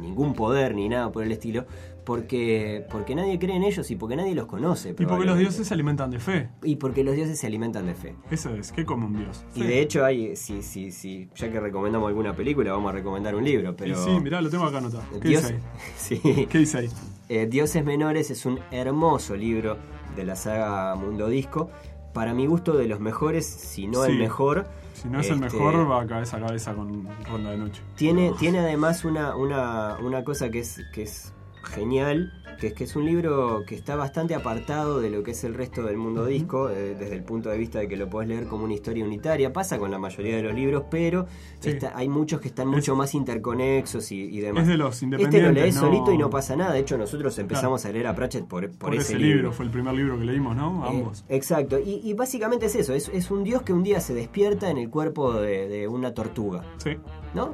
ningún 0.00 0.34
poder 0.34 0.74
ni 0.74 0.88
nada 0.88 1.12
por 1.12 1.22
el 1.24 1.32
estilo, 1.32 1.66
porque, 2.04 2.84
porque 2.90 3.14
nadie 3.14 3.38
cree 3.38 3.54
en 3.56 3.62
ellos 3.62 3.90
y 3.90 3.96
porque 3.96 4.16
nadie 4.16 4.34
los 4.34 4.46
conoce. 4.46 4.90
Y 4.98 5.06
porque 5.06 5.24
los 5.26 5.38
dioses 5.38 5.68
se 5.68 5.74
alimentan 5.74 6.10
de 6.10 6.18
fe. 6.18 6.48
Y 6.62 6.76
porque 6.76 7.04
los 7.04 7.14
dioses 7.14 7.38
se 7.38 7.46
alimentan 7.46 7.86
de 7.86 7.94
fe. 7.94 8.16
Eso 8.30 8.54
es, 8.54 8.72
¿qué 8.72 8.84
come 8.84 9.06
un 9.06 9.16
dios? 9.18 9.44
Y 9.54 9.62
de 9.62 9.80
hecho 9.80 10.04
hay, 10.04 10.34
si, 10.36 10.62
si, 10.62 10.90
si, 10.90 11.28
ya 11.36 11.50
que 11.52 11.60
recomendamos 11.60 12.08
alguna 12.08 12.34
película, 12.34 12.72
vamos 12.72 12.90
a 12.90 12.92
recomendar 12.94 13.34
un 13.34 13.44
libro, 13.44 13.76
pero... 13.76 14.02
sí, 14.02 14.10
mirá, 14.20 14.40
lo 14.40 14.50
tengo 14.50 14.64
acá 14.64 14.78
anotado. 14.78 15.02
¿Qué 15.20 15.28
Dios- 15.28 15.42
dice 15.42 15.54
ahí? 15.54 15.60
sí. 15.96 16.46
¿Qué 16.50 16.58
dice 16.58 16.78
ahí? 16.78 16.88
Eh, 17.28 17.46
Dioses 17.46 17.84
Menores 17.84 18.30
es 18.30 18.44
un 18.46 18.58
hermoso 18.70 19.36
libro 19.36 19.76
de 20.16 20.24
la 20.24 20.34
saga 20.36 20.94
Mundo 20.96 21.28
Disco. 21.28 21.70
Para 22.12 22.34
mi 22.34 22.46
gusto, 22.46 22.76
de 22.76 22.88
los 22.88 22.98
mejores, 22.98 23.46
si 23.46 23.86
no 23.86 24.04
Sí. 24.04 24.10
el 24.12 24.18
mejor. 24.18 24.66
Si 25.00 25.08
no 25.08 25.20
es 25.20 25.30
el 25.30 25.42
Este, 25.42 25.56
mejor, 25.56 25.90
va 25.90 26.06
cabeza 26.06 26.36
a 26.36 26.40
cabeza 26.40 26.74
con 26.74 27.08
Ronda 27.24 27.50
de 27.52 27.56
Noche. 27.56 27.82
Tiene, 27.96 28.32
tiene 28.38 28.58
además 28.58 29.04
una, 29.04 29.34
una, 29.34 29.96
una 30.02 30.24
cosa 30.24 30.50
que 30.50 30.58
es, 30.58 30.82
que 30.92 31.02
es 31.02 31.32
genial, 31.62 32.32
que 32.60 32.68
es 32.68 32.74
que 32.74 32.84
es 32.84 32.94
un 32.94 33.06
libro 33.06 33.64
que 33.66 33.74
está 33.74 33.96
bastante 33.96 34.34
apartado 34.34 35.00
de 35.00 35.08
lo 35.10 35.22
que 35.22 35.30
es 35.30 35.42
el 35.44 35.54
resto 35.54 35.82
del 35.82 35.96
mundo 35.96 36.26
disco, 36.26 36.68
eh, 36.68 36.94
desde 36.98 37.14
el 37.16 37.22
punto 37.24 37.48
de 37.48 37.56
vista 37.58 37.78
de 37.78 37.88
que 37.88 37.96
lo 37.96 38.08
podés 38.10 38.28
leer 38.28 38.46
como 38.46 38.64
una 38.64 38.74
historia 38.74 39.04
unitaria. 39.04 39.52
Pasa 39.52 39.78
con 39.78 39.90
la 39.90 39.98
mayoría 39.98 40.36
de 40.36 40.42
los 40.42 40.54
libros, 40.54 40.84
pero 40.90 41.26
Sí. 41.60 41.70
está- 41.70 41.96
hay 41.96 42.08
muchos 42.08 42.40
que 42.40 42.48
están 42.48 42.68
mucho 42.68 42.94
más 42.94 43.14
interconexos 43.14 44.12
y, 44.12 44.20
y 44.24 44.40
demás. 44.40 44.62
Es 44.64 44.68
de 44.68 44.76
los 44.76 44.92
Este 44.94 45.04
independientes. 45.06 45.48
lo 45.54 45.60
lees 45.62 45.74
no- 45.74 45.80
solito 45.80 46.12
y 46.12 46.18
no 46.18 46.28
pasa 46.30 46.54
nada. 46.54 46.72
De 46.74 46.80
hecho, 46.80 46.98
nosotros 46.98 47.38
empezamos 47.38 47.84
a 47.86 47.92
leer 47.92 48.06
a 48.06 48.14
Pratchett 48.14 48.46
por, 48.46 48.68
por 48.70 48.78
Por, 48.90 48.94
ese, 48.94 49.14
ese 49.14 49.18
libro. 49.18 49.52
fue 49.52 49.64
el 49.64 49.70
primer 49.70 49.94
libro 49.94 50.18
que 50.18 50.24
leímos, 50.26 50.54
¿no? 50.54 50.84
Eh, 50.84 50.88
Ambos. 50.90 51.24
exacto, 51.28 51.78
y, 51.78 52.00
y 52.04 52.12
básicamente 52.12 52.66
es 52.66 52.74
eso, 52.76 52.92
es, 52.94 53.08
es 53.08 53.30
un 53.30 53.42
dios 53.42 53.62
que 53.62 53.72
un 53.72 53.82
día 53.82 54.00
se 54.00 54.12
despierta 54.14 54.70
en 54.70 54.76
el 54.76 54.90
cuerpo 54.90 55.32
de, 55.32 55.66
de 55.68 55.88
una 55.88 56.12
tortuga, 56.12 56.62
Sí. 56.76 56.90
¿no? 57.34 57.52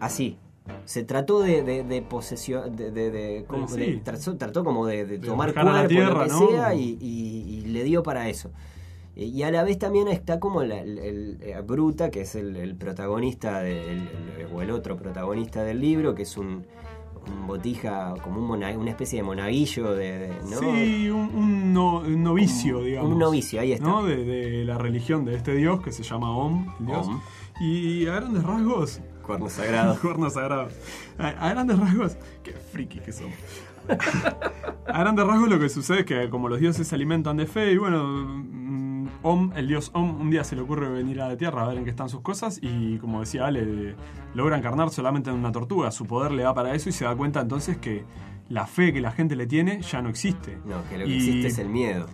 Así. 0.00 0.38
Se 0.84 1.02
trató 1.04 1.40
de, 1.40 1.62
de, 1.62 1.82
de 1.84 2.02
posesión, 2.02 2.74
de, 2.76 3.44
como- 3.48 3.68
Sí. 3.68 4.00
trató, 4.04 4.36
trató 4.36 4.64
como 4.64 4.86
de, 4.86 5.18
tomar 5.18 5.54
la 5.54 5.62
cuerpo, 5.62 5.88
tierra, 5.88 6.12
lo 6.12 6.24
que 6.24 6.28
¿no? 6.28 6.48
sea, 6.50 6.74
y, 6.74 6.96
y- 7.00 7.58
y 7.58 7.60
le 7.66 7.84
dio 7.84 8.02
para 8.02 8.28
eso. 8.28 8.50
Eh, 9.16 9.24
Y 9.24 9.42
a 9.42 9.50
la 9.50 9.62
vez 9.64 9.78
también 9.78 10.08
está 10.08 10.38
como 10.40 10.62
la- 10.62 10.80
el, 10.80 10.98
el- 10.98 11.38
eh, 11.42 11.60
Bruta, 11.66 12.10
que 12.10 12.20
es 12.22 12.34
el, 12.34 12.56
el 12.56 12.74
protagonista, 12.76 13.66
el- 13.66 14.08
o 14.54 14.62
el 14.62 14.70
otro 14.70 14.96
protagonista 14.96 15.62
del 15.64 15.80
libro, 15.80 16.14
que 16.14 16.22
es 16.22 16.36
un, 16.36 16.64
un 17.28 17.46
botija, 17.48 18.14
como 18.22 18.40
un 18.40 18.46
mona- 18.46 18.76
una 18.78 18.90
especie 18.90 19.18
de 19.18 19.22
monaguillo, 19.24 19.94
de, 19.94 20.18
de- 20.18 20.34
¿no? 20.48 20.58
Sí, 20.60 21.10
un, 21.10 21.34
un 21.34 21.72
no- 21.72 21.98
un 22.00 22.22
novicio, 22.22 22.78
Un- 22.78 22.84
digamos. 22.84 23.12
un 23.12 23.18
novicio, 23.18 23.60
ahí 23.60 23.72
está. 23.72 23.86
¿no? 23.86 24.04
De, 24.04 24.16
de 24.24 24.64
la 24.64 24.78
religión 24.78 25.24
de 25.24 25.34
este 25.34 25.54
dios 25.54 25.80
que 25.82 25.90
se 25.90 26.02
llama 26.04 26.36
Om, 26.36 26.66
el 26.80 26.86
dios. 26.86 27.06
Om. 27.08 27.20
Y 27.60 28.06
a 28.06 28.16
grandes 28.16 28.44
rasgos. 28.44 29.00
Cuerno 29.26 29.48
sagrado. 29.50 29.98
Cuernos 30.00 30.34
sagrados. 30.34 30.72
A, 31.18 31.28
a 31.28 31.50
grandes 31.50 31.78
rasgos. 31.78 32.16
Qué 32.42 32.52
friki 32.52 33.00
que 33.00 33.12
somos. 33.12 33.34
A 34.86 35.00
grandes 35.00 35.26
rasgos 35.26 35.48
lo 35.48 35.58
que 35.58 35.68
sucede 35.68 36.00
es 36.00 36.06
que 36.06 36.28
como 36.30 36.48
los 36.48 36.60
dioses 36.60 36.86
se 36.88 36.94
alimentan 36.94 37.36
de 37.36 37.46
fe 37.46 37.72
y 37.72 37.76
bueno, 37.78 38.04
mm, 38.06 39.08
Om, 39.22 39.52
el 39.56 39.68
dios 39.68 39.90
Om, 39.94 40.20
un 40.20 40.30
día 40.30 40.44
se 40.44 40.54
le 40.56 40.62
ocurre 40.62 40.88
venir 40.88 41.20
a 41.20 41.28
la 41.28 41.36
Tierra 41.36 41.64
a 41.64 41.68
ver 41.68 41.78
en 41.78 41.84
qué 41.84 41.90
están 41.90 42.08
sus 42.08 42.20
cosas 42.20 42.58
y 42.62 42.98
como 42.98 43.20
decía 43.20 43.46
Ale, 43.46 43.94
logra 44.34 44.56
encarnar 44.58 44.90
solamente 44.90 45.30
en 45.30 45.36
una 45.36 45.52
tortuga. 45.52 45.90
Su 45.90 46.06
poder 46.06 46.32
le 46.32 46.42
da 46.42 46.54
para 46.54 46.74
eso 46.74 46.88
y 46.88 46.92
se 46.92 47.04
da 47.04 47.14
cuenta 47.16 47.40
entonces 47.40 47.76
que 47.78 48.04
la 48.48 48.66
fe 48.66 48.92
que 48.92 49.00
la 49.00 49.10
gente 49.12 49.34
le 49.36 49.46
tiene 49.46 49.80
ya 49.82 50.02
no 50.02 50.08
existe. 50.08 50.58
No, 50.64 50.76
que 50.88 50.98
lo 50.98 51.04
que 51.04 51.10
Y- 51.10 51.16
existe 51.16 51.46
es 51.48 51.58
el 51.58 51.68
miedo. 51.68 52.06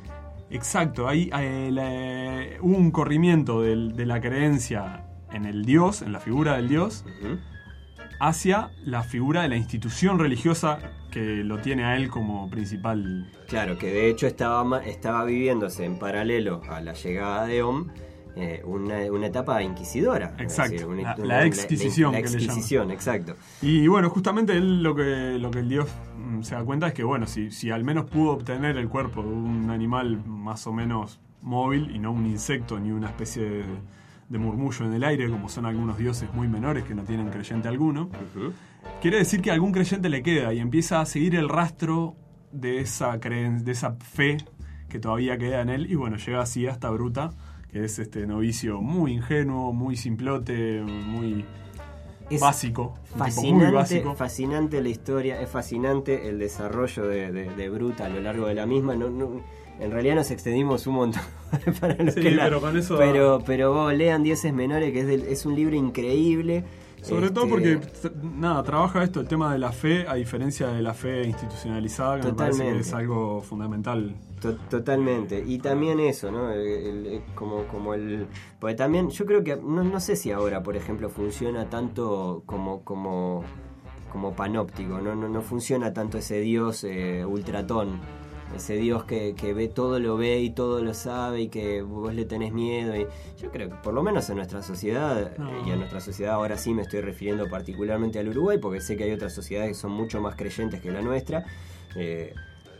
Exacto, 0.51 1.09
ahí 1.09 1.31
eh, 1.38 1.70
la- 1.72 2.61
hubo 2.62 2.77
un 2.77 2.90
corrimiento 2.90 3.62
de 3.62 4.05
la 4.07 4.20
creencia 4.20 5.05
en 5.35 5.45
el 5.47 5.64
dios, 5.64 6.03
en 6.03 6.12
la 6.12 6.21
figura 6.21 6.57
del 6.57 6.68
dios, 6.68 7.05
hacia 8.21 8.71
la 8.85 9.03
figura 9.03 9.42
de 9.42 9.49
la 9.49 9.57
institución 9.57 10.18
religiosa 10.18 10.79
que 11.11 11.42
lo 11.45 11.59
tiene 11.59 11.85
a 11.85 11.97
él 11.97 12.09
como 12.09 12.49
principal. 12.49 13.31
Claro, 13.49 13.77
que 13.79 13.88
de 13.88 14.09
hecho 14.09 14.27
estaba, 14.27 14.79
estaba 14.85 15.25
viviéndose 15.25 15.85
en 15.85 15.99
paralelo 15.99 16.62
a 16.71 16.81
la 16.81 16.92
llegada 16.95 17.47
de 17.47 17.62
Om 17.62 17.88
eh, 18.35 18.62
una, 18.64 18.97
una 19.12 19.27
etapa 19.27 19.62
inquisidora. 19.62 20.35
Exacto, 20.38 20.88
una- 20.88 21.03
la- 21.03 21.14
una- 21.16 21.27
la 21.27 21.45
exquisición 21.47 22.12
La, 22.12 22.18
que 22.23 22.25
le 22.25 22.31
llaman. 22.31 22.45
exquisición, 22.47 22.90
exacto. 22.90 23.35
Y 23.61 23.87
bueno, 23.88 24.09
justamente 24.09 24.57
él 24.57 24.83
lo 24.83 24.95
que, 24.95 25.37
lo 25.38 25.51
que 25.51 25.59
el 25.59 25.68
dios 25.68 25.87
mm, 26.16 26.40
se 26.40 26.55
da 26.55 26.64
cuenta 26.64 26.87
es 26.87 26.95
que, 26.95 27.05
bueno, 27.05 27.27
si, 27.27 27.51
si 27.51 27.71
al 27.71 27.85
menos 27.85 28.07
pudo 28.09 28.31
obtener 28.33 28.79
el 28.79 28.88
cuerpo 28.88 29.23
de 29.23 29.29
un 29.29 29.68
animal 29.71 30.23
más 30.27 30.66
o 30.66 30.73
menos 30.73 31.21
móvil 31.42 31.95
y 31.95 31.99
no 31.99 32.11
un 32.11 32.25
insecto 32.25 32.79
ni 32.81 32.90
una 32.90 33.09
especie 33.09 33.42
de, 33.42 33.64
de 34.33 34.38
murmullo 34.38 34.87
en 34.87 34.95
el 34.95 35.05
aire, 35.05 35.29
como 35.29 35.49
son 35.51 35.66
algunos 35.66 35.99
dioses 35.99 36.33
muy 36.33 36.49
menores 36.49 36.85
que 36.85 36.95
no 36.95 37.03
tienen 37.05 37.29
creyente 37.29 37.68
alguno, 37.68 38.09
quiere 39.03 39.18
decir 39.18 39.42
que 39.42 39.51
algún 39.51 39.73
creyente 39.73 40.09
le 40.09 40.23
queda 40.23 40.53
y 40.55 40.59
empieza 40.59 41.01
a 41.01 41.07
seguir 41.07 41.37
el 41.37 41.49
rastro 41.49 42.16
de 42.51 42.81
esa 42.81 43.21
creen- 43.21 43.62
de 43.62 43.73
esa 43.73 43.92
fe 43.97 44.38
que 44.88 44.99
todavía 44.99 45.37
queda 45.38 45.61
en 45.61 45.68
él 45.68 45.90
y 45.90 45.95
bueno, 45.95 46.16
llega 46.16 46.40
así 46.40 46.66
hasta 46.66 46.88
Bruta, 46.90 47.31
que 47.71 47.85
es 47.85 47.99
este 47.99 48.27
novicio 48.27 48.81
muy 48.81 49.12
ingenuo, 49.12 49.73
muy 49.73 49.97
simplote, 49.97 50.81
muy 50.83 51.45
Es 52.31 52.40
básico, 52.40 52.83
un 52.85 52.95
tipo 52.95 53.14
muy 53.14 53.25
Fascinante, 53.31 53.73
básico. 53.75 54.14
fascinante 54.14 54.83
la 54.83 54.88
historia, 54.88 55.40
es 55.42 55.49
fascinante 55.51 56.29
el 56.31 56.38
desarrollo 56.38 57.07
de, 57.07 57.31
de- 57.33 57.55
de 57.55 57.68
Bruta 57.71 58.07
a 58.07 58.09
lo 58.09 58.21
largo 58.21 58.47
de 58.47 58.55
la 58.55 58.64
misma. 58.66 58.95
No, 58.95 59.11
no- 59.11 59.40
en 59.83 59.90
realidad 59.90 60.14
nos 60.16 60.31
extendimos 60.31 60.87
un 60.87 60.95
montón 60.95 61.23
para 61.81 62.11
Sí, 62.12 62.21
que 62.21 62.31
la- 62.31 62.45
pero 62.45 62.61
con 62.61 62.77
eso- 62.77 62.97
pero, 62.99 63.40
pero 63.45 63.73
vos 63.73 63.92
lean 63.95 64.23
Dioses 64.23 64.53
Menores, 64.53 64.92
que 64.92 65.01
es, 65.01 65.07
del- 65.07 65.23
es 65.25 65.45
un 65.47 65.55
libro 65.55 65.77
increíble. 65.77 66.64
Sobre 67.03 67.31
todo 67.31 67.47
Este, 67.57 67.79
porque, 67.81 68.21
nada, 68.23 68.62
trabaja 68.62 69.03
esto, 69.03 69.18
el 69.21 69.27
tema 69.27 69.53
de 69.53 69.59
la 69.59 69.73
fe, 69.73 70.07
a 70.07 70.14
diferencia 70.14 70.68
de 70.68 70.83
la 70.83 70.95
fe 70.95 71.25
institucionalizada, 71.27 72.21
que 72.21 72.29
me 72.29 72.35
parece 72.35 72.59
que 72.59 72.62
Totalmente. 72.62 72.88
es 72.88 72.95
algo 72.95 73.42
fundamental. 73.42 74.14
To- 74.40 74.55
Totalmente. 74.71 75.42
Y 75.45 75.59
también 75.59 75.99
eso, 75.99 76.31
¿no? 76.31 76.53
El- 76.53 76.61
el- 76.61 77.07
el- 77.07 77.23
como, 77.35 77.64
como 77.64 77.95
el. 77.95 78.29
Porque 78.61 78.77
también, 78.77 79.11
yo 79.11 79.27
creo 79.27 79.42
que. 79.42 79.57
No, 79.57 79.83
no 79.83 79.99
sé 79.99 80.14
si 80.14 80.31
ahora, 80.31 80.62
por 80.62 80.77
ejemplo, 80.77 81.09
funciona 81.11 81.68
tanto 81.68 82.45
como. 82.47 82.83
como 82.85 83.42
como 84.12 84.35
panóptico, 84.35 85.01
no, 85.01 85.14
no, 85.14 85.27
no 85.27 85.40
funciona 85.40 85.95
tanto 85.95 86.18
ese 86.18 86.38
dios 86.40 86.85
eh, 86.85 87.25
ultratón, 87.25 87.99
ese 88.55 88.75
dios 88.75 89.05
que, 89.05 89.35
que 89.35 89.55
ve 89.55 89.69
todo 89.69 89.99
lo 89.99 90.17
ve 90.17 90.41
y 90.41 90.51
todo 90.51 90.83
lo 90.83 90.95
sabe 90.95 91.43
y 91.43 91.49
que 91.49 91.83
vos 91.83 92.15
le 92.15 92.25
tenés 92.25 92.53
miedo. 92.53 92.95
Y 92.97 93.07
yo 93.41 93.51
creo 93.51 93.69
que 93.71 93.75
por 93.77 93.95
lo 93.95 94.03
menos 94.03 94.29
en 94.31 94.37
nuestra 94.37 94.62
sociedad, 94.62 95.37
No. 95.38 95.51
eh, 95.51 95.62
y 95.67 95.71
a 95.71 95.77
nuestra 95.77 96.01
sociedad 96.01 96.35
ahora 96.35 96.57
sí 96.59 96.75
me 96.75 96.83
estoy 96.83 97.01
refiriendo 97.01 97.49
particularmente 97.49 98.19
al 98.19 98.29
Uruguay, 98.29 98.59
porque 98.59 98.81
sé 98.81 98.97
que 98.97 99.05
hay 99.05 99.12
otras 99.12 99.33
sociedades 99.33 99.71
que 99.71 99.75
son 99.75 99.93
mucho 99.93 100.21
más 100.21 100.37
creyentes 100.37 100.81
que 100.81 100.91
la 100.91 101.03
nuestra. 101.03 101.45
eh, 101.97 102.35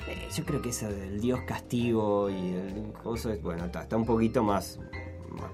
eh, 0.09 0.29
yo 0.37 0.45
creo 0.45 0.61
que 0.61 0.71
eso 0.71 0.89
del 0.89 1.21
dios 1.21 1.41
castigo 1.47 2.29
y 2.29 2.55
el 2.55 2.93
coso 3.05 3.31
es, 3.31 3.41
bueno, 3.41 3.67
está, 3.67 3.83
está 3.83 3.97
un 3.97 4.05
poquito 4.05 4.43
más, 4.43 4.81
más 5.31 5.51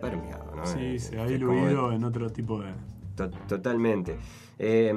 permeado, 0.00 0.54
¿no? 0.56 0.66
Sí, 0.66 0.78
Eh, 0.80 0.98
se 0.98 1.20
ha 1.20 1.26
diluido 1.26 1.92
en 1.92 2.02
otro 2.02 2.28
tipo 2.30 2.60
de... 2.60 2.72
To- 3.14 3.30
totalmente. 3.46 4.16
Eh, 4.58 4.92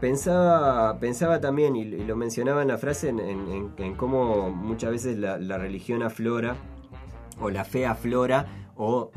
pensaba, 0.00 0.98
pensaba 0.98 1.40
también, 1.40 1.76
y, 1.76 1.82
y 1.82 2.04
lo 2.04 2.16
mencionaba 2.16 2.62
en 2.62 2.68
la 2.68 2.78
frase, 2.78 3.08
en, 3.08 3.20
en- 3.20 3.48
en- 3.50 3.72
en 3.78 3.94
cómo 3.94 4.50
muchas 4.50 4.90
veces 4.90 5.18
la, 5.18 5.38
la 5.38 5.58
religión 5.58 6.02
aflora, 6.02 6.56
o 7.40 7.50
la 7.50 7.64
fe 7.64 7.86
aflora, 7.86 8.70
o 8.76 9.10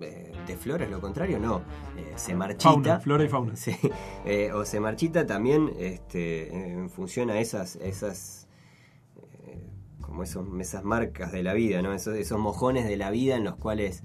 eh, 0.00 0.32
de 0.46 0.56
flora 0.56 0.84
es 0.84 0.90
lo 0.90 1.00
contrario, 1.00 1.38
no, 1.38 1.62
eh, 1.96 2.12
se 2.16 2.34
marchita. 2.34 2.70
Fauna, 2.70 3.00
flora 3.00 3.24
y 3.24 3.28
fauna. 3.28 3.52
Sí, 3.56 3.76
eh, 4.24 4.52
o 4.52 4.64
se 4.64 4.78
marchita 4.80 5.26
también 5.26 5.72
este, 5.78 6.54
en 6.72 6.90
función 6.90 7.30
a 7.30 7.38
esas, 7.40 7.76
esas 7.76 8.46
eh, 9.46 9.66
como 10.00 10.22
esos, 10.22 10.46
esas 10.60 10.84
marcas 10.84 11.32
de 11.32 11.42
la 11.42 11.54
vida, 11.54 11.82
¿no? 11.82 11.92
Esos, 11.92 12.14
esos 12.16 12.38
mojones 12.38 12.86
de 12.86 12.96
la 12.96 13.10
vida 13.10 13.36
en 13.36 13.44
los 13.44 13.56
cuales, 13.56 14.02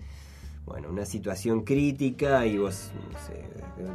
bueno, 0.66 0.90
una 0.90 1.06
situación 1.06 1.62
crítica 1.64 2.46
y 2.46 2.58
vos, 2.58 2.92
no 3.12 3.20
sé, 3.20 3.44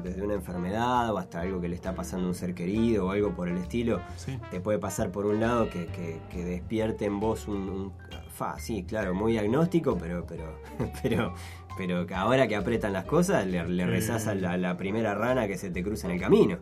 desde, 0.02 0.22
una 0.22 0.34
enfermedad 0.34 1.12
o 1.14 1.18
hasta 1.18 1.40
algo 1.40 1.60
que 1.60 1.68
le 1.68 1.74
está 1.76 1.94
pasando 1.94 2.26
a 2.26 2.28
un 2.30 2.34
ser 2.34 2.54
querido 2.54 3.06
o 3.06 3.10
algo 3.10 3.34
por 3.34 3.48
el 3.48 3.56
estilo, 3.58 4.00
Sí. 4.16 4.38
te 4.50 4.60
puede 4.60 4.78
pasar 4.78 5.10
por 5.10 5.26
un 5.26 5.40
lado 5.40 5.70
que, 5.70 5.86
que- 5.86 6.20
que 6.30 6.44
despierte 6.44 7.04
en 7.06 7.20
vos 7.20 7.46
un, 7.48 7.56
un- 7.68 7.92
fa, 8.30 8.58
sí, 8.58 8.82
claro, 8.84 9.14
muy 9.14 9.38
agnóstico, 9.38 9.96
pero, 9.96 10.26
pero, 10.26 10.44
pero, 11.02 11.34
pero 11.78 12.06
que 12.06 12.14
ahora 12.14 12.46
que 12.48 12.56
apretan 12.56 12.92
las 12.92 13.04
cosas, 13.04 13.46
le, 13.46 13.66
le 13.68 13.84
Sí. 13.84 13.90
rezás 13.90 14.26
a 14.26 14.34
la, 14.34 14.76
primera 14.76 15.14
rana 15.14 15.46
que 15.46 15.56
se 15.56 15.70
te 15.70 15.82
cruza 15.82 16.08
en 16.08 16.14
el 16.14 16.20
camino. 16.20 16.58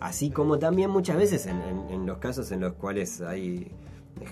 Así 0.00 0.30
como 0.30 0.58
también 0.58 0.90
muchas 0.90 1.16
veces 1.16 1.46
en, 1.46 1.60
en- 1.62 1.90
en 1.90 2.06
los 2.06 2.18
casos 2.18 2.50
en 2.52 2.60
los 2.60 2.72
cuales 2.74 3.20
hay 3.20 3.70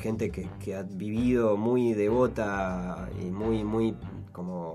gente 0.01 0.31
que, 0.31 0.49
que 0.65 0.77
ha 0.77 0.83
vivido 0.83 1.57
muy 1.57 1.95
devota 1.95 3.09
y 3.21 3.27
muy, 3.31 3.65
muy, 3.65 3.95
como, 4.33 4.75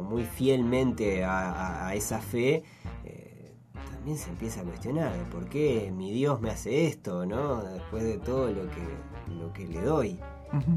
como 0.00 0.10
muy 0.10 0.24
fielmente 0.24 1.24
a, 1.24 1.50
a- 1.50 1.88
a 1.88 1.94
esa 1.94 2.20
fe, 2.20 2.62
eh, 3.04 3.52
también 3.92 4.16
se 4.16 4.30
empieza 4.30 4.60
a 4.62 4.64
cuestionar 4.64 5.12
por 5.30 5.48
qué 5.48 5.92
mi 5.94 6.10
Dios 6.12 6.40
me 6.40 6.50
hace 6.50 6.86
esto, 6.86 7.26
¿no? 7.26 7.62
Después 7.62 8.02
de 8.04 8.18
todo 8.18 8.48
lo 8.50 8.62
que, 8.70 9.34
lo 9.38 9.52
que 9.52 9.66
le 9.66 9.80
doy. 9.82 10.18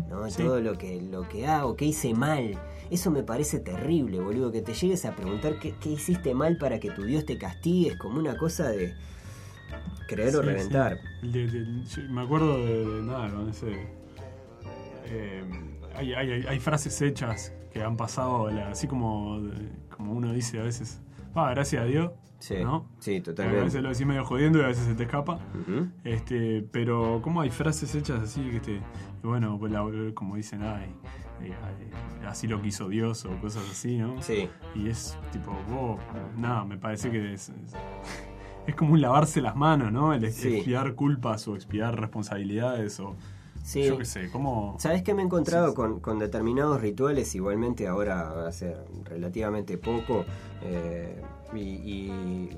¿no? 0.07 0.30
sí. 0.30 0.43
Todo 0.43 0.59
lo 0.61 0.78
que, 0.78 1.01
lo 1.01 1.28
que 1.28 1.47
hago, 1.47 1.76
que 1.76 1.86
hice 1.86 2.13
mal. 2.13 2.59
Eso 2.91 3.09
me 3.09 3.24
parece 3.24 3.59
terrible, 3.59 4.19
boludo. 4.19 4.51
Que 4.51 4.61
te 4.61 4.74
llegues 4.74 5.03
a 5.05 5.15
preguntar 5.15 5.57
qué, 5.59 5.74
qué 5.82 5.89
hiciste 5.91 6.36
mal 6.36 6.57
para 6.57 6.80
que 6.80 6.91
tu 6.91 7.03
Dios 7.03 7.26
te 7.26 7.38
castigue. 7.39 7.91
Es 7.93 7.97
como 7.97 8.19
una 8.19 8.38
cosa 8.38 8.69
de 8.69 8.93
creer 10.07 10.36
o 10.36 10.41
reventar. 10.43 10.97
sí. 10.97 11.07
El 11.24 11.32
de- 11.32 11.47
de- 11.47 11.84
yo 11.86 12.01
me 12.11 12.21
acuerdo 12.21 12.57
de, 12.57 12.86
de 12.86 13.01
nada, 13.01 13.30
con 13.34 13.49
ese. 13.49 13.88
eh, 15.05 15.43
hay- 15.95 16.13
hay 16.13 16.59
frases 16.59 17.01
hechas 17.01 17.51
que 17.74 17.84
han 17.84 17.97
pasado, 17.97 18.49
la- 18.51 18.69
así 18.69 18.88
como, 18.88 19.41
como 19.95 20.13
uno 20.13 20.32
dice 20.32 20.59
a 20.59 20.63
veces, 20.63 21.01
ah, 21.36 21.49
gracias 21.49 21.82
a 21.82 21.86
Dios. 21.86 22.11
Sí, 22.39 22.55
¿no? 22.61 22.89
sí, 22.99 23.19
Porque 23.19 23.19
A 23.19 23.24
totalmente. 23.36 23.63
veces 23.63 23.82
lo 23.84 23.89
decís 23.89 24.05
medio 24.05 24.26
jodiendo 24.26 24.59
y 24.59 24.63
a 24.63 24.67
veces 24.67 24.84
se 24.86 24.95
te 24.95 25.03
escapa. 25.03 25.39
Este, 26.03 26.61
pero 26.74 27.21
como 27.21 27.39
hay 27.39 27.49
frases 27.49 27.95
hechas 27.95 28.19
así 28.21 28.41
que 28.51 28.59
te, 28.59 28.82
bueno, 29.24 29.57
pues 29.57 29.71
la- 29.71 29.86
como 30.13 30.36
dicen, 30.36 30.61
ay, 30.61 30.93
eh, 31.41 31.53
ay, 31.63 32.28
así 32.28 32.47
lo 32.47 32.61
quiso 32.61 32.89
Dios 32.89 33.24
o 33.26 33.30
cosas 33.39 33.63
así, 33.71 33.97
¿no? 33.97 34.21
Sí, 34.21 34.49
Y 34.76 34.89
es 34.89 35.17
tipo, 35.32 35.51
vos, 35.69 35.99
nada, 36.38 36.65
me 36.65 36.78
parece 36.78 37.09
que 37.09 37.34
es, 37.34 37.47
es, 37.49 37.74
es 38.67 38.76
como 38.76 38.91
un 38.93 38.99
lavarse 39.01 39.39
las 39.41 39.55
manos, 39.55 39.91
¿no? 39.93 40.13
El 40.13 40.30
Sí. 40.32 40.55
expiar 40.55 40.95
culpas 40.95 41.47
o 41.47 41.55
expiar 41.55 41.97
responsabilidades 41.97 42.99
o 42.99 43.15
sí. 43.64 43.84
yo 43.86 43.97
qué 43.97 44.05
sé, 44.05 44.30
como... 44.30 44.76
¿Sabes 44.80 45.01
qué 45.01 45.14
me 45.14 45.22
he 45.24 45.26
encontrado 45.26 45.70
Sí. 45.70 45.76
con, 45.76 45.99
con 45.99 46.20
determinados 46.20 46.80
rituales? 46.82 47.34
Igualmente 47.34 47.88
ahora 47.88 48.47
hace 48.47 48.76
relativamente 49.05 49.78
poco. 49.78 50.26
eh, 50.61 51.22
y 51.53 51.59
y 51.59 52.49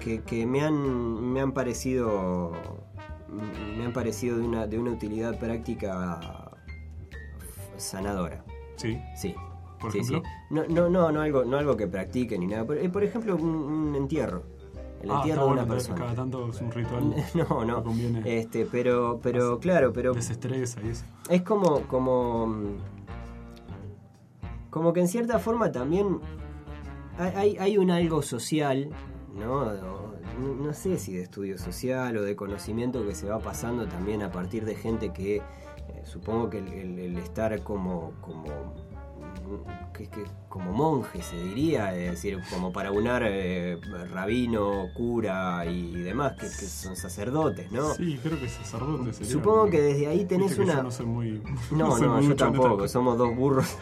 que, 0.00 0.22
que 0.22 0.46
me, 0.46 0.60
han, 0.60 1.32
me 1.32 1.40
han 1.40 1.52
parecido. 1.52 2.52
Me 3.76 3.84
han 3.84 3.92
parecido 3.92 4.38
de 4.38 4.44
una, 4.44 4.66
de 4.66 4.78
una 4.78 4.92
utilidad 4.92 5.38
práctica 5.38 6.50
sanadora. 7.76 8.44
Sí, 8.76 8.98
Sí. 9.16 9.34
Por 9.80 9.92
sí, 9.92 9.98
ejemplo. 9.98 10.22
sí. 10.24 10.54
No, 10.54 10.64
no, 10.66 10.88
no, 10.90 11.12
no 11.12 11.20
algo, 11.20 11.44
no 11.44 11.56
algo 11.56 11.76
que 11.76 11.86
practique 11.86 12.36
ni 12.38 12.48
nada. 12.48 12.64
Por, 12.64 12.78
eh, 12.78 12.88
por 12.88 13.04
ejemplo, 13.04 13.36
un, 13.36 13.44
un 13.48 13.94
entierro. 13.94 14.42
El 15.02 15.10
ah, 15.10 15.16
entierro 15.16 15.46
de 15.46 15.52
una 15.52 15.66
persona. 15.66 15.94
cada 15.96 16.14
tanto 16.14 16.48
es 16.48 16.60
un 16.60 16.70
ritual 16.72 17.14
No, 17.34 17.64
no. 17.64 17.84
conviene, 17.84 18.22
Este, 18.38 18.66
pero, 18.66 19.20
pero 19.22 19.58
claro, 19.60 19.92
pero 19.92 20.12
desestresa 20.12 20.80
y 20.82 20.88
eso. 20.88 21.04
es 21.30 21.42
como, 21.42 21.82
como, 21.82 22.52
como 24.70 24.92
que 24.92 25.00
en 25.00 25.08
cierta 25.08 25.38
forma 25.38 25.70
también 25.72 26.18
hay, 27.18 27.56
hay- 27.58 27.78
un 27.78 27.90
algo 27.90 28.22
social, 28.22 28.90
¿no? 29.34 29.64
No, 29.74 30.54
no 30.60 30.72
sé 30.72 30.98
si 30.98 31.14
de 31.14 31.22
estudio 31.22 31.58
social 31.58 32.16
o 32.16 32.22
de 32.22 32.36
conocimiento 32.36 33.04
que 33.06 33.14
se 33.14 33.28
va 33.28 33.38
pasando 33.40 33.86
también 33.88 34.22
a 34.22 34.30
partir 34.30 34.64
de 34.64 34.74
gente 34.76 35.12
que 35.12 35.36
eh, 35.36 35.42
supongo 36.04 36.48
que 36.50 36.58
el, 36.58 36.68
el- 36.72 36.98
el 36.98 37.16
estar 37.18 37.60
como, 37.62 38.12
como, 38.20 38.44
que, 39.92 40.08
que- 40.08 40.24
como 40.48 40.72
monje 40.72 41.22
se 41.22 41.36
diría, 41.36 41.94
es 41.94 42.12
decir, 42.12 42.38
como 42.50 42.72
para 42.72 42.90
unar 42.90 43.22
eh, 43.26 43.78
rabino, 44.12 44.86
cura 44.96 45.64
y 45.66 45.92
demás, 46.02 46.32
que, 46.32 46.46
que 46.46 46.66
son 46.66 46.96
sacerdotes, 46.96 47.70
¿no? 47.70 47.94
Sí, 47.94 48.18
creo 48.22 48.38
que 48.40 48.48
sacerdote 48.48 49.12
sería. 49.12 49.30
Supongo 49.32 49.66
que 49.70 49.80
desde 49.80 50.06
ahí 50.08 50.24
tenés 50.24 50.48
viste 50.56 50.62
una... 50.64 50.76
Yo 50.76 50.82
no 50.84 50.90
soy 50.90 51.06
muy. 51.06 51.42
No, 51.70 52.20
yo 52.22 52.34
tampoco, 52.36 52.88
somos 52.88 53.16
dos 53.18 53.34
burros. 53.36 53.76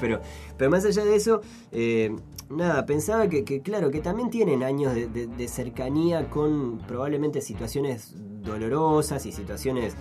pero, 0.00 0.20
pero 0.56 0.70
más 0.70 0.84
allá 0.84 1.04
de 1.04 1.16
eso, 1.16 1.40
eh, 1.72 2.14
nada, 2.48 2.86
pensaba 2.86 3.28
que, 3.28 3.44
que, 3.44 3.60
claro, 3.60 3.90
que 3.90 4.00
también 4.00 4.30
tienen 4.30 4.62
años 4.62 4.94
de, 4.94 5.08
de- 5.08 5.26
de 5.26 5.48
cercanía 5.48 6.30
con 6.30 6.78
probablemente 6.86 7.40
situaciones 7.40 8.14
dolorosas 8.42 9.26
y 9.26 9.32
situaciones... 9.32 9.94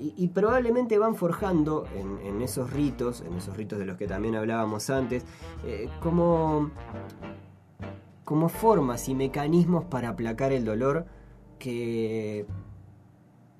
Y, 0.00 0.12
y 0.16 0.28
probablemente 0.28 0.98
van 0.98 1.14
forjando 1.14 1.86
en, 1.94 2.18
en 2.26 2.42
esos 2.42 2.72
ritos, 2.72 3.20
en 3.22 3.34
esos 3.34 3.56
ritos 3.56 3.78
de 3.78 3.86
los 3.86 3.96
que 3.96 4.06
también 4.06 4.34
hablábamos 4.34 4.90
antes, 4.90 5.24
eh, 5.64 5.88
como, 6.02 6.70
como 8.24 8.48
formas 8.48 9.08
y 9.08 9.14
mecanismos 9.14 9.84
para 9.84 10.10
aplacar 10.10 10.52
el 10.52 10.64
dolor 10.64 11.06
que, 11.58 12.46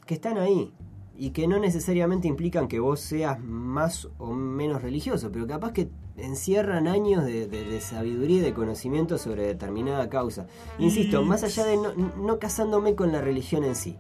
que 0.07 0.15
están 0.15 0.39
ahí 0.39 0.73
y 1.17 1.31
que 1.31 1.47
no 1.47 1.59
necesariamente 1.61 2.27
implican 2.27 2.67
que 2.67 2.81
vos 2.81 2.99
seas 3.01 3.39
más 3.41 4.09
o 4.19 4.33
menos 4.35 4.83
religioso, 4.83 5.31
pero 5.31 5.47
capaz 5.47 5.73
que 5.73 5.89
encierran 6.17 6.89
años 6.89 7.25
de, 7.25 7.47
de- 7.47 7.65
de 7.65 7.81
sabiduría 7.81 8.39
y 8.39 8.41
de 8.41 8.55
conocimiento 8.55 9.19
sobre 9.19 9.47
determinada 9.47 10.09
causa. 10.09 10.47
Insisto, 10.79 11.23
más 11.23 11.45
allá 11.45 11.65
de 11.65 11.77
no, 11.77 11.93
no 11.95 12.39
casándome 12.41 12.95
con 12.97 13.13
la 13.13 13.21
religión 13.21 13.63
en 13.65 13.77
sí. 13.77 13.97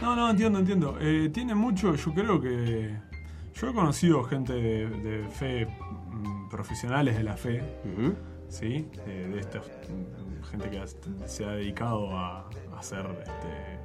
No, 0.00 0.16
no, 0.16 0.30
entiendo, 0.30 0.58
entiendo. 0.58 0.96
Eh, 1.00 1.30
tiene 1.32 1.54
mucho, 1.54 1.94
yo 1.94 2.14
creo 2.14 2.40
que. 2.40 2.96
Yo 3.54 3.70
he 3.70 3.72
conocido 3.72 4.24
gente 4.24 4.52
de, 4.52 4.88
de 4.88 5.28
fe, 5.28 5.66
mm, 5.66 6.48
profesionales 6.48 7.16
de 7.16 7.22
la 7.22 7.36
fe, 7.36 7.62
¿sí? 8.48 8.88
Eh, 9.06 9.30
de 9.32 9.60
mm, 9.60 10.42
gente 10.50 10.70
que 10.70 10.82
se 11.28 11.44
ha 11.44 11.52
dedicado 11.52 12.10
a, 12.18 12.48
a 12.76 12.82
ser 12.82 13.06
este, 13.06 13.78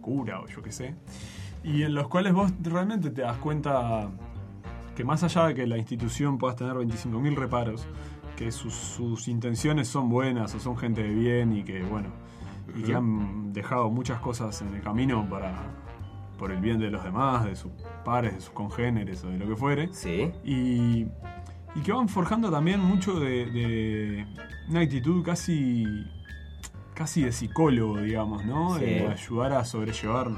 cura 0.00 0.40
o 0.40 0.48
yo 0.48 0.62
qué 0.62 0.72
sé. 0.72 0.94
Y 1.62 1.82
en 1.82 1.94
los 1.94 2.08
cuales 2.08 2.32
vos 2.32 2.52
realmente 2.60 3.10
te 3.10 3.22
das 3.22 3.36
cuenta 3.38 4.10
que 4.96 5.04
más 5.04 5.22
allá 5.22 5.46
de 5.46 5.54
que 5.54 5.66
la 5.66 5.78
institución 5.78 6.38
puedas 6.38 6.56
tener 6.56 6.74
25.000 6.74 7.34
reparos, 7.36 7.86
que 8.36 8.50
sus, 8.50 8.74
sus 8.74 9.28
intenciones 9.28 9.88
son 9.88 10.08
buenas 10.08 10.54
o 10.54 10.60
son 10.60 10.76
gente 10.76 11.02
de 11.02 11.10
bien 11.10 11.56
y 11.56 11.64
que, 11.64 11.82
bueno, 11.82 12.08
y 12.76 12.82
que 12.82 12.94
han 12.94 13.52
dejado 13.52 13.90
muchas 13.90 14.20
cosas 14.20 14.60
en 14.62 14.74
el 14.74 14.82
camino 14.82 15.28
para 15.28 15.74
por 16.38 16.52
el 16.52 16.60
bien 16.60 16.78
de 16.78 16.90
los 16.90 17.02
demás, 17.02 17.44
de 17.44 17.56
sus 17.56 17.72
pares, 18.04 18.34
de 18.34 18.40
sus 18.40 18.50
congéneres 18.50 19.24
o 19.24 19.28
de 19.28 19.38
lo 19.38 19.48
que 19.48 19.56
fuere. 19.56 19.88
Sí. 19.92 20.30
Y, 20.44 21.06
y 21.74 21.80
que 21.82 21.92
van 21.92 22.08
forjando 22.08 22.50
también 22.50 22.80
mucho 22.80 23.18
de, 23.18 23.46
de 23.46 24.26
una 24.68 24.80
actitud 24.80 25.24
casi, 25.24 25.84
casi 26.94 27.22
de 27.22 27.32
psicólogo, 27.32 27.98
digamos, 27.98 28.44
¿no? 28.44 28.78
Sí. 28.78 28.84
De 28.84 29.08
ayudar 29.08 29.52
a 29.52 29.64
sobrellevar, 29.64 30.30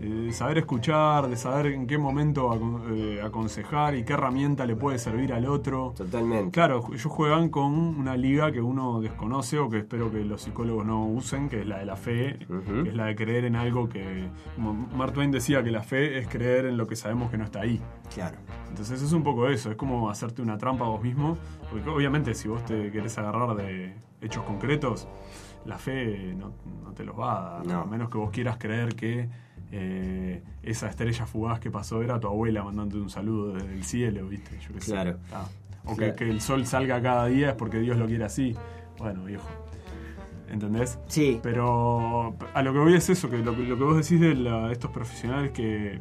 de 0.00 0.32
saber 0.32 0.58
escuchar, 0.58 1.28
de 1.28 1.36
saber 1.36 1.66
en 1.66 1.86
qué 1.86 1.96
momento 1.96 2.50
eh, 2.90 3.20
aconsejar 3.22 3.94
y 3.94 4.04
qué 4.04 4.14
herramienta 4.14 4.66
le 4.66 4.74
puede 4.74 4.98
servir 4.98 5.32
al 5.32 5.46
otro. 5.46 5.94
Totalmente. 5.96 6.50
Claro, 6.50 6.82
ellos 6.88 7.04
juegan 7.06 7.50
con 7.50 7.72
una 7.72 8.16
liga 8.16 8.50
que 8.50 8.60
uno 8.60 9.00
desconoce 9.00 9.58
o 9.60 9.68
que 9.70 9.78
espero 9.78 10.10
que 10.10 10.24
los 10.24 10.42
psicólogos 10.42 10.84
no 10.84 11.06
usen, 11.06 11.48
que 11.48 11.60
es 11.60 11.66
la 11.66 11.78
de 11.78 11.86
la 11.86 11.94
fe, 11.96 12.38
que 12.82 12.88
es 12.88 12.94
la 12.96 13.06
de 13.06 13.14
creer 13.14 13.44
en 13.44 13.54
algo 13.54 13.88
que, 13.88 14.28
como 14.56 14.72
Mark 14.74 15.12
Twain 15.12 15.30
decía 15.30 15.62
que 15.62 15.70
la 15.70 15.82
fe 15.82 16.18
es 16.18 16.26
creer 16.26 16.66
en 16.66 16.76
lo 16.76 16.86
que 16.88 16.96
sabemos 16.96 17.30
que 17.30 17.38
no 17.38 17.44
está 17.44 17.60
ahí. 17.60 17.80
Claro. 18.12 18.38
Entonces 18.70 19.00
es 19.02 19.12
un 19.12 19.22
poco 19.22 19.48
eso, 19.48 19.70
es 19.70 19.76
como 19.76 20.10
hacerte 20.10 20.42
una 20.42 20.58
trampa 20.58 20.84
a 20.84 20.88
vos 20.88 21.02
mismo, 21.02 21.36
porque 21.70 21.88
obviamente 21.88 22.34
si 22.34 22.48
vos 22.48 22.64
te 22.64 22.90
querés 22.90 23.16
agarrar 23.18 23.54
de 23.54 23.94
hechos 24.20 24.42
concretos, 24.44 25.06
la 25.64 25.78
fe 25.78 26.34
no, 26.36 26.52
no 26.82 26.92
te 26.92 27.04
los 27.04 27.16
va 27.16 27.36
a 27.36 27.50
dar, 27.58 27.66
No. 27.66 27.80
a 27.82 27.84
menos 27.84 28.08
que 28.10 28.18
vos 28.18 28.30
quieras 28.30 28.56
creer 28.58 28.96
que 28.96 29.28
eh, 29.72 30.42
esa 30.62 30.88
estrella 30.88 31.24
fugaz 31.26 31.58
que 31.58 31.70
pasó 31.70 32.02
era 32.02 32.20
tu 32.20 32.28
abuela 32.28 32.62
mandándote 32.62 33.00
un 33.02 33.10
saludo 33.10 33.54
desde 33.54 33.72
el 33.72 33.84
cielo, 33.84 34.28
¿viste? 34.28 34.58
Yo 34.60 34.74
qué 34.74 34.80
sé. 34.82 34.92
Claro. 34.92 35.18
Ah, 35.32 35.46
O 35.84 35.96
Claro. 35.96 36.14
que, 36.14 36.24
que 36.26 36.30
el 36.30 36.40
sol 36.40 36.64
salga 36.66 37.00
cada 37.02 37.26
día 37.26 37.50
es 37.50 37.54
porque 37.56 37.78
Dios 37.80 37.96
lo 37.96 38.06
quiere 38.06 38.24
así. 38.24 38.54
Bueno, 38.98 39.24
viejo. 39.24 39.48
¿Entendés? 40.50 40.98
Sí. 41.08 41.40
Pero 41.42 42.36
a 42.52 42.62
lo 42.62 42.72
que 42.72 42.78
voy 42.78 42.94
es 42.94 43.08
eso, 43.08 43.30
que 43.30 43.38
lo, 43.38 43.56
que- 43.56 43.62
lo 43.62 43.76
que 43.78 43.84
vos 43.84 43.96
decís 43.96 44.20
de 44.20 44.34
la- 44.34 44.70
estos 44.70 44.90
profesionales 44.90 45.50
que, 45.52 46.00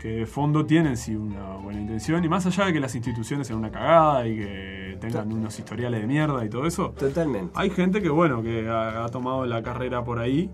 que 0.00 0.08
de 0.08 0.26
fondo 0.26 0.64
tienen 0.64 0.96
sí 0.96 1.16
una 1.16 1.56
buena 1.56 1.80
intención, 1.80 2.24
y 2.24 2.28
más 2.28 2.46
allá 2.46 2.66
de 2.66 2.72
que 2.72 2.80
las 2.80 2.94
instituciones 2.94 3.46
sean 3.48 3.58
una 3.58 3.70
cagada 3.72 4.26
y 4.28 4.36
que 4.36 4.96
tengan 5.00 5.32
unos 5.32 5.58
historiales 5.58 6.00
de 6.00 6.06
mierda 6.06 6.44
y 6.44 6.48
todo 6.48 6.66
eso, 6.66 6.90
Totalmente. 6.90 7.50
hay 7.56 7.70
gente 7.70 8.00
que 8.00 8.08
bueno, 8.10 8.42
que 8.42 8.68
ha, 8.68 9.04
ha 9.04 9.08
tomado 9.08 9.44
la 9.46 9.62
carrera 9.62 10.04
por 10.04 10.20
ahí. 10.20 10.48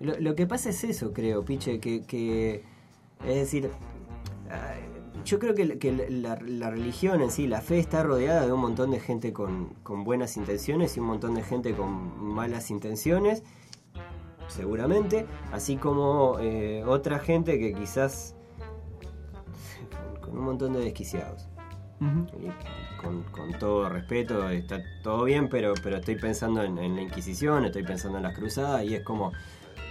Lo, 0.00 0.18
lo 0.18 0.34
que 0.34 0.46
pasa 0.46 0.70
es 0.70 0.84
eso, 0.84 1.12
creo, 1.12 1.44
Piche, 1.44 1.80
que, 1.80 2.04
que 2.04 2.62
es 3.24 3.34
decir, 3.36 3.70
yo 5.24 5.38
creo 5.38 5.54
que, 5.54 5.78
que 5.78 5.92
la, 6.10 6.38
la 6.40 6.70
religión 6.70 7.20
en 7.20 7.30
sí, 7.30 7.46
la 7.46 7.60
fe 7.60 7.78
está 7.78 8.02
rodeada 8.02 8.46
de 8.46 8.52
un 8.52 8.60
montón 8.60 8.90
de 8.90 9.00
gente 9.00 9.32
con, 9.32 9.74
con 9.82 10.04
buenas 10.04 10.36
intenciones 10.36 10.96
y 10.96 11.00
un 11.00 11.06
montón 11.06 11.34
de 11.34 11.42
gente 11.42 11.74
con 11.74 12.22
malas 12.22 12.70
intenciones, 12.70 13.42
seguramente, 14.48 15.26
así 15.52 15.76
como 15.76 16.38
eh, 16.40 16.84
otra 16.86 17.18
gente 17.18 17.58
que 17.58 17.74
quizás 17.74 18.36
con, 20.20 20.38
un 20.38 20.44
montón 20.44 20.74
de 20.74 20.80
desquiciados. 20.80 21.48
Y 21.98 23.02
con, 23.02 23.22
con 23.24 23.58
todo 23.58 23.88
respeto, 23.88 24.50
está 24.50 24.82
todo 25.02 25.24
bien, 25.24 25.48
pero, 25.48 25.72
pero 25.82 25.96
estoy 25.96 26.16
pensando 26.16 26.62
en, 26.62 26.76
en 26.76 26.94
la 26.94 27.02
Inquisición, 27.02 27.64
estoy 27.64 27.84
pensando 27.84 28.18
en 28.18 28.24
las 28.24 28.34
cruzadas 28.36 28.84
y 28.84 28.94
es 28.94 29.02
como, 29.02 29.32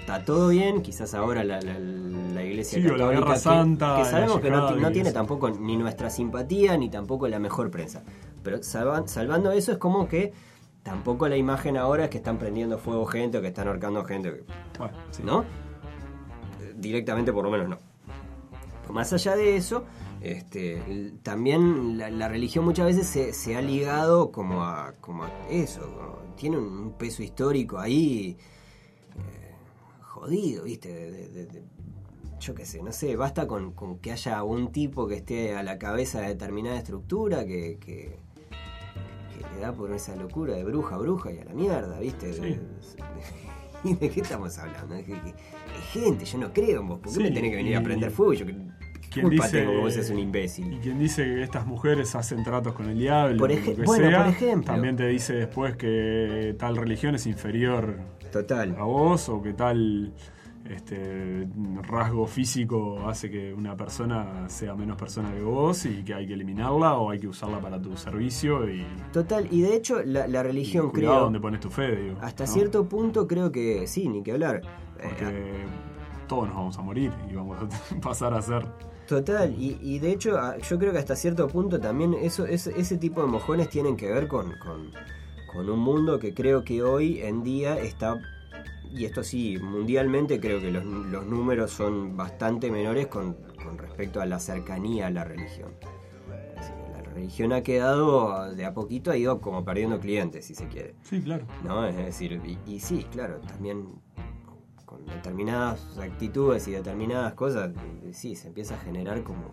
está 0.06 0.24
todo 0.24 0.50
bien, 0.50 0.84
quizás 0.84 1.16
ahora 1.16 1.44
la, 1.44 1.60
la- 1.62 1.80
la 1.80 2.44
Iglesia 2.44 2.80
Sí, 2.80 2.86
o 2.88 2.92
la 2.92 2.98
Católica, 2.98 3.22
Guerra 3.22 3.34
que- 3.34 3.40
Santa, 3.40 3.96
que, 3.96 4.04
la 4.04 4.10
sabemos 4.12 4.40
que 4.40 4.50
no, 4.52 4.92
tiene 4.92 5.12
tampoco 5.12 5.50
ni 5.50 5.78
nuestra 5.78 6.10
simpatía 6.12 6.78
ni 6.78 6.90
tampoco 6.90 7.28
la 7.28 7.40
mejor 7.40 7.72
prensa. 7.72 8.04
Pero 8.44 8.62
salva- 8.62 9.08
salvando 9.08 9.52
eso 9.52 9.72
es 9.72 9.78
como 9.80 10.08
que 10.08 10.32
tampoco 10.84 11.28
la 11.28 11.38
imagen 11.38 11.76
ahora 11.78 12.04
es 12.04 12.10
que 12.12 12.18
están 12.18 12.38
prendiendo 12.38 12.78
fuego 12.78 13.08
gente 13.08 13.40
o 13.40 13.42
que 13.42 13.48
están 13.48 13.68
ahorcando 13.68 14.06
gente, 14.06 14.44
Bueno, 14.78 14.94
sí. 15.10 15.24
¿no? 15.24 15.44
Directamente 16.76 17.34
por 17.34 17.44
lo 17.44 17.50
menos 17.50 17.70
no. 17.70 17.80
Más 18.94 19.12
allá 19.12 19.36
de 19.36 19.56
eso, 19.56 19.84
este, 20.22 21.14
también 21.24 21.98
la, 21.98 22.28
religión 22.28 22.64
muchas 22.64 22.86
veces 22.86 23.08
se, 23.08 23.34
se, 23.34 23.56
ha 23.58 23.62
ligado 23.62 24.32
como 24.32 24.64
a, 24.64 24.94
como 25.02 25.24
a 25.24 25.30
eso, 25.50 25.82
tiene 26.36 26.58
un 26.60 26.92
peso 26.92 27.24
histórico 27.24 27.80
ahí 27.80 28.38
jodido, 30.26 30.64
¿viste? 30.64 30.90
De, 30.90 31.64
yo 32.40 32.54
qué 32.54 32.66
sé, 32.66 32.84
no 32.84 32.92
sé, 32.92 33.16
basta 33.16 33.48
con, 33.48 33.74
que 34.00 34.12
haya 34.12 34.44
un 34.44 34.72
tipo 34.72 35.08
que 35.08 35.16
esté 35.16 35.56
a 35.56 35.64
la 35.64 35.78
cabeza 35.78 36.22
de 36.22 36.30
determinada 36.30 36.78
estructura 36.78 37.46
que, 37.46 37.78
que, 37.80 38.18
le 39.54 39.62
da 39.62 39.72
por 39.72 39.92
esa 39.94 40.16
locura 40.16 40.54
de 40.54 40.64
bruja, 40.64 40.98
bruja 40.98 41.32
y 41.32 41.40
a 41.40 41.46
la 41.46 41.54
mierda, 41.54 42.00
¿viste? 42.00 42.28
De, 42.28 42.60
¿Y 43.84 43.94
de 43.94 44.10
qué 44.10 44.22
estamos 44.22 44.58
hablando? 44.58 44.96
Es, 44.96 45.06
gente, 45.92 46.26
yo 46.26 46.38
no 46.40 46.52
creo 46.52 46.82
en 46.82 46.88
vos, 46.88 47.00
¿por 47.00 47.14
qué 47.14 47.20
me 47.20 47.32
tenés 47.32 47.52
que 47.52 47.58
venir 47.58 47.78
a 47.78 47.84
prender 47.84 48.12
fuego? 48.12 48.34
Yo, 48.34 48.46
¿Quién 49.12 49.30
dice, 49.30 49.64
que 49.64 49.78
vos 49.78 50.10
un 50.10 50.20
imbécil? 50.20 50.74
Y 50.74 50.78
quien 50.80 51.00
dice 51.00 51.24
que 51.24 51.44
estas 51.44 51.66
mujeres 51.66 52.16
hacen 52.16 52.44
tratos 52.44 52.74
con 52.74 52.90
el 52.90 52.98
diablo, 52.98 53.38
por, 53.38 53.50
bueno, 53.86 54.18
por 54.18 54.28
ejemplo. 54.28 54.74
también 54.74 54.98
te 54.98 55.08
dice 55.08 55.34
después 55.34 55.78
que 55.78 56.54
tal 56.60 56.76
religión 56.76 57.16
es 57.16 57.26
inferior 57.26 57.98
Total. 58.36 58.76
a 58.78 58.84
vos 58.84 59.30
o 59.30 59.42
que 59.42 59.54
tal 59.54 60.14
este 60.70 61.48
rasgo 61.84 62.28
físico 62.28 63.08
hace 63.08 63.30
que 63.30 63.54
una 63.54 63.78
persona 63.78 64.50
sea 64.50 64.76
menos 64.76 64.98
persona 64.98 65.32
que 65.34 65.42
vos 65.42 65.86
y 65.86 66.04
que 66.04 66.14
hay 66.14 66.28
que 66.28 66.34
eliminarla 66.34 66.98
o 66.98 67.12
hay 67.12 67.20
que 67.20 67.30
usarla 67.30 67.62
para 67.62 67.82
tu 67.82 67.96
servicio 67.96 68.70
y 68.70 68.86
total 69.14 69.48
y 69.52 69.62
de 69.62 69.74
hecho 69.74 70.02
la, 70.04 70.44
religión 70.44 70.90
creo 70.90 71.22
donde 71.22 71.40
pones 71.40 71.62
tu 71.62 71.70
fe 71.70 71.96
digo 71.96 72.18
hasta 72.20 72.46
cierto 72.46 72.90
punto 72.90 73.26
creo 73.26 73.54
que 73.54 73.88
sí 73.88 74.10
ni 74.10 74.22
que 74.22 74.34
hablar 74.34 74.64
porque 75.02 75.26
eh, 75.30 75.66
todos 76.28 76.48
nos 76.48 76.58
vamos 76.58 76.78
a 76.78 76.82
morir 76.82 77.12
y 77.32 77.36
vamos 77.36 77.58
a 77.62 78.00
pasar 78.02 78.34
a 78.34 78.42
ser 78.42 78.66
Total, 79.08 79.54
y, 79.56 80.00
de 80.00 80.12
hecho 80.12 80.36
yo 80.68 80.80
creo 80.80 80.92
que 80.92 80.98
hasta 80.98 81.16
cierto 81.16 81.48
punto 81.48 81.80
también 81.80 82.16
eso, 82.16 82.48
ese, 82.48 82.98
tipo 82.98 83.22
de 83.22 83.28
mojones 83.28 83.70
tienen 83.70 83.96
que 83.96 84.12
ver 84.12 84.28
con, 84.28 84.54
con, 84.58 84.90
un 85.60 85.80
mundo 85.80 86.20
que 86.20 86.34
creo 86.34 86.64
que 86.64 86.84
hoy 86.84 87.22
en 87.22 87.44
día 87.44 87.80
está, 87.80 88.20
y 88.92 89.06
esto 89.06 89.24
sí, 89.24 89.58
mundialmente 89.58 90.40
creo 90.40 90.60
que 90.60 90.72
los, 90.72 90.84
números 90.84 91.72
son 91.72 92.16
bastante 92.16 92.72
menores 92.72 93.08
con, 93.08 93.38
respecto 93.78 94.22
a 94.22 94.26
la 94.26 94.40
cercanía 94.40 95.08
a 95.08 95.10
la 95.10 95.24
religión. 95.24 95.72
la 96.94 97.02
religión 97.02 97.54
ha 97.54 97.64
quedado, 97.64 98.54
de 98.54 98.66
a 98.66 98.74
poquito 98.74 99.12
ha 99.12 99.18
ido 99.18 99.42
como 99.42 99.64
perdiendo 99.66 100.00
clientes, 100.00 100.46
si 100.46 100.56
se 100.56 100.68
quiere. 100.68 100.96
Sí, 101.02 101.22
claro. 101.22 101.46
¿No? 101.64 101.88
Es 101.88 101.96
decir, 101.96 102.42
y 102.66 102.80
sí, 102.80 103.06
claro, 103.12 103.40
también 103.48 103.88
determinadas 105.06 105.98
actitudes 105.98 106.68
y 106.68 106.72
determinadas 106.72 107.34
cosas, 107.34 107.72
sí, 108.12 108.36
se 108.36 108.48
empieza 108.48 108.76
a 108.76 108.80
generar 108.80 109.24
como, 109.24 109.52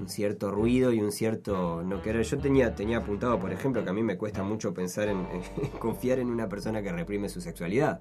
un 0.00 0.08
cierto 0.08 0.50
ruido 0.50 0.92
y 0.92 1.00
un 1.00 1.12
cierto 1.12 1.82
no 1.82 2.02
querer. 2.02 2.24
Yo 2.24 2.38
tenía, 2.38 2.74
tenía 2.74 2.98
apuntado, 2.98 3.38
por 3.38 3.52
ejemplo, 3.52 3.84
que 3.84 3.90
a 3.90 3.92
mí 3.92 4.02
me 4.02 4.16
cuesta 4.16 4.42
mucho 4.42 4.72
pensar 4.72 5.08
en, 5.08 5.26
confiar 5.78 6.18
en 6.18 6.28
una 6.28 6.48
persona 6.48 6.82
que 6.82 6.92
reprime 6.92 7.28
su 7.28 7.40
sexualidad. 7.40 8.00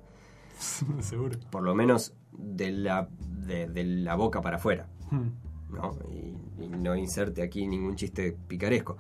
Seguro. 1.00 1.38
Por 1.52 1.64
lo 1.64 1.76
menos 1.76 2.14
de 2.32 2.72
la, 2.72 3.10
de, 3.20 3.84
la 3.84 4.16
boca 4.16 4.42
para 4.42 4.58
afuera. 4.58 4.88
Hmm. 5.12 5.30
¿no? 5.70 5.98
Y, 6.12 6.36
no 6.68 6.96
inserte 6.96 7.42
aquí 7.42 7.68
ningún 7.68 7.96
chiste 7.96 8.36
picaresco. 8.48 8.98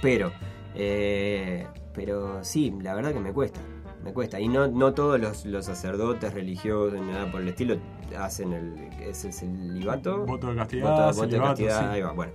Pero, 0.00 0.30
eh, 0.74 1.66
pero 1.94 2.44
sí, 2.44 2.72
la 2.80 2.94
verdad 2.94 3.12
que 3.12 3.20
me 3.20 3.32
cuesta 3.32 3.60
me 4.02 4.12
cuesta. 4.12 4.40
Y 4.40 4.48
no, 4.48 4.68
no 4.68 4.94
todos 4.94 5.20
los, 5.20 5.64
sacerdotes 5.64 6.32
religiosos 6.32 7.00
nada 7.00 7.30
por 7.30 7.42
el 7.42 7.48
estilo 7.48 7.76
hacen 8.18 8.52
el, 8.52 8.74
es 9.00 9.24
el 9.24 9.32
celibato. 9.32 10.24
Voto 10.24 10.48
de 10.48 10.56
castidad. 10.56 11.14
Voto, 11.14 11.26
de 11.26 11.38
castidad, 11.38 11.90
ahí 11.90 12.02
va. 12.02 12.12
Bueno, 12.12 12.32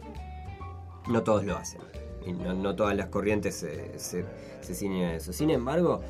no 1.10 1.24
todos 1.24 1.46
lo 1.46 1.58
hacen. 1.58 1.82
Y 2.26 2.32
no, 2.34 2.76
todas 2.76 2.96
las 2.96 3.08
corrientes 3.08 3.56
se, 3.56 4.00
se, 4.00 4.26
ciñen 4.74 5.10
a 5.10 5.16
eso. 5.16 5.34
Sin 5.34 5.50
embargo, 5.50 6.02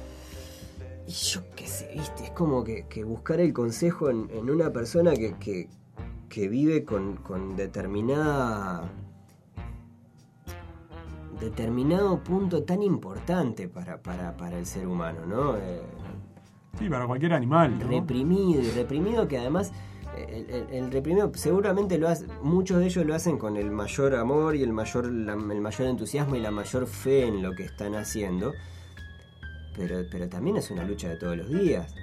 y 1.08 1.12
yo 1.12 1.41
qué 1.56 1.68
sé, 1.68 1.89
viste, 1.95 2.26
es 2.26 2.32
como 2.32 2.64
que, 2.64 3.04
buscar 3.04 3.39
el 3.39 3.51
consejo 3.51 4.10
en, 4.10 4.49
una 4.49 4.72
persona 4.72 5.14
que, 5.14 5.68
que, 6.30 6.47
vive 6.47 6.84
con, 6.84 7.18
con 7.18 7.56
determinada 7.56 8.91
determinado 11.39 12.23
punto 12.23 12.63
tan 12.63 12.84
importante 12.84 13.67
para, 13.67 14.01
para, 14.01 14.57
el 14.57 14.65
ser 14.65 14.88
humano, 14.88 15.25
¿no? 15.25 15.57
Eh, 15.57 15.81
sí, 16.79 16.89
para 16.89 17.07
cualquier 17.07 17.34
animal. 17.34 17.79
Reprimido 17.79 18.61
y 18.61 18.71
reprimido 18.71 19.27
que 19.27 19.38
además 19.38 19.71
el, 20.15 20.91
reprimido 20.91 21.31
seguramente 21.34 21.97
lo 21.97 22.07
hace, 22.07 22.27
muchos 22.41 22.79
de 22.79 22.86
ellos 22.86 23.05
lo 23.05 23.15
hacen 23.15 23.38
con 23.38 23.57
el 23.57 23.71
mayor 23.71 24.15
amor 24.15 24.55
y 24.55 24.63
el 24.63 24.71
mayor, 24.71 25.05
el 25.05 25.61
mayor 25.61 25.88
entusiasmo 25.88 26.36
y 26.36 26.39
la 26.39 26.51
mayor 26.51 26.88
fe 26.88 27.25
en 27.25 27.41
lo 27.41 27.55
que 27.55 27.63
están 27.63 27.95
haciendo, 27.95 28.53
pero, 29.75 30.03
pero 30.11 30.29
también 30.29 30.57
es 30.57 30.69
una 30.71 30.84
lucha 30.84 31.09
de 31.09 31.15
todos 31.17 31.36
los 31.36 31.49
días 31.49 31.95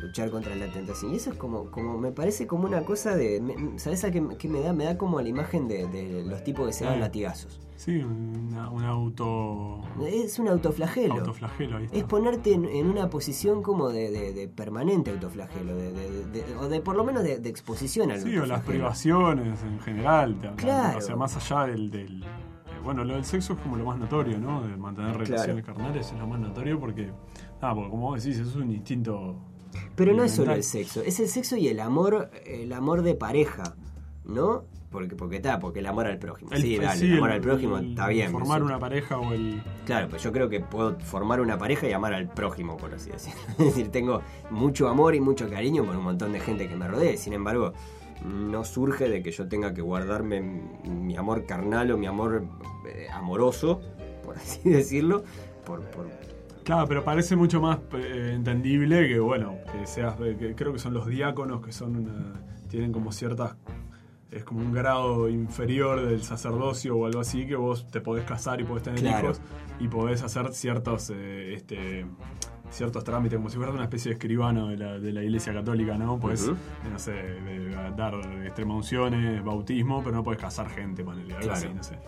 luchar 0.00 0.30
contra 0.30 0.54
la 0.54 0.66
tentación. 0.72 1.12
Y 1.12 1.16
eso 1.16 1.30
es 1.30 1.36
como, 1.36 1.70
como 1.70 1.98
me 1.98 2.12
parece 2.12 2.46
como 2.46 2.66
una 2.66 2.82
cosa 2.82 3.16
de. 3.16 3.42
¿Sabes 3.76 4.04
a 4.04 4.10
qué, 4.10 4.20
me 4.20 4.60
da? 4.60 4.72
Me 4.72 4.84
da 4.84 4.98
como 4.98 5.20
la 5.20 5.28
imagen 5.28 5.68
de, 5.68 6.24
los 6.26 6.44
tipos 6.44 6.66
que 6.66 6.72
se 6.72 6.84
dan 6.84 6.94
ah. 6.94 7.00
latigazos. 7.00 7.60
Sí, 7.76 7.96
un 7.96 8.54
auto. 8.84 9.80
Es 10.06 10.38
un 10.38 10.48
autoflagelo. 10.48 11.14
Autoflagelo, 11.14 11.78
ahí 11.78 11.88
Es 11.92 12.04
ponerte 12.04 12.52
en, 12.52 12.86
una 12.86 13.08
posición 13.08 13.62
como 13.62 13.88
de, 13.88 14.50
permanente 14.54 15.10
autoflagelo, 15.10 15.72
o 16.60 16.68
de 16.68 16.80
por 16.82 16.96
lo 16.96 17.04
menos 17.04 17.22
de, 17.22 17.36
exposición 17.48 18.10
al 18.10 18.20
Sí, 18.20 18.36
o 18.36 18.44
las 18.44 18.62
privaciones 18.64 19.62
en 19.62 19.80
general. 19.80 20.36
Claro. 20.56 20.98
O 20.98 21.00
sea, 21.00 21.16
más 21.16 21.36
allá 21.36 21.72
del, 21.72 21.90
del 21.90 22.22
bueno, 22.82 23.04
lo 23.04 23.14
del 23.14 23.24
sexo 23.24 23.54
es 23.54 23.58
como 23.60 23.76
lo 23.76 23.84
más 23.84 23.98
notorio, 23.98 24.38
¿no? 24.38 24.62
De 24.62 24.76
mantener 24.76 25.16
relaciones 25.16 25.64
carnales 25.64 26.12
es 26.12 26.18
lo 26.18 26.26
más 26.26 26.40
notorio 26.40 26.78
porque, 26.78 27.10
ah, 27.60 27.74
porque 27.74 27.90
como 27.90 28.10
vos 28.10 28.22
decís, 28.22 28.40
es 28.40 28.54
un 28.56 28.70
instinto 28.70 29.36
pero 29.96 30.12
no 30.14 30.24
es 30.24 30.32
solo 30.32 30.52
el 30.52 30.64
sexo, 30.64 31.02
es 31.02 31.20
el 31.20 31.28
sexo 31.28 31.56
y 31.56 31.68
el 31.68 31.80
amor, 31.80 32.30
el 32.44 32.72
amor 32.72 33.02
de 33.02 33.14
pareja, 33.14 33.74
¿no? 34.24 34.64
Porque, 34.90 35.14
porque 35.14 35.36
está, 35.36 35.60
porque 35.60 35.78
el 35.78 35.86
amor 35.86 36.06
al 36.06 36.18
prójimo. 36.18 36.50
sí, 36.56 36.76
dale, 36.76 37.06
el 37.06 37.18
amor 37.18 37.30
al 37.30 37.40
prójimo 37.40 37.78
está 37.78 38.08
bien. 38.08 38.32
Formar 38.32 38.62
una 38.62 38.78
pareja 38.78 39.18
o 39.18 39.32
el. 39.32 39.62
Claro, 39.86 40.08
pues 40.08 40.22
yo 40.22 40.32
creo 40.32 40.48
que 40.48 40.58
puedo 40.58 40.98
formar 40.98 41.40
una 41.40 41.56
pareja 41.56 41.88
y 41.88 41.92
amar 41.92 42.12
al 42.12 42.28
prójimo, 42.28 42.76
por 42.76 42.92
así 42.92 43.10
decirlo. 43.10 43.40
es 43.58 43.66
decir, 43.66 43.88
tengo 43.92 44.22
mucho 44.50 44.88
amor 44.88 45.14
y 45.14 45.20
mucho 45.20 45.48
cariño 45.48 45.84
por 45.84 45.96
un 45.96 46.02
montón 46.02 46.32
de 46.32 46.40
gente 46.40 46.68
que 46.68 46.74
me 46.74 46.88
rodee. 46.88 47.16
Sin 47.18 47.32
embargo, 47.34 47.72
no 48.24 48.64
surge 48.64 49.08
de 49.08 49.22
que 49.22 49.30
yo 49.30 49.48
tenga 49.48 49.72
que 49.72 49.80
guardarme 49.80 50.40
mi 50.40 51.16
amor 51.16 51.46
carnal 51.46 51.92
o 51.92 51.96
mi 51.96 52.06
amor 52.06 52.44
eh, 52.86 53.06
amoroso, 53.12 53.80
por 54.24 54.38
así 54.38 54.60
decirlo, 54.68 55.22
por, 55.64 55.82
por 55.90 56.08
Claro, 56.64 56.86
pero 56.86 57.04
parece 57.04 57.36
mucho 57.36 57.60
más 57.60 57.78
eh, 57.94 58.32
entendible 58.34 59.08
que, 59.08 59.18
bueno, 59.18 59.56
que 59.72 59.86
seas, 59.86 60.16
que 60.16 60.54
creo 60.54 60.72
que 60.72 60.78
son 60.78 60.94
los 60.94 61.06
diáconos 61.06 61.64
que 61.64 61.72
son 61.72 62.34
tienen 62.68 62.92
como 62.92 63.12
ciertas, 63.12 63.56
es 64.30 64.44
como 64.44 64.60
un 64.60 64.72
grado 64.72 65.28
inferior 65.28 66.06
del 66.06 66.22
sacerdocio 66.22 66.96
o 66.96 67.06
algo 67.06 67.20
así, 67.20 67.46
que 67.46 67.56
vos 67.56 67.90
te 67.90 68.00
podés 68.00 68.24
casar 68.24 68.60
y 68.60 68.64
podés 68.64 68.84
tener 68.84 69.04
hijos 69.04 69.40
y 69.80 69.88
podés 69.88 70.22
hacer 70.22 70.52
ciertos, 70.54 71.10
eh, 71.10 71.54
este, 71.54 72.06
ciertos 72.70 73.02
trámites, 73.02 73.36
como 73.36 73.50
si 73.50 73.56
fueras 73.56 73.74
una 73.74 73.84
especie 73.84 74.10
de 74.10 74.14
escribano 74.14 74.68
de 74.68 74.76
la, 74.76 74.98
de 74.98 75.12
la 75.12 75.22
iglesia 75.22 75.52
católica, 75.52 75.98
¿no? 75.98 76.18
Podés, 76.20 76.48
no 76.48 76.98
sé, 76.98 77.38
dar 77.96 78.14
extrema 78.44 78.76
unciones, 78.76 79.42
bautismo, 79.42 80.02
pero 80.04 80.16
no 80.16 80.22
podés 80.22 80.40
casar 80.40 80.70
gente, 80.70 81.02
ponele, 81.02 81.34
algo 81.34 81.52
así, 81.52 81.68
no 81.74 81.82
sé. 81.82 81.98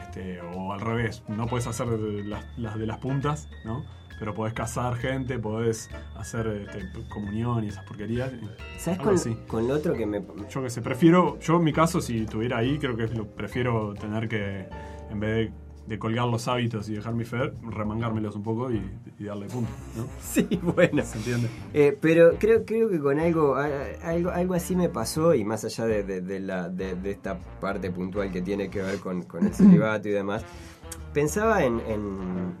Este, 0.00 0.40
o 0.40 0.72
al 0.72 0.80
revés, 0.80 1.22
no 1.28 1.46
puedes 1.46 1.66
hacer 1.66 1.86
las, 1.86 2.78
de 2.78 2.86
las 2.86 2.98
puntas, 2.98 3.48
¿no? 3.64 3.84
Pero 4.18 4.32
podés 4.32 4.54
casar 4.54 4.94
gente, 4.96 5.38
podés 5.38 5.90
hacer 6.16 6.46
este, 6.46 6.88
comunión 7.08 7.64
y 7.64 7.68
esas 7.68 7.84
porquerías. 7.84 8.32
¿Sabes 8.78 9.00
con, 9.00 9.34
con, 9.46 9.68
lo 9.68 9.74
otro 9.74 9.94
que 9.94 10.06
me. 10.06 10.24
Yo 10.48 10.62
que 10.62 10.70
sé, 10.70 10.82
prefiero. 10.82 11.38
Yo 11.40 11.56
en 11.56 11.64
mi 11.64 11.72
caso, 11.72 12.00
si 12.00 12.22
estuviera 12.22 12.58
ahí, 12.58 12.78
creo 12.78 12.96
que 12.96 13.08
lo 13.08 13.26
prefiero 13.26 13.94
tener 13.94 14.28
que. 14.28 14.68
En 15.10 15.20
vez 15.20 15.30
de 15.48 15.52
de 15.86 15.98
colgar 15.98 16.26
los 16.26 16.48
hábitos 16.48 16.88
y 16.88 16.94
dejar 16.94 17.14
mi 17.14 17.24
fe, 17.24 17.52
remangármelos 17.62 18.36
un 18.36 18.42
poco 18.42 18.70
y, 18.70 18.82
darle 19.18 19.46
punto, 19.46 19.70
¿no? 19.96 20.06
Sí, 20.20 20.46
bueno. 20.62 21.02
¿Se 21.04 21.18
entiende? 21.18 21.48
Eh, 21.72 21.96
pero 22.00 22.36
creo, 22.38 22.64
creo 22.64 22.88
que 22.88 22.98
con 22.98 23.18
algo, 23.18 23.56
algo, 23.56 24.30
algo 24.30 24.54
así 24.54 24.76
me 24.76 24.88
pasó, 24.88 25.34
y 25.34 25.44
más 25.44 25.64
allá 25.64 25.86
de, 25.86 26.40
la, 26.40 26.68
de, 26.68 27.10
esta 27.10 27.38
parte 27.60 27.90
puntual 27.90 28.30
que 28.32 28.42
tiene 28.42 28.70
que 28.70 28.82
ver 28.82 28.98
con, 28.98 29.22
con 29.22 29.46
el 29.46 29.54
celibato 29.54 30.08
y 30.08 30.12
demás, 30.12 30.44
pensaba 31.12 31.64
en, 31.64 31.80
en, 31.80 32.54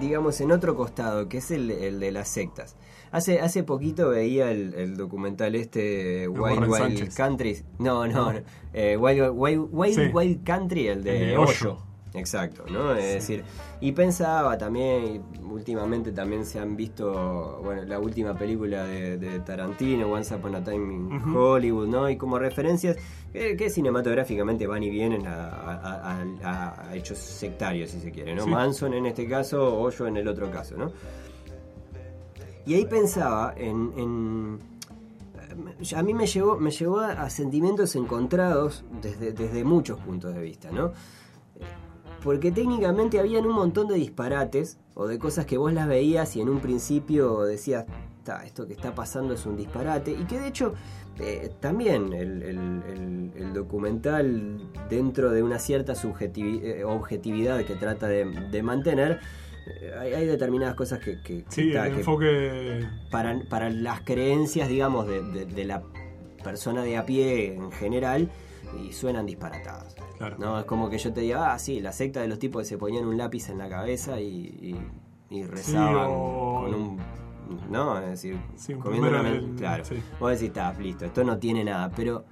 digamos, 0.00 0.40
en 0.40 0.52
otro 0.52 0.76
costado, 0.76 1.28
que 1.28 1.38
es 1.38 1.50
el, 1.50 1.70
el 1.70 2.00
de 2.00 2.12
las 2.12 2.28
sectas. 2.28 2.76
Hace, 3.12 3.40
hace 3.40 3.62
poquito 3.62 4.10
veía 4.10 4.50
el, 4.50 4.96
documental 4.96 5.54
este 5.54 6.28
Wild 6.28 6.68
Wild 6.68 7.14
Country. 7.14 7.62
No, 7.78 8.06
no, 8.06 8.32
eh, 8.72 8.96
Wild, 8.96 9.30
Wild, 9.34 9.68
Wild, 10.12 10.44
Country, 10.44 10.88
el 10.88 11.04
de, 11.04 11.36
Hoyo. 11.36 11.78
Exacto, 12.16 12.64
¿no? 12.70 12.94
Es 12.94 13.14
decir, 13.14 13.44
y 13.80 13.92
pensaba 13.92 14.56
también, 14.58 15.04
y 15.04 15.44
últimamente 15.44 16.12
también 16.12 16.44
se 16.44 16.58
han 16.58 16.76
visto, 16.76 17.60
bueno, 17.62 17.82
la 17.84 17.98
última 17.98 18.34
película 18.36 18.84
de, 18.84 19.18
de 19.18 19.40
Tarantino, 19.40 20.10
Once 20.10 20.34
Upon 20.34 20.54
a 20.54 20.64
Time 20.64 20.94
in. 20.94 21.36
Hollywood, 21.36 21.88
¿no? 21.88 22.08
Y 22.08 22.16
como 22.16 22.38
referencias 22.38 22.96
que, 23.32 23.56
que 23.56 23.68
cinematográficamente 23.70 24.66
van 24.66 24.82
y 24.82 24.90
vienen 24.90 25.26
a, 25.26 25.48
a- 25.48 26.20
a- 26.44 26.88
a 26.88 26.94
hechos 26.96 27.18
sectarios, 27.18 27.90
si 27.90 28.00
se 28.00 28.10
quiere, 28.10 28.34
¿no? 28.34 28.44
Sí. 28.44 28.50
Manson 28.50 28.94
en 28.94 29.06
este 29.06 29.28
caso, 29.28 29.78
Hoyo 29.78 30.06
en 30.06 30.16
el 30.16 30.26
otro 30.28 30.50
caso, 30.50 30.76
¿no? 30.76 30.90
Y 32.64 32.74
ahí 32.74 32.84
pensaba 32.86 33.54
en... 33.56 33.92
en- 33.96 34.58
a 35.96 36.02
mí 36.02 36.12
me 36.12 36.26
llevó, 36.26 36.56
me 36.58 36.70
llevó 36.70 37.00
a, 37.00 37.12
a 37.12 37.30
sentimientos 37.30 37.94
encontrados 37.96 38.84
desde, 39.00 39.32
desde 39.32 39.64
muchos 39.64 39.98
puntos 40.00 40.34
de 40.34 40.40
vista, 40.42 40.70
¿no? 40.70 40.92
Porque 42.26 42.50
técnicamente 42.50 43.20
habían 43.20 43.46
un 43.46 43.54
montón 43.54 43.86
de 43.86 43.94
disparates 43.94 44.78
o 44.94 45.06
de 45.06 45.16
cosas 45.16 45.46
que 45.46 45.56
vos 45.58 45.72
las 45.72 45.86
veías 45.86 46.34
y 46.34 46.40
en 46.40 46.48
un 46.48 46.58
principio 46.58 47.42
decías, 47.44 47.84
"Ta, 48.24 48.44
esto 48.44 48.66
que 48.66 48.72
está 48.72 48.96
pasando 48.96 49.32
es 49.34 49.46
un 49.46 49.56
disparate. 49.56 50.10
Y 50.10 50.24
que 50.24 50.40
de 50.40 50.48
hecho 50.48 50.74
eh, 51.20 51.50
también 51.60 52.12
el, 52.12 52.42
el- 52.42 52.82
el- 52.88 53.30
el 53.36 53.52
documental, 53.54 54.58
dentro 54.90 55.30
de 55.30 55.42
una 55.44 55.60
cierta 55.60 55.94
eh, 55.94 56.82
objetividad 56.84 57.64
que 57.64 57.74
trata 57.76 58.08
de, 58.08 58.24
de 58.50 58.62
mantener, 58.62 59.20
eh, 59.80 59.92
hay, 59.98 60.12
hay 60.14 60.26
determinadas 60.26 60.74
cosas 60.74 60.98
que, 60.98 61.22
Sí, 61.48 61.72
ta, 61.72 61.86
el 61.86 61.92
que 61.92 61.98
enfoque. 62.00 62.80
para, 63.12 63.40
para 63.48 63.70
las 63.70 64.00
creencias, 64.00 64.68
digamos, 64.68 65.06
de, 65.06 65.22
de- 65.22 65.46
de 65.46 65.64
la 65.64 65.84
persona 66.42 66.82
de 66.82 66.96
a 66.96 67.06
pie 67.06 67.54
en 67.54 67.70
general, 67.72 68.30
y 68.82 68.92
suenan 68.92 69.26
disparatadas. 69.26 69.94
Claro. 70.18 70.36
No, 70.38 70.58
es 70.58 70.64
como 70.64 70.88
que 70.90 70.98
yo 70.98 71.12
te 71.12 71.20
diga, 71.22 71.52
ah, 71.52 71.58
sí, 71.58 71.80
la 71.80 71.92
secta 71.92 72.20
de 72.20 72.28
los 72.28 72.38
tipos 72.38 72.62
que 72.62 72.66
se 72.68 72.78
ponían 72.78 73.04
un 73.06 73.16
lápiz 73.18 73.48
en 73.50 73.58
la 73.58 73.68
cabeza 73.68 74.20
y, 74.20 74.26
y- 75.30 75.36
y 75.38 75.42
rezaban 75.44 76.06
o- 76.10 76.62
con 76.64 76.74
un. 76.74 76.98
¿No? 77.70 77.96
Es 78.00 78.08
decir, 78.10 78.38
Sí, 78.56 78.74
un 78.74 78.80
comiendo 78.80 79.08
una- 79.08 79.56
Claro. 79.56 79.84
sí. 79.84 79.94
Vos 80.18 80.30
decís, 80.32 80.48
está, 80.48 80.72
listo, 80.74 81.04
esto 81.04 81.22
no 81.24 81.38
tiene 81.38 81.64
nada, 81.64 81.90
pero. 81.94 82.24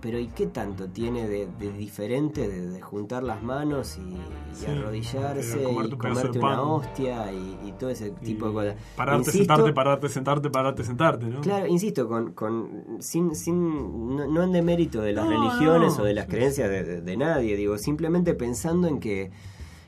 Pero 0.00 0.18
¿y 0.18 0.26
qué 0.26 0.48
tanto 0.48 0.88
tiene 0.88 1.28
de, 1.28 1.46
de 1.60 1.72
diferente 1.72 2.48
de, 2.48 2.68
de 2.70 2.80
juntar 2.80 3.22
las 3.22 3.40
manos 3.40 3.98
y, 3.98 4.00
y 4.00 4.16
Sí, 4.56 4.66
arrodillarse 4.66 5.62
comerte 5.62 5.94
y 5.94 5.98
comerte 5.98 6.40
pan. 6.40 6.52
una 6.54 6.62
hostia 6.62 7.32
y, 7.32 7.58
y 7.68 7.72
todo 7.78 7.88
ese 7.90 8.10
tipo 8.10 8.48
de 8.48 8.52
cosas? 8.52 8.74
Pararte, 8.96 9.18
Insisto- 9.30 9.38
sentarte, 9.54 9.72
pararte, 9.72 10.08
sentarte, 10.08 10.50
pararte, 10.50 10.82
sentarte, 10.84 11.26
¿no? 11.26 11.40
Claro, 11.40 11.68
insisto, 11.68 12.08
con, 12.08 12.32
con 12.32 12.96
sin, 12.98 13.36
sin 13.36 14.16
no, 14.16 14.26
no 14.26 14.42
en 14.42 14.50
demérito 14.50 15.00
de 15.02 15.12
las 15.12 15.24
No, 15.24 15.30
religiones 15.30 15.96
no. 15.96 16.02
o 16.02 16.06
de 16.06 16.14
las 16.14 16.26
creencias 16.26 16.68
de, 16.68 16.82
de- 16.82 17.00
de 17.00 17.16
nadie, 17.16 17.54
digo, 17.56 17.78
simplemente 17.78 18.34
pensando 18.34 18.88
en 18.88 18.98
que 18.98 19.30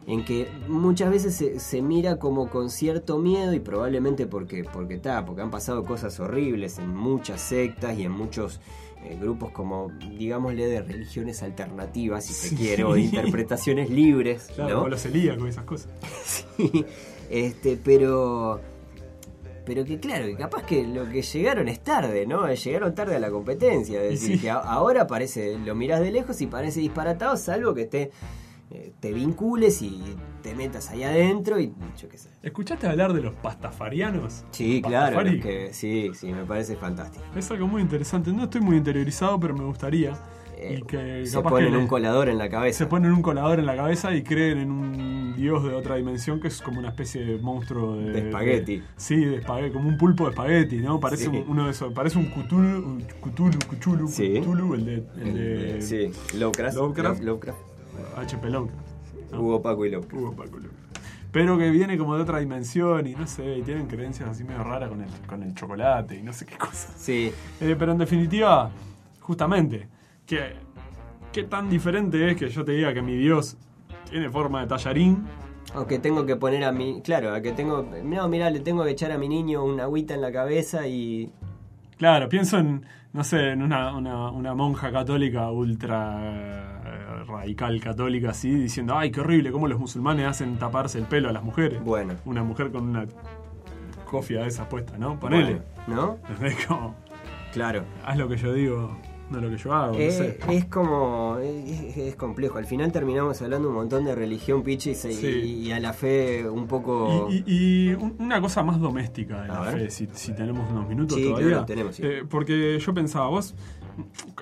en 0.06 0.22
que 0.24 0.46
muchas 0.68 1.10
veces 1.10 1.34
se, 1.34 1.58
se 1.58 1.80
mira 1.80 2.18
como 2.18 2.50
con 2.50 2.68
cierto 2.68 3.18
miedo 3.18 3.54
y 3.54 3.58
probablemente 3.58 4.26
porque 4.26 4.62
porque 4.62 4.94
está, 4.96 5.24
porque 5.24 5.40
han 5.42 5.50
pasado 5.50 5.82
cosas 5.82 6.20
horribles 6.20 6.78
en 6.78 6.94
muchas 6.94 7.40
sectas 7.40 7.98
y 7.98 8.02
en 8.04 8.12
muchos 8.12 8.60
eh, 9.04 9.16
grupos 9.20 9.52
como 9.52 9.90
digámosle 10.18 10.66
de 10.66 10.82
religiones 10.82 11.42
alternativas 11.42 12.24
si 12.24 12.32
se 12.32 12.48
Sí. 12.50 12.56
quiere 12.56 12.84
o 12.84 12.94
de 12.94 13.02
interpretaciones 13.02 13.90
libres, 14.00 14.48
Claro, 14.54 14.70
¿no? 14.70 14.76
como 14.76 14.88
los 14.88 15.00
celíacos 15.02 15.48
esas 15.48 15.64
cosas. 15.64 15.88
Sí, 16.24 16.84
este, 17.30 17.76
pero. 17.82 18.60
Pero 19.66 19.82
que 19.86 19.98
claro, 19.98 20.26
que 20.26 20.36
capaz 20.36 20.64
que 20.64 20.86
lo 20.86 21.08
que 21.08 21.22
llegaron 21.22 21.68
es 21.68 21.80
tarde, 21.82 22.26
¿no? 22.26 22.52
Llegaron 22.52 22.94
tarde 22.94 23.16
a 23.16 23.18
la 23.18 23.30
competencia. 23.30 24.02
Es 24.02 24.20
decir, 24.20 24.36
sí. 24.36 24.42
que 24.42 24.50
a- 24.50 24.56
ahora 24.58 25.06
parece, 25.06 25.58
lo 25.58 25.74
mirás 25.74 26.00
de 26.00 26.10
lejos 26.10 26.38
y 26.42 26.46
parece 26.46 26.80
disparatado, 26.80 27.34
salvo 27.38 27.72
que 27.72 27.86
te, 27.86 28.10
eh, 28.74 28.92
te 28.98 29.12
vincules 29.12 29.80
y 29.82 30.02
te 30.42 30.54
metas 30.54 30.90
ahí 30.90 31.04
adentro 31.04 31.60
y 31.60 31.72
yo 31.96 32.08
qué 32.08 32.18
sé. 32.18 32.28
¿Escuchaste 32.42 32.88
hablar 32.88 33.12
de 33.12 33.22
los 33.22 33.34
pastafarianos? 33.36 34.44
Sí, 34.50 34.82
claro, 34.82 35.22
los 35.22 35.40
que, 35.42 35.72
sí, 35.72 36.10
sí, 36.14 36.32
me 36.32 36.44
parece 36.44 36.74
fantástico. 36.76 37.24
Es 37.36 37.48
algo 37.52 37.68
muy 37.68 37.80
interesante. 37.82 38.32
No 38.32 38.44
estoy 38.44 38.60
muy 38.62 38.76
interiorizado, 38.76 39.38
pero 39.38 39.54
me 39.54 39.64
gustaría. 39.64 40.12
Eh, 40.56 40.78
y 40.80 40.82
que 40.86 41.26
se 41.26 41.40
ponen 41.40 41.72
que 41.72 41.78
un 41.78 41.86
colador 41.88 42.28
en 42.28 42.38
la 42.38 42.48
cabeza. 42.48 42.78
se 42.78 42.86
ponen 42.86 43.12
un 43.12 43.22
colador 43.22 43.58
en 43.58 43.66
la 43.66 43.76
cabeza 43.76 44.14
y 44.14 44.22
creen 44.22 44.58
en 44.58 44.70
un 44.70 45.34
dios 45.36 45.62
de 45.64 45.74
otra 45.74 45.96
dimensión 45.96 46.40
que 46.40 46.46
es 46.48 46.62
como 46.62 46.78
una 46.78 46.88
especie 46.90 47.24
de 47.24 47.38
monstruo 47.38 47.96
de, 47.96 48.10
De 48.12 48.18
espagueti. 48.28 48.82
sí, 48.96 49.16
de 49.24 49.36
espagueti, 49.38 49.72
como 49.72 49.88
un 49.88 49.98
pulpo 49.98 50.24
de 50.24 50.30
espagueti, 50.30 50.76
¿no? 50.78 51.00
Parece 51.00 51.24
Sí. 51.30 51.44
uno 51.48 51.64
de 51.66 51.72
esos, 51.72 51.92
parece 51.92 52.18
un 52.18 52.26
Cthulhu, 52.26 52.98
Cthulhu, 53.20 53.58
Cthulhu, 53.58 54.08
Sí. 54.08 54.40
Cthulhu, 54.40 54.74
el 54.74 54.84
de, 54.84 54.94
el 55.20 55.34
de 55.34 55.82
sí, 55.82 56.10
Lovecraft. 56.38 56.76
Lovecraft. 56.76 57.18
Love- 57.20 57.26
Lovecraft. 57.26 57.58
H.P. 58.16 58.50
Lovecraft. 58.50 58.86
¿no? 59.32 59.40
Hugo 59.40 59.62
Paco 59.62 59.84
y 59.86 59.90
Lovecraft. 59.90 60.14
Hugo 60.22 60.32
Paco 60.32 60.56
Lovecraft. 60.58 60.74
Pero 61.32 61.58
que 61.58 61.68
viene 61.70 61.98
como 61.98 62.14
de 62.16 62.22
otra 62.22 62.38
dimensión 62.38 63.06
y 63.08 63.14
no 63.14 63.26
sé, 63.26 63.58
y 63.58 63.62
tienen 63.62 63.88
creencias 63.88 64.28
así 64.28 64.44
medio 64.44 64.62
raras 64.62 64.88
con 64.88 65.00
el, 65.00 65.08
con 65.26 65.42
el 65.42 65.52
chocolate 65.54 66.16
y 66.16 66.22
no 66.22 66.32
sé 66.32 66.46
qué 66.46 66.56
cosas. 66.56 66.94
Sí, 66.96 67.32
Eh, 67.60 67.74
pero 67.76 67.90
en 67.90 67.98
definitiva, 67.98 68.70
justamente, 69.20 69.88
que, 70.26 70.52
¿qué 71.32 71.42
tan 71.42 71.68
diferente 71.68 72.30
es 72.30 72.36
que 72.36 72.48
yo 72.48 72.64
te 72.64 72.72
diga 72.72 72.94
que 72.94 73.02
mi 73.02 73.16
Dios 73.16 73.56
tiene 74.08 74.30
forma 74.30 74.60
de 74.60 74.68
tallarín? 74.68 75.24
O 75.74 75.86
que 75.88 75.98
tengo 75.98 76.24
que 76.24 76.36
poner 76.36 76.62
a 76.62 76.70
mi. 76.70 77.02
Claro, 77.02 77.34
a 77.34 77.40
que 77.40 77.50
tengo. 77.50 77.84
No, 78.04 78.28
mirá, 78.28 78.48
le 78.48 78.60
tengo 78.60 78.84
que 78.84 78.90
echar 78.90 79.10
a 79.10 79.18
mi 79.18 79.28
niño 79.28 79.64
una 79.64 79.84
agüita 79.84 80.14
en 80.14 80.20
la 80.20 80.30
cabeza 80.30 80.86
y. 80.86 81.32
Claro, 81.98 82.28
pienso 82.28 82.58
en, 82.58 82.84
no 83.12 83.24
sé, 83.24 83.50
en 83.50 83.62
una, 83.62 83.96
una, 83.96 84.30
una 84.30 84.54
monja 84.54 84.92
católica 84.92 85.50
ultra 85.50 86.73
radical 87.26 87.80
católica 87.80 88.30
así, 88.30 88.50
diciendo, 88.54 88.96
ay, 88.96 89.10
qué 89.10 89.20
horrible, 89.20 89.50
cómo 89.52 89.68
los 89.68 89.78
musulmanes 89.78 90.26
hacen 90.26 90.56
taparse 90.58 90.98
el 90.98 91.04
pelo 91.04 91.28
a 91.28 91.32
las 91.32 91.42
mujeres. 91.42 91.82
Bueno. 91.82 92.14
Una 92.24 92.42
mujer 92.42 92.70
con 92.70 92.88
una 92.88 93.06
cofia 94.04 94.42
de 94.42 94.48
esas 94.48 94.66
puesta, 94.68 94.96
¿no? 94.98 95.18
Ponele. 95.18 95.62
¿No? 95.86 96.18
Es 96.42 96.66
como, 96.66 96.94
Claro. 97.52 97.84
haz 98.04 98.16
lo 98.18 98.28
que 98.28 98.36
yo 98.36 98.52
digo, 98.52 98.96
no 99.30 99.40
lo 99.40 99.48
que 99.50 99.56
yo 99.56 99.72
hago, 99.72 99.92
no 99.94 99.98
Eh, 99.98 100.10
sé. 100.10 100.38
es 100.50 100.64
como. 100.66 101.38
Es, 101.42 101.96
es 101.96 102.16
complejo. 102.16 102.58
Al 102.58 102.66
final 102.66 102.92
terminamos 102.92 103.40
hablando 103.42 103.68
un 103.68 103.74
montón 103.74 104.04
de 104.04 104.14
religión, 104.14 104.62
pichis, 104.62 105.04
y, 105.06 105.12
Sí. 105.14 105.26
y 105.66 105.72
a 105.72 105.80
la 105.80 105.92
fe 105.92 106.48
un 106.48 106.66
poco. 106.66 107.28
Y, 107.30 107.42
y- 107.46 107.88
y 107.90 107.94
un- 107.94 108.16
una 108.18 108.40
cosa 108.40 108.62
más 108.62 108.78
doméstica 108.80 109.42
de 109.42 109.50
A 109.50 109.54
la 109.54 109.60
ver. 109.60 109.74
fe, 109.84 109.90
si, 109.90 110.08
si 110.12 110.32
tenemos 110.34 110.70
unos 110.70 110.88
minutos 110.88 111.16
Sí, 111.18 111.24
todavía. 111.24 111.48
claro, 111.48 111.64
tenemos, 111.64 111.96
sí. 111.96 112.02
Eh, 112.04 112.22
porque 112.28 112.78
yo 112.78 112.94
pensaba, 112.94 113.28
vos, 113.28 113.54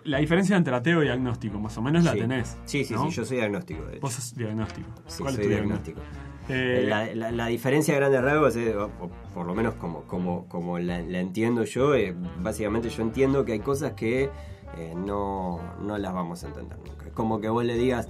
la 0.05 0.18
diferencia 0.18 0.57
entre 0.57 0.74
ateo 0.74 1.03
y 1.05 1.09
agnóstico, 1.09 1.59
más 1.59 1.76
o 1.78 1.82
menos 1.82 2.05
la 2.05 2.12
Sí. 2.12 2.18
tenés. 2.20 2.59
Sí, 2.64 2.84
sí, 2.84 2.94
¿no? 2.94 3.05
sí, 3.11 3.16
yo 3.16 3.24
soy 3.24 3.40
agnóstico, 3.40 3.84
de 3.84 3.92
hecho. 3.92 4.00
Vos 4.00 4.12
sos 4.14 4.34
diagnóstico. 4.34 4.88
Sí, 5.07 5.22
¿Cuál 5.22 5.34
soy 5.34 5.42
es 5.44 5.48
tu 5.48 5.55
diagnóstico. 5.55 6.00
Eh, 6.48 6.84
La, 6.88 7.14
la- 7.14 7.30
la 7.30 7.46
diferencia 7.46 7.94
a 7.94 7.98
grandes 7.98 8.20
rasgos, 8.22 8.57
es, 8.57 8.74
o- 8.74 8.90
o 9.00 9.11
por 9.32 9.46
lo 9.46 9.55
menos 9.55 9.74
como, 9.74 10.03
como, 10.03 10.46
como 10.48 10.78
la, 10.78 11.00
la 11.00 11.20
entiendo 11.20 11.64
yo, 11.64 11.94
eh, 11.94 12.14
básicamente 12.40 12.88
yo 12.90 13.03
entiendo 13.03 13.44
que 13.44 13.53
hay 13.53 13.61
cosas 13.61 13.92
que 13.92 14.28
eh, 14.76 14.94
no, 14.96 15.61
no 15.82 15.98
las 15.98 16.12
vamos 16.12 16.42
a 16.42 16.48
entender 16.48 16.78
nunca. 16.78 17.07
Es 17.07 17.12
como 17.12 17.40
que 17.40 17.48
vos 17.48 17.64
le 17.64 17.74
digas, 17.74 18.09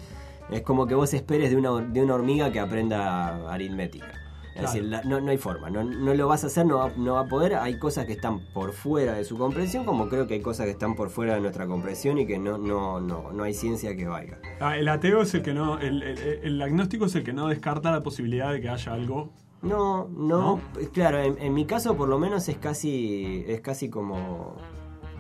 es 0.51 0.63
como 0.63 0.87
que 0.87 0.95
vos 0.95 1.13
esperes 1.13 1.51
de 1.51 1.57
una, 1.57 1.73
de 1.81 2.03
una 2.03 2.15
hormiga 2.15 2.51
que 2.53 2.61
aprenda 2.61 3.53
aritmética. 3.53 4.07
Es 4.55 4.63
decir, 4.63 4.85
la- 4.85 5.03
no, 5.03 5.21
no 5.21 5.31
hay 5.31 5.39
forma, 5.39 5.71
no, 5.71 5.83
no 5.85 6.13
lo 6.15 6.29
vas 6.29 6.45
a 6.45 6.49
hacer, 6.49 6.67
no 6.67 6.79
va, 6.79 6.93
no 6.97 7.15
va 7.15 7.21
a 7.21 7.27
poder. 7.27 7.55
Hay 7.55 7.79
cosas 7.79 8.05
que 8.07 8.13
están 8.13 8.41
por 8.53 8.73
fuera 8.73 9.15
de 9.15 9.25
su 9.25 9.39
comprensión, 9.39 9.85
como 9.85 10.09
creo 10.09 10.27
que 10.27 10.35
hay 10.35 10.41
cosas 10.43 10.67
que 10.67 10.73
están 10.73 10.95
por 10.95 11.09
fuera 11.11 11.35
de 11.35 11.41
nuestra 11.41 11.67
comprensión 11.67 12.19
y 12.19 12.27
que 12.27 12.39
no, 12.39 12.59
no, 12.59 13.01
no, 13.01 13.33
no 13.33 13.43
hay 13.45 13.55
ciencia 13.55 13.97
que 13.97 14.07
valga. 14.07 14.39
ah, 14.61 14.77
el 14.77 14.89
ateo 14.89 15.23
es 15.23 15.33
el 15.35 15.43
que 15.43 15.55
no. 15.55 15.79
El, 15.79 16.03
el- 16.03 16.19
el 16.43 16.63
agnóstico 16.63 17.07
es 17.07 17.15
el 17.15 17.25
que 17.25 17.33
no 17.33 17.49
descarta 17.49 17.91
la 17.91 18.03
posibilidad 18.03 18.53
de 18.53 18.61
que 18.61 18.69
haya 18.69 18.93
algo. 18.93 19.31
No, 19.63 20.09
no, 20.09 20.61
claro, 20.93 21.19
en, 21.21 21.39
en 21.41 21.55
mi 21.55 21.65
caso 21.67 21.97
por 21.97 22.09
lo 22.09 22.19
menos 22.19 22.49
es 22.49 22.59
casi, 22.59 23.45
es 23.47 23.61
casi 23.61 23.89
como... 23.89 24.57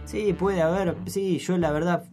Sí, 0.04 0.32
puede 0.32 0.60
haber, 0.62 0.96
sí, 1.06 1.38
yo 1.38 1.56
la 1.58 1.70
verdad, 1.70 2.04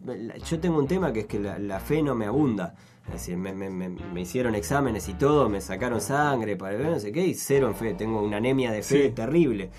yo 0.48 0.60
tengo 0.60 0.78
un 0.78 0.86
tema 0.86 1.12
que 1.12 1.20
es 1.20 1.26
que 1.26 1.40
la, 1.40 1.58
la 1.58 1.80
fe 1.80 2.02
no 2.04 2.14
me 2.14 2.26
abunda. 2.26 2.76
Es 3.10 3.26
decir, 3.26 3.36
me, 3.36 3.52
me- 3.54 3.70
me- 3.70 3.88
me 3.88 4.20
hicieron 4.20 4.54
exámenes 4.54 5.08
y 5.08 5.14
todo, 5.14 5.48
me 5.48 5.60
sacaron 5.60 6.00
sangre 6.00 6.56
para 6.56 6.76
ver 6.76 6.86
no 6.90 6.98
sé 7.00 7.12
qué, 7.12 7.26
y 7.26 7.34
cero 7.34 7.66
en 7.68 7.74
fe, 7.74 7.94
tengo 7.94 8.22
una 8.22 8.36
anemia 8.38 8.70
de 8.70 8.82
fe 8.82 9.04
Sí. 9.08 9.10
terrible. 9.10 9.70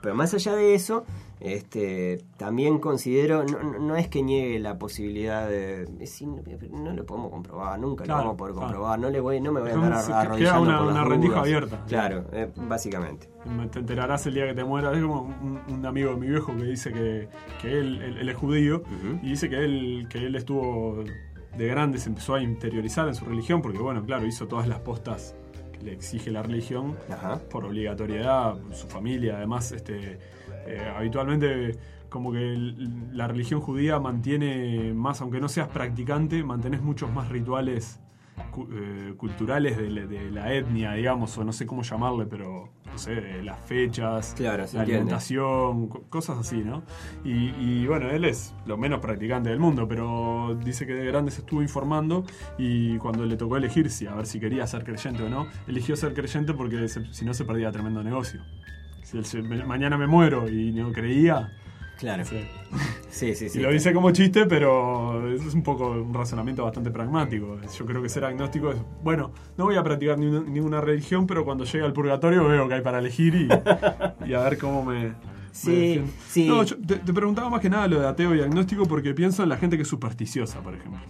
Pero 0.00 0.14
más 0.14 0.32
allá 0.32 0.54
de 0.54 0.74
eso, 0.74 1.04
este, 1.40 2.20
también 2.36 2.78
considero, 2.78 3.44
no, 3.44 3.78
no- 3.80 3.96
es 3.96 4.06
que 4.08 4.22
niegue 4.22 4.58
la 4.60 4.78
posibilidad 4.78 5.48
de... 5.48 5.88
no 6.70 6.92
lo 6.92 7.04
podemos 7.06 7.30
comprobar, 7.32 7.78
nunca 7.80 8.04
Claro, 8.04 8.18
lo 8.20 8.24
vamos 8.26 8.34
a 8.34 8.36
poder 8.36 8.52
claro. 8.54 8.66
comprobar, 8.68 8.98
no, 9.00 9.10
le 9.10 9.18
voy, 9.20 9.40
no 9.40 9.50
me 9.50 9.60
voy 9.60 9.70
a 9.70 9.74
andar 9.74 9.92
arrodillando 10.12 10.62
una- 10.62 10.78
por 10.78 10.86
las 10.86 10.94
una 10.96 11.04
rendija 11.04 11.32
dudas. 11.34 11.44
abierta. 11.46 11.84
Claro, 11.88 12.24
eh, 12.32 12.48
básicamente. 12.56 13.28
Te 13.72 13.78
enterarás 13.78 14.26
el 14.26 14.34
día 14.34 14.46
que 14.46 14.54
te 14.54 14.62
mueras. 14.64 14.94
Es 14.94 15.02
como 15.02 15.22
un, 15.22 15.60
un 15.68 15.86
amigo 15.86 16.10
de 16.10 16.16
mi 16.16 16.26
viejo 16.28 16.54
que 16.56 16.64
dice 16.64 16.92
que, 16.92 17.28
que 17.62 17.72
él, 17.78 18.02
él- 18.02 18.18
él 18.18 18.28
es 18.28 18.36
judío 18.36 18.82
y 19.22 19.30
dice 19.30 19.48
que 19.48 19.56
él, 19.64 20.06
que 20.10 20.18
él 20.18 20.34
estuvo 20.36 21.02
de 21.58 21.66
grande, 21.66 21.98
se 21.98 22.08
empezó 22.08 22.34
a 22.36 22.42
interiorizar 22.42 23.08
en 23.08 23.14
su 23.14 23.24
religión 23.24 23.60
porque, 23.60 23.78
bueno, 23.78 24.04
claro, 24.04 24.26
hizo 24.26 24.46
todas 24.46 24.66
las 24.68 24.78
postas 24.80 25.34
que 25.72 25.82
le 25.84 25.92
exige 25.92 26.30
la 26.30 26.42
religión 26.42 26.96
Ajá. 27.10 27.40
por 27.50 27.64
obligatoriedad, 27.64 28.56
su 28.72 28.86
familia, 28.86 29.36
además, 29.36 29.72
este, 29.72 30.18
eh, 30.66 30.92
habitualmente 30.96 31.76
como 32.08 32.32
que 32.32 32.38
el- 32.38 33.16
la 33.16 33.26
religión 33.28 33.60
judía 33.60 33.98
mantiene 33.98 34.94
más, 34.94 35.20
aunque 35.20 35.40
no 35.40 35.48
seas 35.48 35.68
practicante, 35.68 36.42
mantenés 36.42 36.80
muchos 36.80 37.12
más 37.12 37.28
rituales 37.28 38.00
eh, 38.72 39.14
culturales 39.16 39.76
de, 39.76 39.90
la- 39.90 40.06
de 40.06 40.30
la 40.30 40.52
etnia, 40.54 40.92
digamos, 40.92 41.36
o 41.38 41.44
no 41.44 41.52
sé 41.52 41.66
cómo 41.66 41.82
llamarle, 41.82 42.26
pero 42.26 42.70
no 42.90 42.98
sé, 42.98 43.42
las 43.42 43.60
fechas, 43.60 44.34
Claro, 44.36 44.64
la 44.72 44.82
alimentación, 44.82 45.88
co- 45.88 46.02
cosas 46.08 46.38
así, 46.38 46.56
¿no? 46.58 46.82
Y, 47.24 47.48
y, 47.58 47.86
bueno, 47.86 48.10
él 48.10 48.24
es 48.24 48.54
lo 48.66 48.76
menos 48.76 49.00
practicante 49.00 49.50
del 49.50 49.58
mundo, 49.60 49.86
pero 49.86 50.58
dice 50.64 50.86
que 50.86 50.94
de 50.94 51.06
grande 51.06 51.30
se 51.30 51.40
estuvo 51.40 51.62
informando 51.62 52.24
y 52.58 52.96
cuando 52.98 53.24
le 53.26 53.36
tocó 53.36 53.56
elegir 53.56 53.90
si 53.90 54.06
a 54.06 54.14
ver 54.14 54.26
si 54.26 54.40
quería 54.40 54.66
ser 54.66 54.84
creyente 54.84 55.22
o 55.22 55.28
no, 55.28 55.46
eligió 55.66 55.96
ser 55.96 56.14
creyente 56.14 56.54
porque 56.54 56.88
se- 56.88 57.12
si 57.12 57.24
no 57.24 57.34
se 57.34 57.44
perdía 57.44 57.70
tremendo 57.70 58.02
negocio. 58.02 58.40
Si 59.02 59.16
él 59.18 59.24
se- 59.24 59.42
me- 59.42 59.64
mañana 59.64 59.96
me 59.98 60.06
muero 60.06 60.48
y 60.48 60.72
no 60.72 60.92
creía, 60.92 61.52
Claro. 61.98 62.24
sí. 62.24 62.36
Sí, 63.18 63.34
sí, 63.34 63.48
sí. 63.48 63.58
Y 63.58 63.62
lo 63.62 63.70
dice 63.72 63.92
como 63.92 64.10
chiste, 64.12 64.46
pero 64.46 65.28
es 65.32 65.52
un 65.54 65.62
poco 65.64 65.90
un 65.90 66.14
razonamiento 66.14 66.62
bastante 66.62 66.90
pragmático. 66.92 67.58
Yo 67.76 67.84
creo 67.84 68.00
que 68.00 68.08
ser 68.08 68.24
agnóstico 68.24 68.70
es, 68.70 68.76
bueno, 69.02 69.32
no 69.56 69.64
voy 69.64 69.74
a 69.76 69.82
practicar 69.82 70.18
ni 70.18 70.26
una- 70.26 70.48
ninguna 70.48 70.80
religión, 70.80 71.26
pero 71.26 71.44
cuando 71.44 71.64
llegue 71.64 71.84
al 71.84 71.92
purgatorio 71.92 72.46
veo 72.46 72.68
que 72.68 72.74
hay 72.74 72.80
para 72.82 73.00
elegir 73.00 73.34
y, 73.34 73.48
y 74.30 74.34
a 74.34 74.40
ver 74.40 74.56
cómo 74.58 74.84
me... 74.84 75.08
me 75.08 75.14
Sí, 75.50 75.70
defiendo. 75.74 76.12
sí. 76.28 76.46
No, 76.46 76.62
yo 76.62 76.76
te, 76.78 76.96
te 76.96 77.12
preguntaba 77.12 77.50
más 77.50 77.60
que 77.60 77.68
nada 77.70 77.88
lo 77.88 77.98
de 78.00 78.06
ateo 78.06 78.34
y 78.36 78.40
agnóstico 78.40 78.86
porque 78.86 79.12
pienso 79.14 79.42
en 79.42 79.48
la 79.48 79.56
gente 79.56 79.76
que 79.76 79.82
es 79.82 79.88
supersticiosa, 79.88 80.60
por 80.60 80.74
ejemplo. 80.74 81.00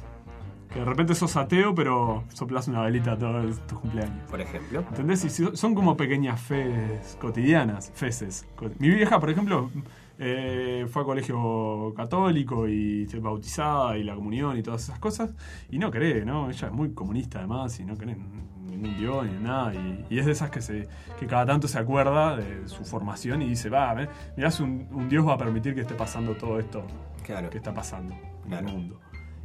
Que 0.73 0.79
de 0.81 0.85
repente 0.87 1.15
sos 1.15 1.37
ateo, 1.37 1.75
pero 1.75 2.25
soplas 2.33 2.69
una 2.69 2.83
velita 2.83 3.19
todos 3.19 3.67
tus 3.67 3.79
cumpleaños. 3.81 4.29
Por 4.31 4.41
ejemplo. 4.41 4.81
¿Entendés? 4.89 5.25
Y 5.25 5.57
son 5.57 5.75
como 5.75 5.97
pequeñas 5.97 6.41
fes 6.41 7.17
cotidianas, 7.21 7.91
feces. 7.95 8.47
Mi 8.79 8.89
vieja, 8.91 9.19
por 9.21 9.29
ejemplo, 9.31 9.71
eh, 10.19 10.87
fue 10.91 11.03
a 11.03 11.05
colegio 11.05 11.95
católico 11.97 12.67
y 12.69 13.07
se 13.07 13.19
bautizada 13.21 13.97
y 13.97 14.03
la 14.05 14.15
comunión 14.15 14.57
y 14.59 14.63
todas 14.63 14.83
esas 14.83 14.99
cosas. 14.99 15.35
Y 15.71 15.79
no 15.79 15.91
cree, 15.91 16.25
¿no? 16.25 16.51
Ella 16.51 16.67
es 16.69 16.73
muy 16.73 16.93
comunista 16.93 17.39
además 17.39 17.79
y 17.81 17.85
no 17.85 17.97
cree 17.97 18.15
en 18.15 18.47
ningún 18.67 18.97
dios 18.99 19.25
ni 19.25 19.31
en 19.31 19.43
nada. 19.45 19.75
Y, 19.75 20.07
y 20.11 20.19
es 20.19 20.27
de 20.27 20.33
esas 20.33 20.51
que, 20.51 20.61
se, 20.61 20.89
que 21.19 21.27
cada 21.27 21.47
tanto 21.47 21.69
se 21.69 21.79
acuerda 21.79 22.37
de 22.37 22.69
su 22.69 22.85
formación 22.85 23.43
y 23.43 23.49
dice, 23.49 23.71
va, 23.71 23.95
mirá 24.37 24.51
si 24.51 24.63
un, 24.63 24.89
un 24.91 25.09
dios 25.09 25.27
va 25.27 25.35
a 25.35 25.39
permitir 25.39 25.75
que 25.75 25.83
esté 25.83 25.95
pasando 25.95 26.35
todo 26.35 26.59
esto 26.59 26.85
Claro. 27.25 27.51
que 27.51 27.59
está 27.59 27.73
pasando 27.73 28.15
en 28.15 28.49
Claro. 28.49 28.67
el 28.69 28.73
mundo. 28.75 29.01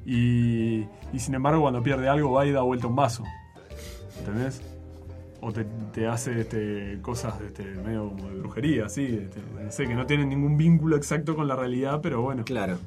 Y, 0.05 0.79
y 1.13 1.19
sin 1.19 1.33
embargo, 1.35 1.61
cuando 1.61 1.81
pierde 1.83 2.09
algo, 2.09 2.31
va 2.31 2.45
y 2.45 2.51
da 2.51 2.61
vuelta 2.61 2.87
un 2.87 2.95
vaso. 2.95 3.23
¿Entendés? 4.19 4.61
O 5.45 5.51
te, 5.51 5.65
te 5.93 6.07
hace 6.07 6.39
este, 6.41 6.99
cosas 7.01 7.39
este, 7.41 7.63
medio 7.65 8.09
como 8.09 8.29
de 8.29 8.35
brujería, 8.39 8.85
así. 8.85 9.03
este, 9.23 9.41
no 9.61 9.71
sé, 9.71 9.87
que 9.87 9.93
no 9.95 10.05
tienen 10.05 10.29
ningún 10.29 10.55
vínculo 10.57 10.95
exacto 10.95 11.35
con 11.35 11.47
la 11.47 11.55
realidad, 11.55 11.99
pero 12.01 12.21
bueno. 12.21 12.43
Claro. 12.45 12.77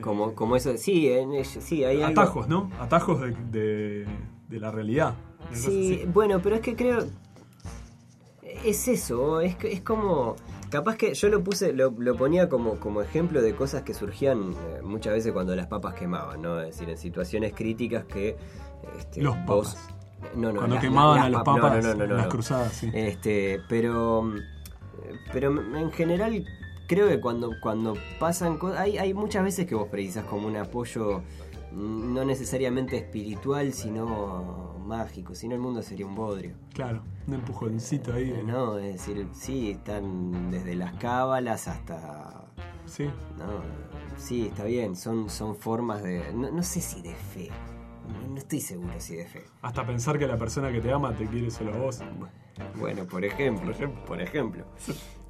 Como, 0.00 0.34
como 0.34 0.56
eso. 0.56 0.76
Sí, 0.76 1.08
en 1.08 1.44
sí, 1.44 1.82
hay 1.84 2.02
algo. 2.02 2.20
Atajos, 2.20 2.48
¿no? 2.48 2.70
Atajos 2.78 3.20
de, 3.22 3.30
de- 3.50 4.06
de 4.48 4.60
la 4.60 4.70
realidad. 4.70 5.14
Sí, 5.52 6.04
bueno, 6.12 6.40
pero 6.42 6.54
es 6.56 6.60
que 6.60 6.76
creo. 6.76 6.98
Es 8.64 8.88
eso, 8.88 9.40
es, 9.40 9.56
es 9.64 9.80
como. 9.82 10.36
Capaz 10.70 10.96
que 10.96 11.14
yo 11.14 11.28
lo 11.28 11.42
puse, 11.44 11.72
lo, 11.72 11.92
lo 11.96 12.16
ponía 12.16 12.48
como, 12.48 12.74
como 12.80 13.00
ejemplo 13.00 13.40
de 13.40 13.54
cosas 13.54 13.82
que 13.82 13.94
surgían 13.94 14.52
eh, 14.52 14.82
muchas 14.82 15.12
veces 15.14 15.32
cuando 15.32 15.54
las 15.54 15.68
papas 15.68 15.94
quemaban, 15.94 16.42
¿no? 16.42 16.60
Es 16.60 16.74
decir, 16.76 16.90
en 16.90 16.98
situaciones 16.98 17.52
críticas 17.54 18.04
que. 18.04 18.36
este, 18.98 19.22
Los 19.22 19.36
vos- 19.46 19.74
papas. 19.74 19.95
No, 20.34 20.52
no, 20.52 20.58
Cuando 20.58 20.76
las- 20.76 20.84
quemaban 20.84 21.16
las 21.16 21.24
a 21.26 21.28
los 21.30 21.42
papas 21.42 21.84
no, 21.96 22.06
las 22.06 22.26
cruzadas, 22.28 22.72
sí. 22.72 22.90
Este, 22.92 23.60
pero. 23.68 24.32
Pero 25.32 25.76
en 25.76 25.92
general 25.92 26.44
creo 26.88 27.08
que 27.08 27.20
cuando, 27.20 27.52
cuando 27.62 27.94
pasan 28.18 28.58
cosas. 28.58 28.80
Hay, 28.80 28.98
hay 28.98 29.14
muchas 29.14 29.44
veces 29.44 29.66
que 29.66 29.74
vos 29.74 29.88
precisas 29.88 30.24
como 30.24 30.46
un 30.48 30.56
apoyo 30.56 31.22
mm, 31.72 32.14
no 32.14 32.24
necesariamente 32.24 32.96
espiritual, 32.96 33.72
sino 33.72 34.74
mágico. 34.86 35.34
Si 35.34 35.48
no, 35.48 35.54
el 35.54 35.60
mundo 35.60 35.82
sería 35.82 36.06
un 36.06 36.14
bodrio. 36.14 36.54
Claro, 36.72 37.02
un 37.26 37.34
empujoncito 37.34 38.12
ahí. 38.14 38.30
Eh, 38.30 38.42
No, 38.44 38.78
es 38.78 38.94
decir, 38.94 39.26
sí, 39.32 39.70
están 39.72 40.50
desde 40.50 40.74
las 40.74 40.94
cábalas 40.94 41.68
hasta. 41.68 42.44
Sí. 42.86 43.04
No, 43.36 43.44
sí, 44.16 44.46
está 44.46 44.64
bien, 44.64 44.96
son, 44.96 45.28
son 45.28 45.54
formas 45.56 46.02
de. 46.02 46.32
No, 46.34 46.50
no 46.50 46.62
sé 46.62 46.80
si 46.80 47.02
de 47.02 47.14
fe. 47.14 47.50
No, 48.06 48.28
no 48.28 48.36
estoy 48.38 48.60
seguro 48.60 48.92
si 48.98 49.16
de 49.16 49.26
fe. 49.26 49.42
Hasta 49.62 49.86
pensar 49.86 50.18
que 50.18 50.26
la 50.26 50.36
persona 50.36 50.70
que 50.72 50.80
te 50.80 50.92
ama 50.92 51.12
te 51.14 51.26
quiere 51.26 51.50
solo 51.50 51.74
a 51.74 51.78
vos. 51.78 52.00
Bueno, 52.78 53.04
por 53.04 53.24
ejemplo. 53.24 53.72
Por 54.06 54.20
ejemplo. 54.20 54.64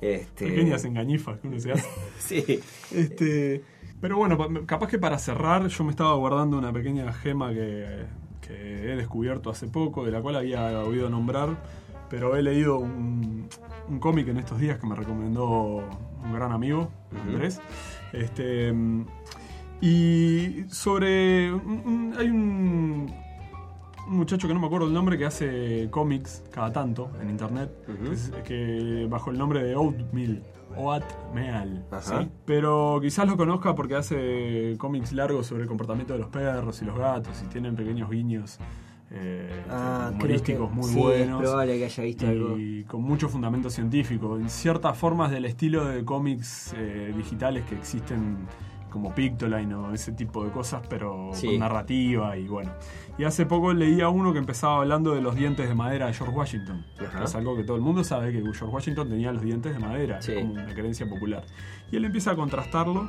Este, 0.00 0.46
Pequeñas 0.46 0.84
engañifas 0.84 1.38
que 1.40 1.48
uno 1.48 1.58
se 1.58 1.72
hace. 1.72 1.88
Sí. 2.18 2.60
Este, 2.94 3.62
pero 4.00 4.16
bueno, 4.18 4.36
pa- 4.36 4.48
capaz 4.66 4.88
que 4.88 4.98
para 4.98 5.18
cerrar, 5.18 5.66
yo 5.68 5.84
me 5.84 5.90
estaba 5.90 6.14
guardando 6.14 6.58
una 6.58 6.72
pequeña 6.72 7.12
gema 7.12 7.50
que, 7.52 8.04
que 8.42 8.92
he 8.92 8.96
descubierto 8.96 9.50
hace 9.50 9.66
poco, 9.68 10.04
de 10.04 10.10
la 10.12 10.20
cual 10.20 10.36
había 10.36 10.80
oído 10.82 11.08
nombrar, 11.08 11.56
pero 12.10 12.36
he 12.36 12.42
leído 12.42 12.78
un, 12.78 13.48
un 13.88 13.98
cómic 13.98 14.28
en 14.28 14.36
estos 14.36 14.58
días 14.60 14.78
que 14.78 14.86
me 14.86 14.94
recomendó 14.94 15.82
un 16.22 16.32
gran 16.32 16.52
amigo, 16.52 16.90
Andrés. 17.22 17.60
Este, 18.12 18.72
y 19.80 20.64
sobre. 20.68 21.48
hay 21.48 22.28
un, 22.30 23.12
un 24.08 24.16
muchacho 24.16 24.48
que 24.48 24.54
no 24.54 24.60
me 24.60 24.66
acuerdo 24.66 24.86
el 24.86 24.94
nombre 24.94 25.18
que 25.18 25.26
hace 25.26 25.88
cómics 25.90 26.42
cada 26.50 26.72
tanto 26.72 27.10
en 27.20 27.30
internet, 27.30 27.70
que 27.86 28.12
es- 28.12 28.30
que 28.44 29.06
bajo 29.10 29.30
el 29.30 29.38
nombre 29.38 29.62
de 29.62 29.74
Oatmeal. 29.76 30.42
Oatmeal. 30.76 31.84
Pero 32.44 32.98
quizás 33.00 33.26
lo 33.26 33.36
conozca 33.36 33.74
porque 33.74 33.94
hace 33.96 34.74
cómics 34.78 35.12
largos 35.12 35.46
sobre 35.46 35.62
el 35.62 35.68
comportamiento 35.68 36.12
de 36.12 36.18
los 36.20 36.28
perros 36.28 36.82
y 36.82 36.84
los 36.84 36.98
gatos 36.98 37.42
y 37.44 37.48
tienen 37.48 37.74
pequeños 37.76 38.10
guiños 38.10 38.58
eh, 39.10 39.48
Ah, 39.70 40.10
humorísticos 40.12 40.68
que- 40.68 40.74
muy 40.74 40.84
sí, 40.90 40.98
buenos. 40.98 41.42
Es 41.42 41.48
probable 41.48 41.78
que 41.78 41.84
haya 41.84 42.02
visto 42.02 42.26
algo. 42.26 42.58
Y 42.58 42.84
con 42.84 43.02
mucho 43.02 43.28
fundamento 43.28 43.70
científico. 43.70 44.36
En 44.36 44.50
ciertas 44.50 44.98
formas 44.98 45.30
del 45.30 45.44
estilo 45.44 45.84
de 45.86 46.04
cómics 46.04 46.74
eh, 46.76 47.12
digitales 47.16 47.64
que 47.64 47.76
existen 47.76 48.36
como 48.90 49.14
Pictoline 49.14 49.74
o 49.74 49.92
ese 49.92 50.12
tipo 50.12 50.44
de 50.44 50.50
cosas, 50.50 50.82
pero 50.88 51.30
Sí. 51.32 51.46
con 51.48 51.58
narrativa 51.58 52.36
y 52.36 52.46
bueno. 52.48 52.70
Y 53.18 53.24
hace 53.24 53.46
poco 53.46 53.72
leía 53.72 54.08
uno 54.08 54.32
que 54.32 54.38
empezaba 54.38 54.78
hablando 54.78 55.14
de 55.14 55.20
los 55.20 55.34
dientes 55.34 55.68
de 55.68 55.74
madera 55.74 56.06
de 56.06 56.14
George 56.14 56.34
Washington. 56.34 56.84
Ajá. 57.00 57.18
Que 57.18 57.24
es 57.24 57.34
algo 57.34 57.56
que 57.56 57.64
todo 57.64 57.76
el 57.76 57.82
mundo 57.82 58.04
sabe 58.04 58.32
que 58.32 58.40
George 58.42 58.64
Washington 58.64 59.08
tenía 59.08 59.32
los 59.32 59.42
dientes 59.42 59.72
de 59.72 59.78
madera, 59.78 60.20
Sí. 60.22 60.32
es 60.32 60.38
como 60.40 60.52
una 60.54 60.66
creencia 60.74 61.08
popular. 61.08 61.44
Y 61.90 61.96
él 61.96 62.04
empieza 62.04 62.32
a 62.32 62.36
contrastarlo 62.36 63.08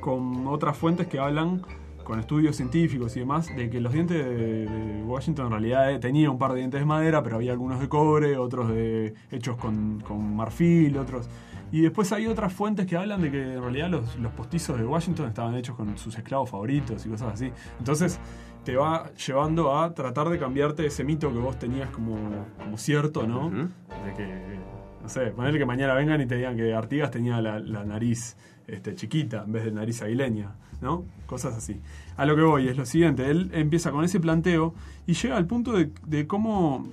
con 0.00 0.46
otras 0.48 0.76
fuentes 0.76 1.06
que 1.06 1.18
hablan 1.18 1.62
con 2.02 2.20
estudios 2.20 2.56
científicos 2.56 3.16
y 3.16 3.20
demás, 3.20 3.54
de 3.54 3.70
que 3.70 3.80
los 3.80 3.92
dientes 3.92 4.24
de, 4.24 4.66
de 4.66 5.02
Washington 5.04 5.46
en 5.46 5.52
realidad 5.52 5.92
eh, 5.92 5.98
tenía 5.98 6.30
un 6.30 6.38
par 6.38 6.52
de 6.52 6.58
dientes 6.58 6.80
de 6.80 6.86
madera, 6.86 7.22
pero 7.22 7.36
había 7.36 7.52
algunos 7.52 7.80
de 7.80 7.88
cobre, 7.88 8.36
otros 8.36 8.68
de 8.68 9.14
hechos 9.30 9.56
con, 9.56 10.00
con 10.00 10.34
marfil, 10.36 10.96
otros... 10.98 11.28
Y 11.70 11.80
después 11.80 12.12
hay 12.12 12.26
otras 12.26 12.52
fuentes 12.52 12.86
que 12.86 12.98
hablan 12.98 13.22
de 13.22 13.30
que 13.30 13.54
en 13.54 13.62
realidad 13.62 13.88
los, 13.88 14.18
los 14.18 14.30
postizos 14.32 14.78
de 14.78 14.84
Washington 14.84 15.28
estaban 15.28 15.54
hechos 15.54 15.74
con 15.74 15.96
sus 15.96 16.14
esclavos 16.18 16.50
favoritos 16.50 17.06
y 17.06 17.08
cosas 17.08 17.32
así. 17.32 17.50
Entonces 17.78 18.20
te 18.64 18.76
va 18.76 19.10
llevando 19.14 19.76
a 19.78 19.94
tratar 19.94 20.28
de 20.28 20.38
cambiarte 20.38 20.84
ese 20.86 21.02
mito 21.02 21.32
que 21.32 21.38
vos 21.38 21.58
tenías 21.58 21.88
como, 21.90 22.16
como 22.58 22.76
cierto, 22.76 23.26
¿no? 23.26 23.50
De 23.50 24.14
que, 24.16 24.58
no 25.02 25.08
sé, 25.08 25.28
ponerle 25.28 25.58
que 25.58 25.64
mañana 25.64 25.94
vengan 25.94 26.20
y 26.20 26.26
te 26.26 26.36
digan 26.36 26.56
que 26.56 26.74
Artigas 26.74 27.10
tenía 27.10 27.40
la, 27.40 27.58
la 27.58 27.84
nariz 27.84 28.36
este, 28.66 28.94
chiquita 28.94 29.44
en 29.44 29.52
vez 29.52 29.64
de 29.64 29.72
nariz 29.72 30.02
aguileña, 30.02 30.52
¿no? 30.82 31.04
Cosas 31.26 31.54
así. 31.54 31.80
A 32.16 32.26
lo 32.26 32.36
que 32.36 32.42
voy 32.42 32.68
es 32.68 32.76
lo 32.76 32.84
siguiente, 32.84 33.30
él 33.30 33.50
empieza 33.54 33.90
con 33.90 34.04
ese 34.04 34.20
planteo 34.20 34.74
y 35.06 35.14
llega 35.14 35.36
al 35.36 35.46
punto 35.46 35.72
de, 35.72 35.90
de 36.06 36.26
cómo, 36.26 36.88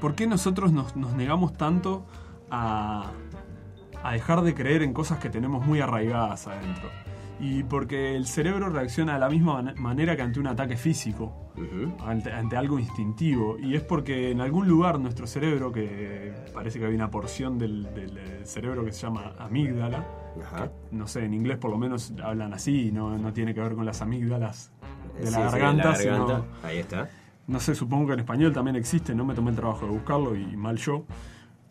por 0.00 0.14
qué 0.16 0.26
nosotros 0.26 0.72
nos, 0.72 0.96
nos 0.96 1.12
negamos 1.14 1.52
tanto 1.52 2.04
a, 2.50 3.12
a 4.02 4.12
dejar 4.12 4.42
de 4.42 4.54
creer 4.54 4.82
en 4.82 4.92
cosas 4.92 5.18
que 5.18 5.30
tenemos 5.30 5.64
muy 5.64 5.80
arraigadas 5.80 6.48
adentro. 6.48 6.88
Y 7.40 7.62
porque 7.62 8.16
el 8.16 8.26
cerebro 8.26 8.68
reacciona 8.68 9.14
de 9.14 9.20
la 9.20 9.28
misma 9.28 9.62
man- 9.62 9.74
manera 9.78 10.16
que 10.16 10.22
ante 10.22 10.40
un 10.40 10.48
ataque 10.48 10.76
físico 10.76 11.52
ante, 12.04 12.32
ante 12.32 12.56
algo 12.56 12.80
instintivo. 12.80 13.56
Y 13.60 13.76
es 13.76 13.82
porque 13.82 14.32
en 14.32 14.40
algún 14.40 14.66
lugar 14.66 14.98
nuestro 14.98 15.26
cerebro, 15.28 15.70
que 15.70 16.32
parece 16.52 16.80
que 16.80 16.86
hay 16.86 16.94
una 16.94 17.10
porción 17.12 17.56
del, 17.56 17.84
del, 17.94 18.18
cerebro 18.44 18.84
que 18.84 18.92
se 18.92 19.02
llama 19.02 19.34
amígdala, 19.38 20.04
Ajá. 20.42 20.64
que, 20.68 20.96
no 20.96 21.06
sé, 21.06 21.24
en 21.24 21.34
inglés 21.34 21.58
por 21.58 21.70
lo 21.70 21.78
menos 21.78 22.12
hablan 22.22 22.52
así, 22.54 22.90
no, 22.92 23.16
no 23.18 23.32
tiene 23.32 23.54
que 23.54 23.60
ver 23.60 23.74
con 23.74 23.84
las 23.86 24.02
amígdalas 24.02 24.70
de 25.18 25.26
Sí, 25.26 25.32
la 25.32 25.38
sí, 25.38 25.42
garganta, 25.52 25.88
la 25.90 25.94
sino- 25.96 26.26
garganta. 26.26 26.66
Ahí 26.66 26.78
está. 26.78 27.08
no 27.46 27.60
sé, 27.60 27.74
supongo 27.74 28.08
que 28.08 28.12
en 28.14 28.20
español 28.20 28.52
también 28.52 28.76
existe, 28.76 29.14
no 29.14 29.24
me 29.24 29.34
tomé 29.34 29.50
el 29.50 29.56
trabajo 29.56 29.86
de 29.86 29.92
buscarlo 29.92 30.36
y 30.36 30.56
mal 30.56 30.76
yo. 30.76 31.04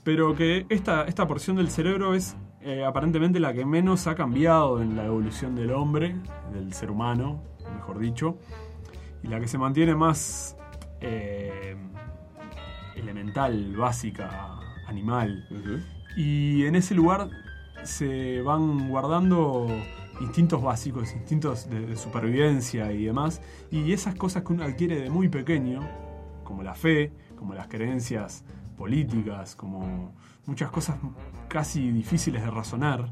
Pero 0.03 0.35
que 0.35 0.65
esta, 0.69 1.03
esta 1.03 1.27
porción 1.27 1.57
del 1.57 1.69
cerebro 1.69 2.13
es 2.13 2.35
eh, 2.61 2.83
aparentemente 2.85 3.39
la 3.39 3.53
que 3.53 3.65
menos 3.65 4.07
ha 4.07 4.15
cambiado 4.15 4.81
en 4.81 4.95
la 4.95 5.05
evolución 5.05 5.53
del 5.55 5.71
hombre, 5.71 6.15
del 6.53 6.73
ser 6.73 6.91
humano, 6.91 7.41
mejor 7.75 7.99
dicho, 7.99 8.37
y 9.23 9.27
la 9.27 9.39
que 9.39 9.47
se 9.47 9.57
mantiene 9.57 9.95
más 9.95 10.55
eh, 11.01 11.75
elemental, 12.95 13.75
básica, 13.75 14.59
animal. 14.87 15.45
Y 16.15 16.65
en 16.65 16.75
ese 16.75 16.95
lugar 16.95 17.29
se 17.87 18.41
van 18.41 18.89
guardando 18.89 19.67
instintos 20.21 20.61
básicos, 20.61 21.13
instintos 21.13 21.69
de, 21.69 21.85
de 21.85 21.95
supervivencia 21.95 22.91
y 22.91 23.05
demás. 23.05 23.41
Y 23.71 23.93
esas 23.93 24.15
cosas 24.15 24.43
que 24.43 24.53
uno 24.53 24.63
adquiere 24.63 25.01
de 25.01 25.09
muy 25.09 25.29
pequeño, 25.29 25.81
como 26.43 26.63
la 26.63 26.75
fe, 26.75 27.11
como 27.37 27.53
las 27.53 27.67
creencias 27.67 28.43
políticas, 28.77 29.55
como 29.55 30.13
muchas 30.45 30.71
cosas 30.71 30.97
casi 31.47 31.91
difíciles 31.91 32.43
de 32.43 32.51
razonar. 32.51 33.09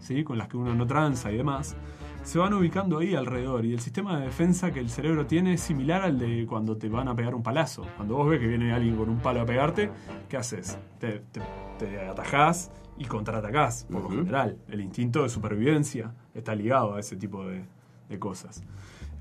¿sí? 0.00 0.24
con 0.24 0.38
las 0.38 0.48
que 0.48 0.56
uno 0.56 0.74
no 0.74 0.86
tranza 0.86 1.32
y 1.32 1.36
demás, 1.36 1.76
se 2.22 2.38
van 2.38 2.54
ubicando 2.54 2.98
ahí 2.98 3.14
alrededor. 3.14 3.64
Y 3.64 3.72
el 3.72 3.80
sistema 3.80 4.18
de 4.18 4.26
defensa 4.26 4.72
que 4.72 4.80
el 4.80 4.90
cerebro 4.90 5.26
tiene 5.26 5.54
es 5.54 5.60
similar 5.60 6.02
al 6.02 6.18
de 6.18 6.46
cuando 6.46 6.76
te 6.76 6.88
van 6.88 7.08
a 7.08 7.14
pegar 7.14 7.34
un 7.34 7.42
palazo. 7.42 7.86
Cuando 7.96 8.16
vos 8.16 8.28
ves 8.28 8.40
que 8.40 8.46
viene 8.46 8.72
alguien 8.72 8.96
con 8.96 9.08
un 9.08 9.18
palo 9.18 9.40
a 9.40 9.46
pegarte, 9.46 9.90
¿qué 10.28 10.36
haces? 10.36 10.78
Te, 10.98 11.20
te, 11.32 11.40
te 11.78 12.00
atajás 12.06 12.70
y 12.98 13.04
contraatacás, 13.06 13.86
por 13.90 14.02
lo 14.02 14.08
general. 14.10 14.58
El 14.68 14.80
instinto 14.80 15.22
de 15.22 15.28
supervivencia 15.28 16.12
está 16.34 16.54
ligado 16.54 16.94
a 16.94 17.00
ese 17.00 17.16
tipo 17.16 17.44
de, 17.46 17.64
de 18.08 18.18
cosas. 18.18 18.62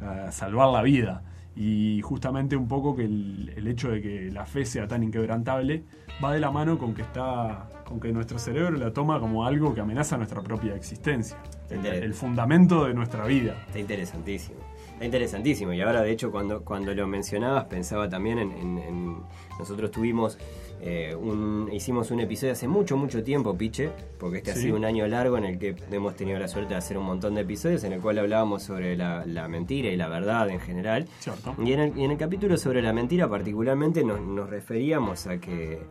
A 0.02 0.32
salvar 0.32 0.70
la 0.70 0.82
vida. 0.82 1.24
Y 1.56 2.02
justamente 2.02 2.56
un 2.56 2.68
poco 2.70 2.96
que 2.96 3.04
el, 3.04 3.54
el 3.58 3.68
hecho 3.68 3.90
de 3.92 4.02
que 4.02 4.32
la 4.32 4.46
fe 4.46 4.66
sea 4.66 4.88
tan 4.88 5.04
inquebrantable 5.04 5.84
va 6.24 6.32
de 6.34 6.40
la 6.40 6.50
mano 6.50 6.78
con 6.78 6.94
que 6.94 7.02
está 7.02 7.68
con 7.86 8.00
que 8.00 8.14
nuestro 8.14 8.40
cerebro 8.40 8.78
la 8.78 8.94
toma 8.94 9.20
como 9.20 9.46
algo 9.46 9.74
que 9.76 9.82
amenaza 9.82 10.16
nuestra 10.16 10.42
propia 10.42 10.76
existencia. 10.76 11.38
El, 11.70 12.14
fundamento 12.14 12.86
de 12.86 12.94
nuestra 12.94 13.26
vida. 13.26 13.56
Está 13.68 13.80
interesantísimo. 13.80 14.60
Está 14.94 15.04
interesantísimo. 15.06 15.74
Y 15.74 15.82
ahora, 15.82 16.02
de 16.02 16.12
hecho, 16.12 16.32
cuando, 16.32 16.64
cuando 16.64 16.94
lo 16.96 17.06
mencionabas, 17.06 17.66
pensaba 17.66 18.08
también 18.08 18.40
en. 18.40 18.52
en- 18.54 18.78
en- 18.78 19.18
nosotros 19.60 19.92
tuvimos. 19.92 20.38
Eh, 20.84 21.16
un, 21.16 21.70
hicimos 21.72 22.10
un 22.10 22.22
episodio 22.22 22.54
hace 22.54 22.68
mucho, 22.68 22.98
mucho 22.98 23.24
tiempo, 23.24 23.56
Piche, 23.56 23.92
porque 24.18 24.40
este 24.40 24.52
ha 24.52 24.56
sido 24.56 24.76
un 24.76 24.84
año 24.84 25.08
largo 25.08 25.38
en 25.38 25.46
el 25.46 25.60
que 25.60 25.76
hemos 25.92 26.16
tenido 26.16 26.40
la 26.40 26.48
suerte 26.48 26.70
de 26.74 26.80
hacer 26.80 26.98
un 26.98 27.06
montón 27.06 27.36
de 27.36 27.42
episodios 27.42 27.84
en 27.84 27.94
el 27.94 28.02
cual 28.02 28.18
hablábamos 28.18 28.64
sobre 28.64 28.98
la, 28.98 29.24
la 29.28 29.48
mentira 29.48 29.90
y 29.90 29.96
la 29.96 30.08
verdad 30.08 30.50
en 30.50 30.60
general. 30.60 31.08
¿Cierto? 31.20 31.56
Y 31.64 31.74
en 31.74 31.82
el, 31.82 31.98
y 31.98 32.04
en 32.04 32.12
el 32.12 32.18
capítulo 32.18 32.58
sobre 32.58 32.82
la 32.82 32.94
mentira, 32.94 33.30
particularmente, 33.30 34.04
nos, 34.04 34.22
nos 34.22 34.50
referíamos 34.50 35.28
a 35.28 35.38
que, 35.38 35.82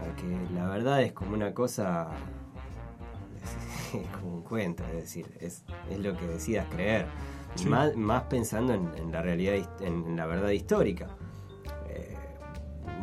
a 0.00 0.14
que 0.14 0.54
la 0.54 0.68
verdad 0.68 1.02
es 1.02 1.12
como 1.12 1.34
una 1.34 1.52
cosa. 1.52 2.08
Es, 3.92 4.06
como 4.20 4.36
un 4.36 4.42
cuento, 4.42 4.84
es 4.84 4.94
decir, 4.94 5.26
es, 5.40 5.64
es 5.90 5.98
lo 5.98 6.16
que 6.16 6.24
decidas 6.24 6.64
creer. 6.70 7.06
Sí. 7.56 7.68
Más, 7.68 7.96
más 7.96 8.22
pensando 8.22 8.72
en, 8.72 8.88
en 8.96 9.10
la 9.10 9.20
realidad, 9.20 9.68
en 9.80 10.14
la 10.16 10.26
verdad 10.26 10.50
histórica. 10.50 11.08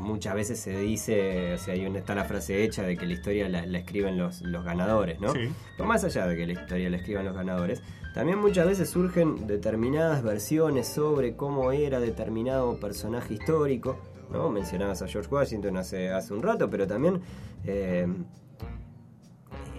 Muchas 0.08 0.36
veces 0.36 0.60
se 0.60 0.78
dice, 0.80 1.54
o 1.54 1.58
sea, 1.58 1.74
hay 1.74 1.86
una, 1.86 2.00
está 2.00 2.16
la 2.16 2.24
frase 2.24 2.64
hecha 2.64 2.84
de 2.84 2.96
que 2.96 3.06
la 3.06 3.14
historia 3.14 3.50
la, 3.50 3.66
la 3.66 3.78
escriben 3.80 4.18
los, 4.18 4.42
los 4.42 4.64
ganadores, 4.64 5.20
¿no? 5.20 5.34
Sí. 5.34 5.50
Pero 5.76 5.88
más 5.90 6.04
allá 6.06 6.26
de 6.28 6.38
que 6.38 6.48
la 6.48 6.54
historia 6.54 6.90
la 6.90 6.96
escriban 6.98 7.26
los 7.26 7.36
ganadores, 7.36 7.82
también 8.14 8.40
muchas 8.40 8.66
veces 8.66 8.90
surgen 8.90 9.48
determinadas 9.48 10.24
versiones 10.24 10.88
sobre 10.88 11.36
cómo 11.36 11.72
era 11.74 12.00
determinado 12.00 12.80
personaje 12.80 13.34
histórico. 13.34 13.98
¿no? 14.32 14.50
Mencionabas 14.50 15.02
a 15.02 15.08
George 15.08 15.30
Washington 15.34 15.78
hace, 15.78 16.10
hace 16.10 16.34
un 16.34 16.42
rato, 16.42 16.70
pero 16.70 16.88
también 16.88 17.22
eh, 17.66 18.08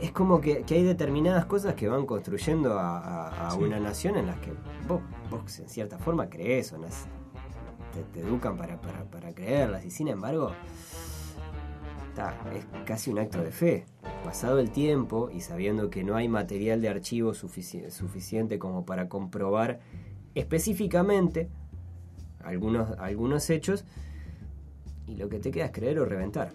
es 0.01 0.13
como 0.13 0.41
que, 0.41 0.63
que 0.63 0.75
hay 0.77 0.83
determinadas 0.85 1.47
cosas 1.47 1.75
que 1.75 1.89
van 1.89 2.07
construyendo 2.07 2.79
a, 2.79 2.99
a- 2.99 3.49
a 3.49 3.51
Sí. 3.51 3.59
una 3.63 3.81
nación 3.81 4.17
en 4.17 4.27
las 4.27 4.39
que 4.39 4.53
vos, 4.87 5.01
vos 5.31 5.59
en 5.59 5.69
cierta 5.69 5.99
forma 5.99 6.29
crees 6.31 6.73
o 6.73 6.79
nas- 6.79 7.07
te, 7.93 8.03
te 8.13 8.21
educan 8.21 8.57
para, 8.57 8.81
para, 8.81 9.05
para 9.05 9.33
creerlas 9.35 9.85
y 9.85 9.91
sin 9.91 10.09
embargo 10.09 10.53
ta, 12.15 12.35
es 12.55 12.67
casi 12.85 13.11
un 13.11 13.19
acto 13.19 13.43
de 13.43 13.51
fe. 13.53 13.87
Pasado 14.25 14.59
el 14.59 14.71
tiempo 14.71 15.31
y 15.31 15.41
sabiendo 15.41 15.91
que 15.91 16.03
no 16.05 16.17
hay 16.17 16.29
material 16.29 16.81
de 16.81 16.89
archivo 16.89 17.33
sufici- 17.33 17.91
suficiente 17.91 18.59
como 18.59 18.85
para 18.85 19.09
comprobar 19.09 19.81
específicamente 20.35 21.49
algunos, 22.43 22.99
algunos 22.99 23.49
hechos, 23.51 23.85
y 25.07 25.17
lo 25.17 25.29
que 25.29 25.39
te 25.39 25.51
queda 25.51 25.67
es 25.67 25.73
creer 25.73 25.99
o 26.01 26.05
reventar. 26.05 26.53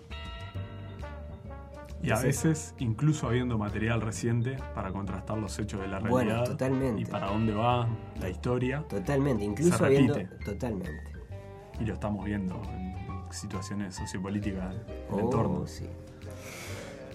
Y 2.02 2.12
a 2.12 2.20
veces, 2.20 2.76
incluso 2.80 3.28
habiendo 3.28 3.58
material 3.58 4.02
reciente 4.02 4.58
para 4.76 4.92
contrastar 4.92 5.38
los 5.38 5.58
hechos 5.58 5.80
de 5.80 5.88
la 5.88 6.00
realidad 6.00 6.12
Bueno, 6.12 6.44
totalmente. 6.44 7.02
y 7.02 7.06
para 7.06 7.28
dónde 7.28 7.54
va 7.54 7.88
la 8.20 8.30
historia, 8.30 8.84
Totalmente, 8.90 9.46
incluso 9.46 9.78
Se 9.78 9.86
habiendo... 9.86 10.16
Totalmente. 10.44 11.13
Y 11.84 11.86
lo 11.86 11.94
estamos 11.96 12.24
viendo 12.26 12.56
en 12.74 12.94
situaciones 13.30 13.96
sociopolíticas 13.96 14.74
del 14.74 14.86
Oh, 15.12 15.20
entorno. 15.20 15.68
sí. 15.68 15.86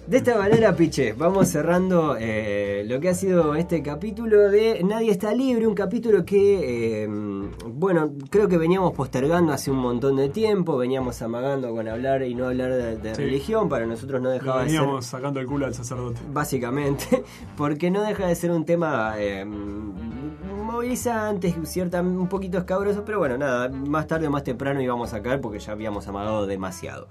De 0.08 0.16
esta 0.16 0.38
manera, 0.38 0.74
Piche, 0.74 1.12
vamos 1.12 1.48
cerrando 1.48 2.16
eh, 2.18 2.82
lo 2.88 2.98
que 2.98 3.10
ha 3.10 3.14
sido 3.14 3.54
este 3.54 3.82
capítulo 3.82 4.48
de 4.48 4.82
Nadie 4.82 5.10
está 5.10 5.34
libre, 5.34 5.66
un 5.66 5.74
capítulo 5.74 6.24
que, 6.24 7.02
eh, 7.04 7.08
bueno, 7.66 8.12
creo 8.30 8.48
que 8.48 8.56
veníamos 8.56 8.92
postergando 8.94 9.52
hace 9.52 9.70
un 9.70 9.76
montón 9.76 10.16
de 10.16 10.30
tiempo, 10.30 10.78
veníamos 10.78 11.20
amagando 11.20 11.72
con 11.72 11.86
hablar 11.88 12.22
y 12.22 12.34
no 12.34 12.46
hablar 12.46 12.72
de, 12.72 12.96
de 12.96 13.14
Sí. 13.16 13.22
religión, 13.22 13.68
para 13.68 13.84
nosotros 13.84 14.22
no 14.22 14.30
dejaba 14.30 14.62
de 14.64 14.70
ser 14.70 14.78
veníamos 14.80 15.04
sacando 15.04 15.40
el 15.40 15.46
culo 15.46 15.66
al 15.66 15.74
sacerdote. 15.74 16.18
básicamente, 16.32 17.22
porque 17.58 17.90
no 17.90 18.00
deja 18.02 18.26
de 18.28 18.34
ser 18.34 18.50
un 18.50 18.64
tema 18.64 19.12
eh, 19.18 19.44
movilizante, 20.64 21.54
cierta, 21.64 22.00
un 22.00 22.28
poquito 22.30 22.56
escabroso, 22.56 23.04
pero 23.04 23.18
bueno, 23.18 23.36
nada, 23.36 23.68
más 23.68 24.06
tarde 24.06 24.26
o 24.26 24.30
más 24.30 24.42
temprano 24.42 24.80
íbamos 24.80 25.12
a 25.12 25.20
caer 25.20 25.42
porque 25.42 25.58
ya 25.58 25.72
habíamos 25.72 26.08
amagado 26.08 26.46
demasiado. 26.46 27.08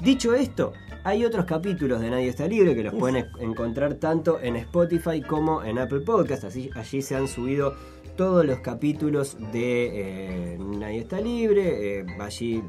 Dicho 0.00 0.34
esto, 0.34 0.72
hay 1.04 1.24
otros 1.24 1.44
capítulos 1.44 2.00
de 2.00 2.10
Nadie 2.10 2.28
está 2.28 2.46
libre 2.46 2.74
que 2.74 2.82
los 2.82 2.94
pueden 2.94 3.26
encontrar 3.40 3.94
tanto 3.94 4.40
en 4.40 4.56
Spotify 4.56 5.22
como 5.22 5.62
en 5.62 5.78
Apple 5.78 6.00
Podcast. 6.00 6.44
Así, 6.44 6.70
allí 6.74 7.00
se 7.00 7.14
han 7.14 7.28
subido 7.28 7.74
todos 8.16 8.44
los 8.44 8.60
capítulos 8.60 9.36
de 9.52 10.54
eh, 10.54 10.58
Nadie 10.58 11.00
está 11.00 11.20
libre. 11.20 12.00
eh, 12.00 12.06
allí, 12.20 12.62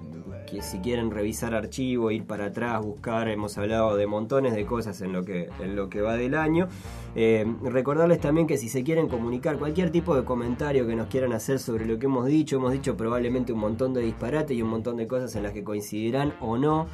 que 0.49 0.61
si 0.61 0.80
quieren 0.80 1.11
revisar 1.11 1.53
archivo, 1.53 2.11
ir 2.11 2.26
para 2.26 2.45
atrás, 2.45 2.84
buscar, 2.84 3.28
hemos 3.28 3.57
hablado 3.57 3.95
de 3.95 4.05
montones 4.05 4.53
de 4.53 4.65
cosas 4.65 5.01
en 5.01 5.11
lo 5.11 5.23
que, 5.23 5.49
en 5.59 5.76
lo 5.76 5.89
que 5.89 6.01
va 6.01 6.15
del 6.15 6.36
año. 6.36 6.67
Eh, 7.15 7.45
recordarles 7.63 8.19
también 8.19 8.47
que 8.47 8.57
si 8.57 8.69
se 8.69 8.84
quieren 8.84 9.07
comunicar 9.07 9.57
cualquier 9.57 9.91
tipo 9.91 10.15
de 10.15 10.23
comentario 10.23 10.86
que 10.86 10.95
nos 10.95 11.07
quieran 11.07 11.34
hacer 11.34 11.59
sobre 11.59 11.86
lo 11.86 11.97
que 11.97 12.05
hemos 12.05 12.28
dicho, 12.28 12.57
hemos 12.57 12.73
dicho 12.73 12.95
probablemente 12.95 13.53
un 13.53 13.59
montón 13.59 13.93
de 13.93 14.01
disparate 14.01 14.53
y 14.53 14.61
un 14.61 14.69
montón 14.69 14.97
de 14.97 15.07
cosas 15.07 15.36
en 15.36 15.43
las 15.43 15.53
que 15.53 15.63
coincidirán 15.63 16.34
o 16.41 16.57
no. 16.57 16.88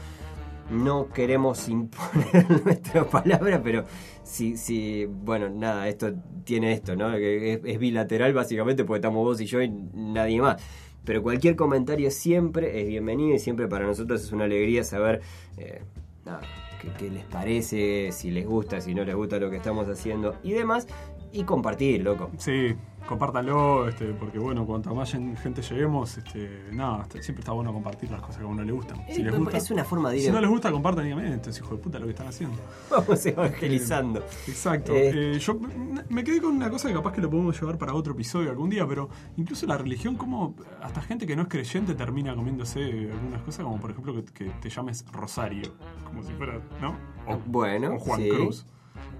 No 0.72 1.10
queremos 1.10 1.68
imponer 1.68 2.64
nuestra 2.66 3.04
palabra, 3.06 3.62
pero 3.62 3.86
si, 4.24 4.58
si, 4.58 5.06
bueno, 5.06 5.50
nada, 5.50 5.88
esto 5.88 6.14
tiene 6.44 6.72
esto, 6.72 6.96
¿no? 6.96 7.14
Es, 7.14 7.60
es 7.64 7.80
bilateral 7.80 8.34
básicamente 8.34 8.86
porque 8.86 9.00
estamos 9.00 9.24
vos 9.24 9.42
y 9.42 9.46
yo 9.46 9.62
y 9.62 9.70
nadie 9.70 10.42
más. 10.42 10.62
Pero 11.04 11.24
cualquier 11.24 11.56
comentario 11.56 12.12
siempre 12.12 12.82
es 12.82 12.88
bienvenido 12.88 13.36
y 13.36 13.40
siempre 13.40 13.68
para 13.68 13.86
nosotros 13.86 14.24
es 14.24 14.32
una 14.32 14.46
alegría 14.46 14.84
saber 14.84 15.22
eh, 15.58 15.82
nada, 16.26 16.42
qué, 16.82 16.90
qué 16.98 17.10
les 17.10 17.26
parece, 17.26 18.12
si 18.12 18.32
les 18.32 18.46
gusta, 18.46 18.80
si 18.82 18.94
no 18.94 19.04
les 19.04 19.16
gusta 19.16 19.40
lo 19.40 19.50
que 19.50 19.58
estamos 19.58 19.88
haciendo 19.90 20.36
y 20.44 20.52
demás. 20.54 20.88
Y 21.34 21.44
compartir, 21.44 22.04
loco. 22.04 22.30
Sí, 22.38 22.76
compártanlo, 23.08 23.88
este, 23.88 24.14
porque 24.14 24.40
bueno, 24.40 24.66
cuanto 24.66 24.94
más 24.96 25.12
gen- 25.12 25.36
gente 25.38 25.62
lleguemos, 25.62 26.18
este, 26.18 26.70
nada, 26.72 27.02
este, 27.04 27.22
siempre 27.24 27.42
está 27.42 27.52
bueno 27.52 27.74
compartir 27.74 28.10
las 28.12 28.22
cosas 28.22 28.38
que 28.38 28.44
a 28.44 28.48
uno 28.48 28.64
le 28.64 28.72
gustan. 28.72 28.98
Si 29.10 29.22
Eh, 29.22 29.26
les 29.26 29.38
gusta, 29.38 29.58
es 29.58 29.72
una 29.72 29.84
forma 29.84 30.10
de 30.12 30.18
ir. 30.18 30.24
si 30.26 30.32
no 30.32 30.40
les 30.40 30.50
gusta, 30.50 30.72
compartan 30.72 31.08
y 31.08 31.12
amén, 31.12 31.34
estos 31.34 31.58
hijos 31.58 31.72
de 31.72 31.78
puta 31.78 32.00
lo 32.00 32.06
que 32.06 32.12
están 32.12 32.28
haciendo. 32.28 32.58
Vamos 32.90 33.26
evangelizando. 33.26 34.20
Exacto. 34.48 34.94
Eh. 34.94 35.36
Eh, 35.36 35.40
yo 35.40 35.56
me- 35.56 36.04
me 36.10 36.24
quedé 36.24 36.42
con 36.42 36.56
una 36.56 36.70
cosa 36.70 36.88
que 36.88 36.94
capaz 36.94 37.12
que 37.14 37.22
lo 37.22 37.30
podemos 37.30 37.60
llevar 37.60 37.78
para 37.78 37.94
otro 37.94 38.14
episodio 38.14 38.50
algún 38.50 38.70
día, 38.70 38.88
pero 38.88 39.10
incluso 39.38 39.66
la 39.66 39.78
religión, 39.78 40.16
como 40.16 40.56
hasta 40.82 41.02
gente 41.02 41.26
que 41.28 41.36
no 41.36 41.44
es 41.44 41.48
creyente 41.48 41.96
termina 41.96 42.36
comiéndose 42.36 43.10
algunas 43.12 43.42
cosas, 43.44 43.64
como 43.66 43.80
por 43.80 43.92
ejemplo 43.92 44.14
que, 44.16 44.24
que 44.26 44.46
te 44.62 44.70
llames 44.70 45.06
Rosario, 45.12 45.74
como 46.06 46.24
si 46.24 46.32
fuera, 46.34 46.60
¿no? 46.82 46.96
O, 47.28 47.38
Bueno, 47.46 47.96
o 47.96 48.00
Juan 48.00 48.22
sí. 48.22 48.30
Cruz. 48.30 48.66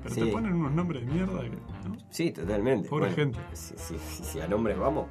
Pero 0.04 0.16
Sí. 0.16 0.22
te 0.22 0.28
ponen 0.32 0.54
unos 0.54 0.72
nombres 0.72 1.06
de 1.06 1.12
mierda, 1.12 1.42
¿no? 1.44 1.98
Sí, 2.10 2.32
totalmente. 2.32 2.90
Pobre 2.90 3.08
Bueno, 3.14 3.16
gente. 3.16 3.40
Si, 3.54 3.74
si- 3.78 3.98
si- 4.00 4.24
si 4.24 4.40
a 4.40 4.48
nombres 4.48 4.78
vamos. 4.78 5.06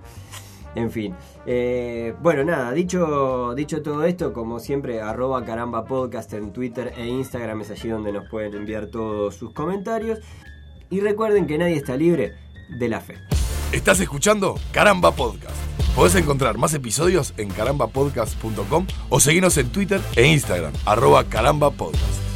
En 0.76 0.91
fin. 0.91 1.14
Eh, 1.47 2.14
bueno, 2.22 2.45
nada, 2.45 2.70
dicho, 2.72 3.55
dicho 3.57 3.82
todo 3.82 4.05
esto, 4.05 4.32
como 4.32 4.61
siempre, 4.61 5.01
arroba 5.01 5.45
caramba 5.45 5.84
podcast 5.84 6.32
en 6.34 6.53
Twitter 6.53 6.93
e 6.97 7.07
Instagram 7.09 7.61
es 7.62 7.70
allí 7.72 7.88
donde 7.88 8.12
nos 8.12 8.28
pueden 8.28 8.55
enviar 8.55 8.86
todos 8.86 9.34
sus 9.34 9.53
comentarios. 9.53 10.20
Y 10.88 11.01
recuerden 11.01 11.47
que 11.47 11.59
nadie 11.59 11.76
está 11.76 11.97
libre 11.97 12.34
de 12.78 12.88
la 12.88 13.01
fe. 13.01 13.14
Estás 13.72 13.99
escuchando 14.01 14.57
Caramba 14.72 15.12
Podcast. 15.12 15.57
Podés 15.97 16.14
encontrar 16.14 16.57
más 16.57 16.72
episodios 16.74 17.34
en 17.36 17.49
carambapodcast.com 17.51 18.86
o 19.09 19.20
seguirnos 19.20 19.57
en 19.59 19.70
Twitter 19.70 20.01
e 20.16 20.26
Instagram, 20.26 20.72
arroba 20.86 21.24
carambapodcast. 21.24 22.30